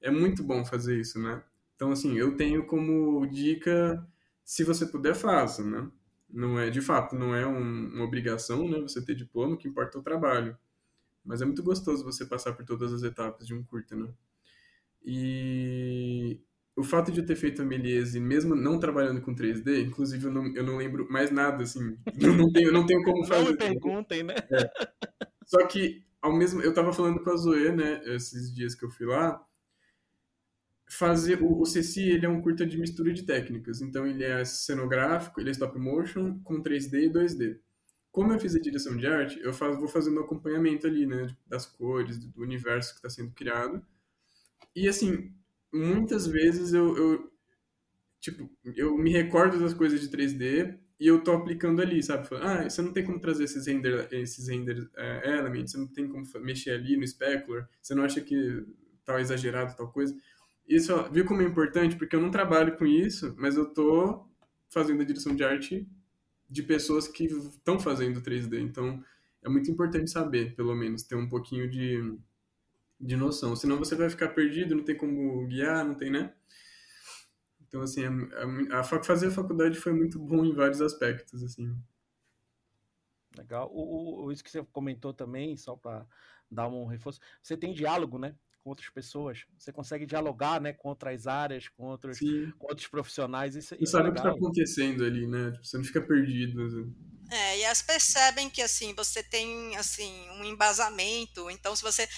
É 0.00 0.10
muito 0.10 0.42
bom 0.42 0.64
fazer 0.64 0.98
isso, 0.98 1.20
né? 1.20 1.42
Então, 1.74 1.92
assim, 1.92 2.16
eu 2.16 2.36
tenho 2.36 2.66
como 2.66 3.26
dica, 3.26 4.06
se 4.46 4.62
você 4.62 4.86
puder, 4.86 5.16
faça, 5.16 5.62
né? 5.62 5.90
não 6.28 6.58
é 6.58 6.70
de 6.70 6.80
fato 6.80 7.14
não 7.16 7.34
é 7.34 7.46
um, 7.46 7.88
uma 7.94 8.04
obrigação 8.04 8.68
né 8.68 8.80
você 8.80 9.04
ter 9.04 9.14
diploma 9.14 9.54
o 9.54 9.56
que 9.56 9.68
importa 9.68 9.98
é 9.98 10.00
o 10.00 10.04
trabalho. 10.04 10.56
Mas 11.24 11.42
é 11.42 11.44
muito 11.44 11.62
gostoso 11.62 12.04
você 12.04 12.24
passar 12.24 12.52
por 12.52 12.64
todas 12.64 12.92
as 12.92 13.02
etapas 13.02 13.46
de 13.46 13.52
um 13.52 13.64
curta 13.64 13.96
né? 13.96 14.08
E 15.04 16.40
o 16.76 16.84
fato 16.84 17.10
de 17.10 17.20
eu 17.20 17.26
ter 17.26 17.34
feito 17.34 17.62
a 17.62 17.64
Meliese 17.64 18.20
mesmo 18.20 18.54
não 18.54 18.78
trabalhando 18.78 19.20
com 19.20 19.34
3D 19.34 19.84
inclusive 19.84 20.26
eu 20.26 20.32
não, 20.32 20.46
eu 20.54 20.64
não 20.64 20.76
lembro 20.76 21.10
mais 21.10 21.30
nada 21.32 21.64
assim. 21.64 21.98
Não 22.14 22.52
tenho 22.52 22.72
não 22.72 22.86
tenho 22.86 23.02
como 23.02 23.26
fazer 23.26 23.44
não 23.44 23.50
me 23.50 23.56
perguntem 23.56 24.22
né? 24.22 24.36
É. 24.50 24.70
só 25.44 25.66
que 25.66 26.04
ao 26.22 26.32
mesmo 26.32 26.62
eu 26.62 26.72
tava 26.72 26.92
falando 26.92 27.20
com 27.20 27.30
a 27.30 27.36
Zoe 27.36 27.72
né 27.72 28.02
esses 28.14 28.54
dias 28.54 28.74
que 28.74 28.84
eu 28.84 28.90
fui 28.90 29.06
lá 29.06 29.44
fazer 30.88 31.42
o, 31.42 31.60
o 31.60 31.66
Ceci 31.66 32.08
ele 32.08 32.26
é 32.26 32.28
um 32.28 32.40
curta 32.40 32.64
de 32.64 32.78
mistura 32.78 33.12
de 33.12 33.24
técnicas. 33.24 33.80
Então 33.80 34.06
ele 34.06 34.24
é 34.24 34.44
cenográfico 34.44 35.40
ele 35.40 35.50
é 35.50 35.52
stop 35.52 35.78
motion 35.78 36.38
com 36.44 36.62
3D 36.62 37.04
e 37.04 37.10
2D 37.10 37.58
como 38.10 38.32
eu 38.32 38.40
fiz 38.40 38.54
a 38.54 38.60
direção 38.60 38.96
de 38.96 39.06
arte 39.06 39.38
eu 39.40 39.52
faço, 39.52 39.78
vou 39.78 39.88
fazendo 39.88 40.18
um 40.20 40.24
acompanhamento 40.24 40.86
ali 40.86 41.04
né 41.06 41.36
das 41.46 41.66
cores 41.66 42.18
do 42.18 42.40
universo 42.40 42.92
que 42.92 42.98
está 42.98 43.10
sendo 43.10 43.32
criado. 43.32 43.84
E 44.74 44.88
assim 44.88 45.32
muitas 45.72 46.26
vezes 46.26 46.72
eu, 46.72 46.96
eu 46.96 47.32
tipo 48.20 48.50
eu 48.76 48.96
me 48.96 49.10
recordo 49.10 49.58
das 49.58 49.74
coisas 49.74 50.00
de 50.00 50.08
3D 50.08 50.78
e 50.98 51.06
eu 51.06 51.22
tô 51.22 51.32
aplicando 51.32 51.82
ali, 51.82 52.02
sabe? 52.02 52.26
Ah, 52.40 52.68
você 52.68 52.80
não 52.80 52.92
tem 52.92 53.04
como 53.04 53.20
trazer 53.20 53.44
esses 53.44 53.66
render, 53.66 54.08
esses 54.12 54.48
render 54.48 54.78
uh, 54.78 55.28
elements, 55.28 55.72
você 55.72 55.78
não 55.78 55.88
tem 55.88 56.08
como 56.08 56.24
mexer 56.40 56.70
ali 56.70 56.96
no 56.96 57.06
specular, 57.06 57.68
você 57.82 57.94
não 57.94 58.02
acha 58.02 58.20
que 58.20 58.64
tá 59.04 59.20
exagerado 59.20 59.76
tal 59.76 59.92
coisa 59.92 60.16
isso, 60.68 60.92
viu 61.10 61.24
como 61.24 61.42
é 61.42 61.44
importante? 61.44 61.96
Porque 61.96 62.16
eu 62.16 62.20
não 62.20 62.30
trabalho 62.30 62.76
com 62.76 62.86
isso, 62.86 63.34
mas 63.38 63.56
eu 63.56 63.66
tô 63.66 64.26
fazendo 64.68 65.02
a 65.02 65.04
direção 65.04 65.34
de 65.34 65.44
arte 65.44 65.88
de 66.48 66.62
pessoas 66.62 67.08
que 67.08 67.24
estão 67.24 67.78
fazendo 67.78 68.20
3D. 68.20 68.60
Então, 68.60 69.02
é 69.42 69.48
muito 69.48 69.70
importante 69.70 70.10
saber, 70.10 70.54
pelo 70.54 70.74
menos, 70.74 71.02
ter 71.02 71.14
um 71.14 71.28
pouquinho 71.28 71.68
de, 71.70 72.18
de 73.00 73.16
noção. 73.16 73.54
Senão 73.54 73.78
você 73.78 73.94
vai 73.94 74.10
ficar 74.10 74.28
perdido, 74.28 74.74
não 74.74 74.84
tem 74.84 74.96
como 74.96 75.46
guiar, 75.46 75.84
não 75.84 75.94
tem, 75.94 76.10
né? 76.10 76.34
Então, 77.66 77.82
assim, 77.82 78.04
a, 78.04 78.76
a, 78.76 78.80
a 78.80 78.84
fazer 78.84 79.28
a 79.28 79.32
faculdade 79.32 79.78
foi 79.78 79.92
muito 79.92 80.18
bom 80.18 80.44
em 80.44 80.54
vários 80.54 80.80
aspectos, 80.80 81.42
assim. 81.42 81.76
Legal. 83.36 83.70
O, 83.72 84.24
o, 84.24 84.32
isso 84.32 84.42
que 84.42 84.50
você 84.50 84.64
comentou 84.72 85.12
também, 85.12 85.56
só 85.56 85.76
para 85.76 86.06
dar 86.50 86.68
um 86.68 86.86
reforço, 86.86 87.20
você 87.42 87.56
tem 87.56 87.74
diálogo, 87.74 88.18
né? 88.18 88.34
Com 88.66 88.70
outras 88.70 88.90
pessoas. 88.90 89.44
Você 89.56 89.72
consegue 89.72 90.04
dialogar, 90.04 90.60
né, 90.60 90.72
com 90.72 90.88
outras 90.88 91.28
áreas, 91.28 91.68
com 91.68 91.84
outros, 91.84 92.18
com 92.58 92.66
outros 92.66 92.88
profissionais. 92.88 93.54
Isso, 93.54 93.76
isso 93.78 93.92
sabe 93.92 94.08
é 94.08 94.10
o 94.10 94.12
que 94.12 94.18
está 94.18 94.32
acontecendo 94.32 95.04
ali, 95.04 95.24
né? 95.28 95.52
Tipo, 95.52 95.64
você 95.64 95.76
não 95.76 95.84
fica 95.84 96.00
perdido. 96.00 96.92
É, 97.30 97.58
e 97.58 97.62
elas 97.62 97.80
percebem 97.80 98.50
que 98.50 98.60
assim 98.60 98.92
você 98.92 99.22
tem 99.22 99.76
assim 99.76 100.12
um 100.30 100.42
embasamento. 100.42 101.48
Então, 101.48 101.76
se 101.76 101.82
você 101.82 102.08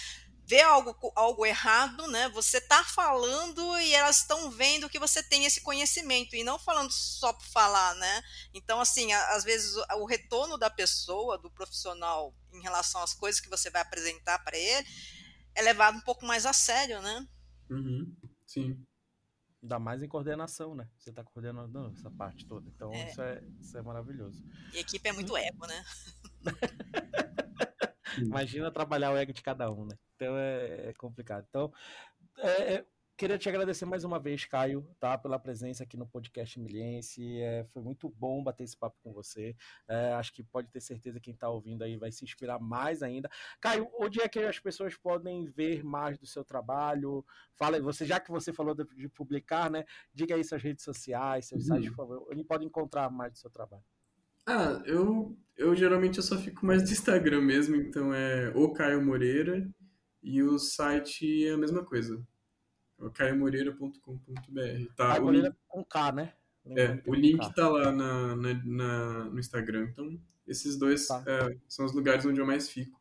vê 0.46 0.62
algo, 0.62 0.96
algo 1.14 1.44
errado, 1.44 2.06
né? 2.06 2.30
Você 2.30 2.56
está 2.56 2.82
falando 2.82 3.78
e 3.80 3.92
elas 3.92 4.20
estão 4.20 4.50
vendo 4.50 4.88
que 4.88 4.98
você 4.98 5.22
tem 5.22 5.44
esse 5.44 5.60
conhecimento 5.60 6.34
e 6.34 6.42
não 6.42 6.58
falando 6.58 6.90
só 6.90 7.30
por 7.34 7.44
falar, 7.44 7.94
né? 7.96 8.22
Então, 8.54 8.80
assim, 8.80 9.12
às 9.12 9.44
vezes 9.44 9.76
o, 9.76 9.84
o 9.98 10.06
retorno 10.06 10.56
da 10.56 10.70
pessoa, 10.70 11.36
do 11.36 11.50
profissional, 11.50 12.34
em 12.54 12.62
relação 12.62 13.02
às 13.02 13.12
coisas 13.12 13.38
que 13.38 13.50
você 13.50 13.68
vai 13.68 13.82
apresentar 13.82 14.38
para 14.38 14.56
ele, 14.56 14.86
é 15.58 15.62
levado 15.62 15.98
um 15.98 16.00
pouco 16.00 16.24
mais 16.24 16.46
a 16.46 16.52
sério, 16.52 17.02
né? 17.02 17.26
Uhum, 17.68 18.16
sim. 18.46 18.80
Ainda 19.60 19.78
mais 19.80 20.02
em 20.02 20.08
coordenação, 20.08 20.74
né? 20.74 20.88
Você 20.96 21.10
está 21.10 21.24
coordenando 21.24 21.92
essa 21.92 22.08
parte 22.10 22.46
toda. 22.46 22.68
Então, 22.68 22.92
é. 22.92 23.10
Isso, 23.10 23.20
é, 23.20 23.42
isso 23.60 23.76
é 23.76 23.82
maravilhoso. 23.82 24.40
E 24.72 24.78
a 24.78 24.80
equipe 24.80 25.08
é 25.08 25.12
muito 25.12 25.36
ego, 25.36 25.66
né? 25.66 25.84
Imagina 28.18 28.70
trabalhar 28.70 29.12
o 29.12 29.16
ego 29.16 29.32
de 29.32 29.42
cada 29.42 29.70
um, 29.70 29.84
né? 29.84 29.98
Então 30.14 30.36
é, 30.36 30.90
é 30.90 30.94
complicado. 30.94 31.44
Então, 31.48 31.72
é, 32.38 32.74
é 32.74 32.86
Queria 33.18 33.36
te 33.36 33.48
agradecer 33.48 33.84
mais 33.84 34.04
uma 34.04 34.20
vez, 34.20 34.44
Caio, 34.44 34.86
tá, 35.00 35.18
pela 35.18 35.40
presença 35.40 35.82
aqui 35.82 35.96
no 35.96 36.06
podcast 36.06 36.56
Miliense. 36.60 37.40
É, 37.40 37.64
foi 37.64 37.82
muito 37.82 38.08
bom 38.08 38.44
bater 38.44 38.62
esse 38.62 38.76
papo 38.76 38.96
com 39.02 39.12
você. 39.12 39.56
É, 39.88 40.12
acho 40.12 40.32
que 40.32 40.44
pode 40.44 40.70
ter 40.70 40.80
certeza 40.80 41.18
que 41.18 41.24
quem 41.24 41.34
está 41.34 41.48
ouvindo 41.48 41.82
aí 41.82 41.96
vai 41.96 42.12
se 42.12 42.24
inspirar 42.24 42.60
mais 42.60 43.02
ainda. 43.02 43.28
Caio, 43.60 43.88
onde 43.98 44.20
é 44.20 44.28
que 44.28 44.38
as 44.38 44.60
pessoas 44.60 44.96
podem 44.96 45.46
ver 45.46 45.82
mais 45.82 46.16
do 46.16 46.26
seu 46.26 46.44
trabalho? 46.44 47.26
Fala, 47.56 47.82
você 47.82 48.06
já 48.06 48.20
que 48.20 48.30
você 48.30 48.52
falou 48.52 48.72
de, 48.72 48.84
de 48.94 49.08
publicar, 49.08 49.68
né? 49.68 49.84
Diga 50.14 50.36
aí 50.36 50.44
suas 50.44 50.62
redes 50.62 50.84
sociais, 50.84 51.46
seus 51.46 51.68
uhum. 51.68 51.74
sites, 51.74 51.90
por 51.90 51.96
favor. 51.96 52.28
Onde 52.30 52.44
pode 52.44 52.64
encontrar 52.64 53.10
mais 53.10 53.32
do 53.32 53.38
seu 53.38 53.50
trabalho? 53.50 53.82
Ah, 54.46 54.80
eu, 54.86 55.36
eu 55.56 55.74
geralmente 55.74 56.18
eu 56.18 56.22
só 56.22 56.38
fico 56.38 56.64
mais 56.64 56.84
no 56.84 56.90
Instagram 56.92 57.40
mesmo, 57.40 57.74
então 57.74 58.14
é 58.14 58.52
o 58.54 58.72
Caio 58.72 59.04
Moreira 59.04 59.68
e 60.22 60.40
o 60.40 60.56
site 60.56 61.44
é 61.44 61.50
a 61.50 61.58
mesma 61.58 61.84
coisa 61.84 62.24
caiomoreira.com.br. 63.14 64.94
Tá, 64.96 65.08
Caio 65.08 65.22
Moreira 65.22 65.56
com 65.68 65.84
K, 65.84 66.12
né? 66.12 66.32
é, 66.76 67.00
o 67.06 67.14
link 67.14 67.38
K. 67.38 67.50
tá 67.52 67.68
lá 67.68 67.92
na, 67.92 68.36
na, 68.36 68.54
na, 68.64 69.24
no 69.26 69.38
Instagram. 69.38 69.88
Então, 69.90 70.20
esses 70.46 70.76
dois 70.76 71.06
tá. 71.06 71.22
é, 71.26 71.56
são 71.68 71.86
os 71.86 71.94
lugares 71.94 72.26
onde 72.26 72.40
eu 72.40 72.46
mais 72.46 72.68
fico. 72.68 72.98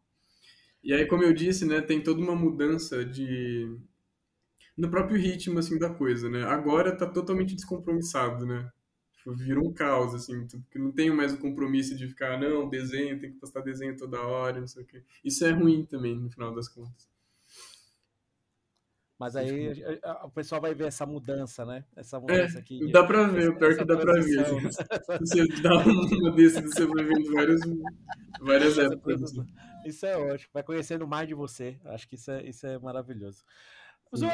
E 0.83 0.93
aí, 0.93 1.05
como 1.05 1.23
eu 1.23 1.33
disse, 1.33 1.65
né, 1.65 1.81
tem 1.81 2.01
toda 2.01 2.21
uma 2.21 2.35
mudança 2.35 3.03
de 3.03 3.77
no 4.77 4.89
próprio 4.89 5.19
ritmo 5.19 5.57
assim 5.57 5.77
da 5.79 5.89
coisa, 5.89 6.29
né? 6.29 6.43
Agora 6.43 6.95
tá 6.95 7.07
totalmente 7.07 7.55
descompromissado, 7.55 8.45
né? 8.45 8.71
Tipo, 9.17 9.35
virou 9.35 9.67
um 9.67 9.73
caos 9.73 10.13
assim, 10.13 10.45
porque 10.47 10.77
não 10.77 10.91
tenho 10.91 11.15
mais 11.15 11.33
o 11.33 11.39
compromisso 11.39 11.95
de 11.97 12.07
ficar, 12.07 12.39
não, 12.39 12.69
desenho, 12.69 13.19
tem 13.19 13.31
que 13.31 13.39
postar 13.39 13.61
desenho 13.61 13.97
toda 13.97 14.21
hora, 14.21 14.59
não 14.59 14.67
sei 14.67 14.83
o 14.83 14.85
quê. 14.85 15.03
Isso 15.25 15.43
é 15.45 15.51
ruim 15.51 15.83
também 15.83 16.17
no 16.17 16.29
final 16.29 16.53
das 16.53 16.69
contas. 16.69 17.09
Mas 19.19 19.35
aí 19.35 19.73
o 20.23 20.29
pessoal 20.29 20.61
vai 20.61 20.75
ver 20.75 20.87
essa 20.87 21.05
mudança, 21.05 21.65
né? 21.65 21.83
Essa 21.95 22.17
é, 22.17 22.19
mudança 22.19 22.57
é, 22.57 22.61
aqui. 22.61 22.91
Dá 22.91 23.03
pra 23.03 23.23
ver, 23.23 23.49
o 23.49 23.55
pior 23.57 23.75
que 23.75 23.83
dá 23.83 23.97
pra 23.97 24.13
ver. 24.13 24.39
Assim. 24.39 24.69
Você 25.19 25.47
dá 25.61 25.77
uma 25.77 26.31
desse, 26.31 26.61
você 26.61 26.85
vai 26.85 27.03
vendo 27.03 27.33
várias, 27.33 27.61
várias 28.39 28.77
épocas. 28.77 29.23
Assim. 29.23 29.45
Isso 29.85 30.05
é 30.05 30.17
ótimo, 30.17 30.51
vai 30.53 30.63
conhecendo 30.63 31.07
mais 31.07 31.27
de 31.27 31.33
você. 31.33 31.79
Acho 31.85 32.07
que 32.07 32.15
isso 32.15 32.29
é, 32.29 32.43
isso 32.43 32.67
é 32.67 32.77
maravilhoso. 32.77 33.43
Zoe, 34.15 34.29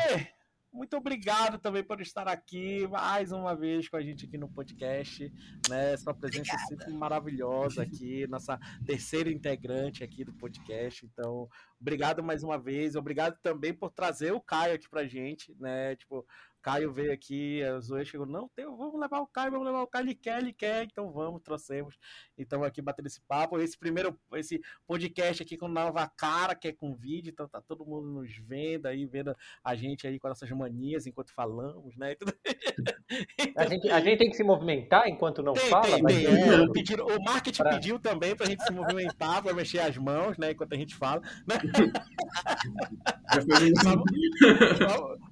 muito 0.74 0.98
obrigado 0.98 1.60
também 1.60 1.84
por 1.84 2.02
estar 2.02 2.28
aqui 2.28 2.88
mais 2.88 3.32
uma 3.32 3.56
vez 3.56 3.88
com 3.88 3.96
a 3.96 4.02
gente 4.02 4.26
aqui 4.26 4.38
no 4.38 4.50
podcast, 4.50 5.32
né? 5.70 5.96
Sua 5.98 6.16
presença 6.16 6.52
Obrigada. 6.52 6.68
sempre 6.68 6.94
maravilhosa 6.94 7.84
aqui, 7.84 8.26
nossa 8.28 8.60
terceira 8.86 9.32
integrante 9.32 10.04
aqui 10.04 10.26
do 10.26 10.34
podcast. 10.34 11.06
Então, 11.06 11.48
obrigado 11.80 12.24
mais 12.24 12.44
uma 12.44 12.58
vez. 12.58 12.96
Obrigado 12.96 13.38
também 13.42 13.74
por 13.74 13.92
trazer 13.92 14.34
o 14.34 14.42
Caio 14.42 14.74
aqui 14.74 14.90
pra 14.90 15.06
gente, 15.06 15.56
né? 15.60 15.96
Tipo, 15.96 16.26
Caio 16.64 16.94
veio 16.94 17.12
aqui, 17.12 17.62
a 17.62 17.78
Zoe 17.82 18.06
chegou, 18.06 18.26
não, 18.26 18.48
tem, 18.56 18.66
vamos 18.66 18.98
levar 18.98 19.20
o 19.20 19.28
Caio, 19.28 19.52
vamos 19.52 19.68
levar 19.68 19.82
o 19.82 19.88
Caio, 19.88 20.06
ele 20.06 20.16
quer, 20.16 20.42
ele 20.42 20.54
quer, 20.54 20.86
então 20.86 21.12
vamos, 21.12 21.42
trouxemos. 21.42 21.98
Então 22.38 22.64
aqui 22.64 22.82
batendo 22.82 23.08
esse 23.08 23.22
papo, 23.22 23.60
esse 23.60 23.78
primeiro, 23.78 24.18
esse 24.36 24.62
podcast 24.88 25.44
aqui 25.44 25.58
com 25.58 25.68
nova 25.68 26.08
cara, 26.08 26.56
que 26.56 26.70
é 26.70 26.72
com 26.72 26.96
vídeo, 26.96 27.32
então 27.32 27.50
tá 27.50 27.60
todo 27.60 27.86
mundo 27.86 28.08
nos 28.08 28.34
vendo 28.38 28.86
aí, 28.86 29.06
vendo 29.06 29.36
a 29.62 29.76
gente 29.76 30.08
aí 30.08 30.18
com 30.18 30.30
nossas 30.30 30.50
manias 30.52 31.06
enquanto 31.06 31.34
falamos, 31.34 31.98
né? 31.98 32.16
a, 33.58 33.66
gente, 33.66 33.90
a 33.90 34.00
gente 34.00 34.20
tem 34.20 34.30
que 34.30 34.38
se 34.38 34.44
movimentar 34.44 35.10
enquanto 35.10 35.44
não 35.44 35.54
tem, 35.54 35.70
fala? 35.70 35.98
Tem, 35.98 36.06
tem. 36.06 36.26
É, 36.26 36.72
pediram, 36.72 37.08
o 37.08 37.22
marketing 37.22 37.62
pra... 37.62 37.74
pediu 37.74 38.00
também 38.00 38.38
pra 38.38 38.46
gente 38.46 38.64
se 38.64 38.72
movimentar, 38.72 39.44
pra 39.44 39.54
mexer 39.54 39.80
as 39.80 39.98
mãos, 39.98 40.38
né, 40.38 40.52
enquanto 40.52 40.72
a 40.72 40.78
gente 40.78 40.96
fala. 40.96 41.22
Né? 41.46 41.58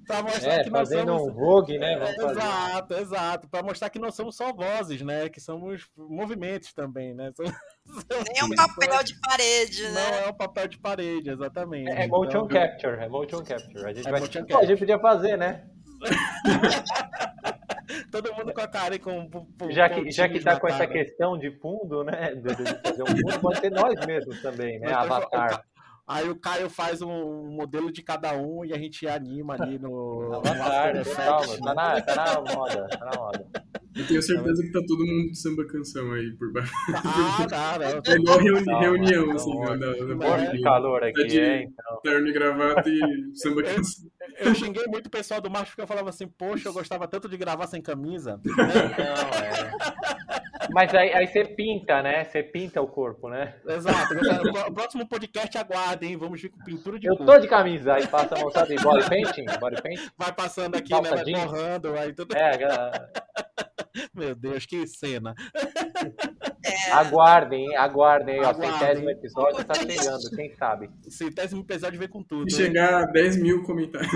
Pra, 0.06 0.22
mostrar 0.22 0.54
é, 0.54 0.64
que 0.64 0.70
nós 0.70 0.88
somos 0.88 1.22
um 1.22 1.32
Vogue, 1.32 1.78
né? 1.78 2.14
exato, 2.14 2.94
exato. 2.94 3.48
Para 3.48 3.62
mostrar 3.62 3.90
que 3.90 3.98
não 3.98 4.10
somos 4.10 4.36
só 4.36 4.52
vozes, 4.52 5.02
né? 5.02 5.28
Que 5.28 5.40
somos 5.40 5.88
movimentos 5.96 6.72
também, 6.72 7.14
né? 7.14 7.32
Somos... 7.36 7.52
Nem 8.28 8.40
é 8.40 8.44
um 8.44 8.54
papel 8.54 9.04
de 9.04 9.20
parede, 9.20 9.82
né? 9.82 10.10
Não 10.10 10.18
é 10.18 10.28
um 10.28 10.34
papel 10.34 10.68
de 10.68 10.78
parede, 10.78 11.30
exatamente. 11.30 11.90
É, 11.90 12.04
é 12.04 12.06
motion 12.06 12.44
então, 12.44 12.48
capture, 12.48 13.00
é 13.00 13.08
motion 13.08 13.42
capture. 13.42 13.84
A 13.84 13.92
gente, 13.92 14.08
é 14.08 14.10
vai... 14.10 14.20
Pô, 14.20 14.58
a 14.58 14.64
gente 14.64 14.78
podia 14.78 14.98
fazer, 14.98 15.36
né? 15.36 15.64
Todo 18.10 18.34
mundo 18.34 18.52
com 18.52 18.60
a 18.60 18.68
cara 18.68 18.94
e 18.94 18.98
com. 18.98 19.28
com 19.30 19.70
já 19.70 19.88
que, 19.88 20.10
já 20.10 20.28
que 20.28 20.40
tá 20.40 20.58
com 20.58 20.66
cara. 20.66 20.82
essa 20.82 20.86
questão 20.86 21.38
de 21.38 21.50
fundo, 21.58 22.04
né? 22.04 22.34
De, 22.34 22.54
de 22.54 22.64
fazer 22.80 23.02
um 23.02 23.06
fundo, 23.06 23.40
pode 23.40 23.60
ser 23.60 23.70
nós 23.70 24.06
mesmos 24.06 24.40
também, 24.40 24.78
né? 24.78 24.90
Mas, 24.90 24.96
Avatar. 24.96 25.64
Aí 26.12 26.28
o 26.28 26.36
Caio 26.36 26.68
faz 26.68 27.00
um 27.00 27.46
modelo 27.56 27.90
de 27.90 28.02
cada 28.02 28.36
um 28.36 28.62
e 28.66 28.74
a 28.74 28.78
gente 28.78 29.08
anima 29.08 29.56
ali 29.58 29.78
no. 29.78 30.34
Avatar, 30.34 30.92
no 30.94 31.04
calma, 31.06 31.58
tá 31.58 31.74
na, 31.74 32.00
tá 32.02 32.14
na 32.14 32.54
moda, 32.54 32.86
tá 32.86 33.04
na 33.06 33.18
moda. 33.18 33.46
Eu 33.96 34.06
tenho 34.06 34.22
certeza 34.22 34.62
que 34.62 34.72
tá 34.72 34.80
todo 34.86 35.06
mundo 35.06 35.30
de 35.30 35.38
samba 35.38 35.66
canção 35.66 36.12
aí 36.12 36.30
por 36.36 36.52
baixo. 36.52 36.70
Ah, 36.94 37.46
tá, 37.48 37.78
não. 37.78 38.02
É 38.12 38.16
igual 38.16 38.38
reuni 38.38 38.66
não, 38.66 38.80
reunião, 38.80 39.26
não, 39.26 39.36
assim, 39.36 39.54
não, 39.54 39.78
da, 39.78 39.92
da, 39.92 40.52
da 40.52 40.60
calor 40.62 41.02
aqui, 41.02 41.26
de 41.26 41.40
é, 41.40 41.62
então. 41.62 42.00
Terno 42.02 42.28
e 42.28 42.32
gravata 42.32 42.90
e 42.90 43.00
samba 43.34 43.62
canção. 43.62 44.10
Eu, 44.38 44.48
eu 44.48 44.54
xinguei 44.54 44.84
muito 44.88 45.06
o 45.06 45.10
pessoal 45.10 45.40
do 45.40 45.50
macho 45.50 45.70
porque 45.70 45.80
eu 45.80 45.86
falava 45.86 46.10
assim, 46.10 46.26
poxa, 46.26 46.68
eu 46.68 46.74
gostava 46.74 47.08
tanto 47.08 47.26
de 47.26 47.38
gravar 47.38 47.66
sem 47.68 47.80
camisa. 47.80 48.38
Não, 48.44 48.64
é. 48.64 50.41
Mas 50.72 50.94
aí, 50.94 51.12
aí 51.12 51.26
você 51.26 51.44
pinta, 51.44 52.02
né? 52.02 52.24
Você 52.24 52.42
pinta 52.42 52.80
o 52.80 52.86
corpo, 52.86 53.28
né? 53.28 53.54
Exato. 53.66 54.14
O 54.68 54.72
próximo 54.72 55.06
podcast 55.06 55.56
aguardem, 55.58 56.16
vamos 56.16 56.40
ver 56.40 56.48
com 56.50 56.64
pintura 56.64 56.98
de 56.98 57.06
Eu 57.06 57.16
corpo. 57.16 57.32
tô 57.32 57.38
de 57.38 57.48
camisa, 57.48 57.94
aí 57.94 58.06
passa 58.06 58.34
a 58.34 58.40
moçada 58.40 58.74
de 58.74 58.82
body 58.82 59.08
painting, 59.08 59.44
body 59.60 59.82
painting. 59.82 60.10
Vai 60.16 60.32
passando 60.32 60.76
aqui, 60.76 60.90
Calça 60.90 61.16
né? 61.16 61.22
Vai 61.24 61.46
torrando, 61.46 61.94
aí 61.94 62.12
tudo. 62.12 62.36
É, 62.36 62.56
galera. 62.56 63.12
Meu 64.14 64.34
Deus, 64.34 64.64
que 64.64 64.86
cena. 64.86 65.34
É... 66.64 66.92
Aguardem, 66.92 67.76
aguardem. 67.76 68.40
Ó, 68.40 68.54
centésimo 68.54 69.10
episódio 69.10 69.64
tá 69.64 69.74
chegando, 69.74 70.30
quem 70.34 70.54
sabe. 70.54 70.90
Centésimo 71.08 71.62
episódio 71.62 71.98
vem 71.98 72.08
com 72.08 72.22
tudo. 72.22 72.50
Se 72.50 72.56
chegar 72.56 73.02
a 73.02 73.06
10 73.06 73.36
mil 73.42 73.62
comentários. 73.62 74.10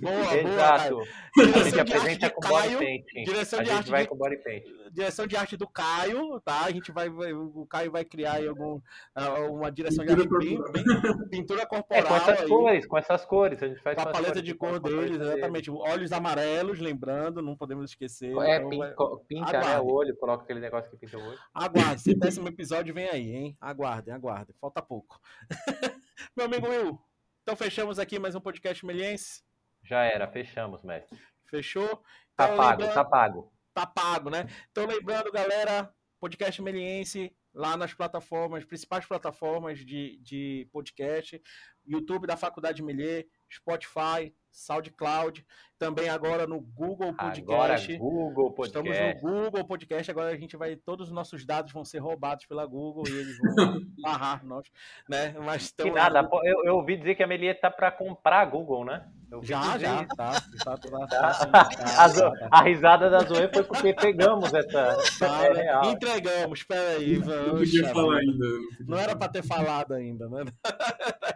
Boa, 0.00 0.36
Exato. 0.36 0.90
Boa, 0.90 1.06
a 1.36 1.62
gente 1.64 1.80
apresenta 1.80 2.30
com 2.30 2.48
body 2.48 2.76
paint. 2.76 3.04
Direção 3.24 3.60
a 3.60 3.62
de 3.62 3.68
gente 3.68 3.78
arte 3.78 3.90
vai 3.90 4.02
de... 4.02 4.08
com 4.08 4.16
body 4.16 4.36
paint. 4.38 4.64
Direção 4.90 5.26
de 5.26 5.36
arte 5.36 5.56
do 5.56 5.68
Caio, 5.68 6.40
tá? 6.40 6.64
A 6.64 6.70
gente 6.70 6.90
vai, 6.90 7.08
o 7.08 7.66
Caio 7.66 7.90
vai 7.90 8.04
criar 8.04 8.34
aí 8.34 8.46
algum, 8.48 8.80
ah, 9.14 9.40
uma 9.50 9.70
direção 9.70 10.04
pintura 10.04 10.26
de 10.26 10.34
arte 10.34 10.72
bem, 10.72 10.84
bem, 10.84 11.28
pintura 11.30 11.66
corporal. 11.66 12.02
É, 12.02 12.06
com 12.06 12.14
essas 12.14 12.40
aí, 12.40 12.48
cores, 12.48 12.86
com 12.86 12.98
essas 12.98 13.24
cores. 13.24 13.62
A 13.62 13.68
gente 13.68 13.80
faz 13.80 13.96
com 13.96 14.02
a 14.02 14.12
paleta 14.12 14.42
de 14.42 14.54
cor 14.54 14.80
deles, 14.80 15.20
exatamente. 15.20 15.70
Olhos 15.70 16.12
amarelos, 16.12 16.80
lembrando, 16.80 17.40
não 17.40 17.56
podemos 17.56 17.90
esquecer. 17.90 18.36
É, 18.38 18.56
então, 18.56 18.78
vai 18.78 18.94
pinta 19.26 19.60
né, 19.60 19.80
o 19.80 19.86
olho, 19.86 20.16
coloca 20.16 20.44
aquele 20.44 20.60
negócio 20.60 20.90
que 20.90 20.96
pinta 20.96 21.16
o 21.16 21.26
olho. 21.26 21.38
Aguarde, 21.54 22.00
esse 22.00 22.14
décimo 22.14 22.48
episódio 22.48 22.92
vem 22.92 23.08
aí, 23.08 23.34
hein? 23.34 23.56
Aguardem, 23.60 24.12
aguardem. 24.12 24.54
Falta 24.60 24.82
pouco. 24.82 25.20
Meu 26.36 26.46
amigo 26.46 26.68
Will, 26.68 27.00
então 27.42 27.56
fechamos 27.56 27.98
aqui 27.98 28.18
mais 28.18 28.34
um 28.34 28.40
podcast 28.40 28.84
meliense. 28.84 29.42
Já 29.82 30.04
era, 30.04 30.28
fechamos, 30.28 30.82
mestre. 30.82 31.18
Fechou? 31.46 32.02
Tá 32.36 32.44
então, 32.44 32.56
pago, 32.56 32.70
lembrando... 32.82 32.94
tá 32.94 33.04
pago. 33.04 33.52
Tá 33.80 33.86
pago, 33.86 34.28
né? 34.28 34.46
Então 34.70 34.84
lembrando, 34.84 35.32
galera, 35.32 35.90
podcast 36.20 36.60
meliense 36.60 37.34
lá 37.54 37.78
nas 37.78 37.94
plataformas, 37.94 38.62
principais 38.62 39.06
plataformas 39.06 39.78
de, 39.78 40.18
de 40.18 40.68
podcast, 40.70 41.40
YouTube 41.86 42.26
da 42.26 42.36
Faculdade 42.36 42.82
Melier, 42.82 43.26
Spotify, 43.50 44.34
SoundCloud, 44.50 45.44
também 45.78 46.08
agora 46.08 46.46
no 46.46 46.60
Google 46.60 47.14
Podcast. 47.14 47.42
Agora 47.42 47.98
Google 47.98 48.52
Podcast. 48.52 48.90
Estamos 48.90 49.22
no 49.22 49.30
Google 49.30 49.64
Podcast, 49.64 50.10
agora 50.10 50.30
a 50.30 50.36
gente 50.36 50.56
vai, 50.56 50.76
todos 50.76 51.08
os 51.08 51.12
nossos 51.12 51.46
dados 51.46 51.72
vão 51.72 51.84
ser 51.84 51.98
roubados 51.98 52.44
pela 52.44 52.66
Google 52.66 53.04
e 53.08 53.12
eles 53.12 53.38
vão 53.38 53.80
barrar 54.02 54.44
nós, 54.44 54.70
né? 55.08 55.34
Mas 55.38 55.72
que 55.72 55.90
nada, 55.90 56.28
eu, 56.44 56.64
eu 56.64 56.76
ouvi 56.76 56.96
dizer 56.96 57.14
que 57.14 57.22
a 57.22 57.26
Melia 57.26 57.54
tá 57.54 57.70
para 57.70 57.90
comprar 57.90 58.40
a 58.40 58.44
Google, 58.44 58.84
né? 58.84 59.06
Já, 59.42 59.78
já, 59.78 60.04
tá, 60.06 60.32
tá, 60.64 60.76
tá, 60.76 61.06
tá, 61.06 61.68
a, 62.50 62.58
a, 62.58 62.62
risada 62.64 63.08
da 63.08 63.20
Zoe 63.20 63.48
foi 63.54 63.62
porque 63.62 63.94
pegamos 63.94 64.52
essa. 64.52 64.96
Tá, 65.20 65.46
é 65.46 65.52
real. 65.52 65.84
Entregamos, 65.84 66.58
espera 66.58 66.98
aí. 66.98 67.16
Não 67.16 67.58
podia 67.58 67.88
falar 67.90 68.18
ainda. 68.18 68.46
Não, 68.80 68.98
era 68.98 69.14
para 69.14 69.30
ter 69.30 69.44
falado 69.44 69.94
ainda, 69.94 70.28
né? 70.28 70.44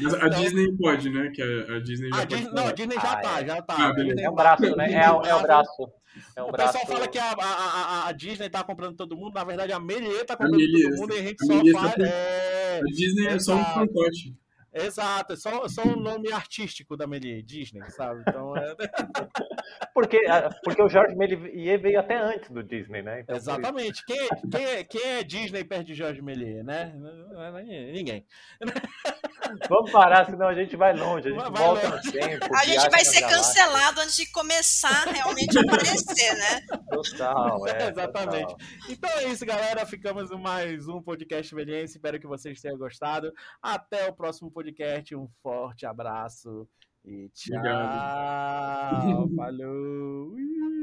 Mas 0.00 0.14
a 0.14 0.26
então, 0.26 0.40
Disney 0.40 0.76
pode, 0.76 1.08
né? 1.08 1.30
Que 1.32 1.42
a, 1.42 1.76
a 1.76 1.80
Disney 1.80 2.08
já 2.08 2.20
a 2.20 2.24
Disney, 2.24 2.55
Não, 2.56 2.68
a 2.68 2.72
Disney 2.72 2.94
já 2.94 3.12
ah, 3.12 3.20
tá, 3.20 3.40
é. 3.40 3.46
já 3.46 3.62
tá. 3.62 3.76
Ah, 3.78 3.92
é 4.20 4.30
um 4.30 4.34
braço, 4.34 4.76
né? 4.76 4.92
É, 4.92 5.04
é 5.04 5.34
o 5.34 5.42
braço. 5.42 5.92
É 6.34 6.42
um 6.42 6.48
o 6.48 6.52
braço... 6.52 6.72
pessoal 6.72 6.86
fala 6.86 7.08
que 7.08 7.18
a, 7.18 7.32
a, 7.32 8.08
a, 8.08 8.12
Disney 8.12 8.48
tá 8.48 8.64
comprando 8.64 8.96
todo 8.96 9.16
mundo, 9.16 9.34
na 9.34 9.44
verdade 9.44 9.72
a 9.72 9.78
Melier 9.78 10.24
tá 10.24 10.36
comprando 10.36 10.58
todo 10.58 10.96
mundo 10.96 11.14
e 11.14 11.18
a 11.18 11.22
gente 11.22 11.42
a 11.42 11.46
só 11.46 11.80
faz. 11.80 11.94
Tá... 11.94 12.02
É... 12.02 12.80
A 12.80 12.84
Disney 12.84 13.26
é 13.26 13.38
só 13.38 13.54
um 13.54 13.64
pacote. 13.64 14.34
Exato, 14.72 15.32
é 15.32 15.36
só, 15.36 15.68
só 15.68 15.82
um 15.84 15.96
nome 15.96 16.30
artístico 16.32 16.96
da 16.96 17.06
Melier, 17.06 17.42
Disney, 17.42 17.82
sabe? 17.90 18.22
Então 18.26 18.56
é. 18.56 18.74
Porque, 19.92 20.20
porque 20.62 20.82
o 20.82 20.88
Jorge 20.88 21.16
Méliès 21.16 21.80
veio 21.80 21.98
até 21.98 22.18
antes 22.18 22.50
do 22.50 22.62
Disney, 22.62 23.00
né? 23.00 23.20
Então, 23.20 23.34
Exatamente. 23.34 24.04
Quem, 24.04 24.18
é, 24.20 24.28
quem, 24.50 24.64
é, 24.64 24.84
quem 24.84 25.02
é 25.02 25.24
Disney 25.24 25.64
perto 25.64 25.86
de 25.86 25.94
Jorge 25.94 26.20
Méliès, 26.20 26.62
né? 26.62 26.94
Ninguém. 27.92 28.26
Vamos 29.68 29.90
parar, 29.90 30.26
senão 30.26 30.48
a 30.48 30.54
gente 30.54 30.76
vai 30.76 30.94
longe. 30.94 31.28
A 31.28 31.30
gente 31.30 31.40
vai 31.40 31.50
volta 31.50 31.88
longe. 31.88 32.06
no 32.06 32.12
tempo. 32.12 32.56
A 32.56 32.64
gente 32.64 32.90
vai 32.90 33.04
ser 33.04 33.20
cancelado 33.22 34.00
antes 34.00 34.16
de 34.16 34.30
começar 34.30 35.06
realmente 35.06 35.58
a 35.58 35.62
aparecer, 35.62 36.34
né? 36.34 36.60
Total, 36.90 37.66
é. 37.68 37.90
Exatamente. 37.90 38.48
Total. 38.48 38.68
Então 38.88 39.10
é 39.10 39.24
isso, 39.24 39.46
galera. 39.46 39.86
Ficamos 39.86 40.30
em 40.30 40.40
mais 40.40 40.88
um 40.88 41.02
podcast 41.02 41.46
Experiência. 41.46 41.96
Espero 41.96 42.20
que 42.20 42.26
vocês 42.26 42.60
tenham 42.60 42.78
gostado. 42.78 43.32
Até 43.62 44.08
o 44.08 44.12
próximo 44.12 44.50
podcast. 44.50 45.14
Um 45.14 45.28
forte 45.42 45.86
abraço. 45.86 46.68
E 47.04 47.28
tchau. 47.30 47.56
Obrigado. 47.56 49.36
Falou. 49.36 50.75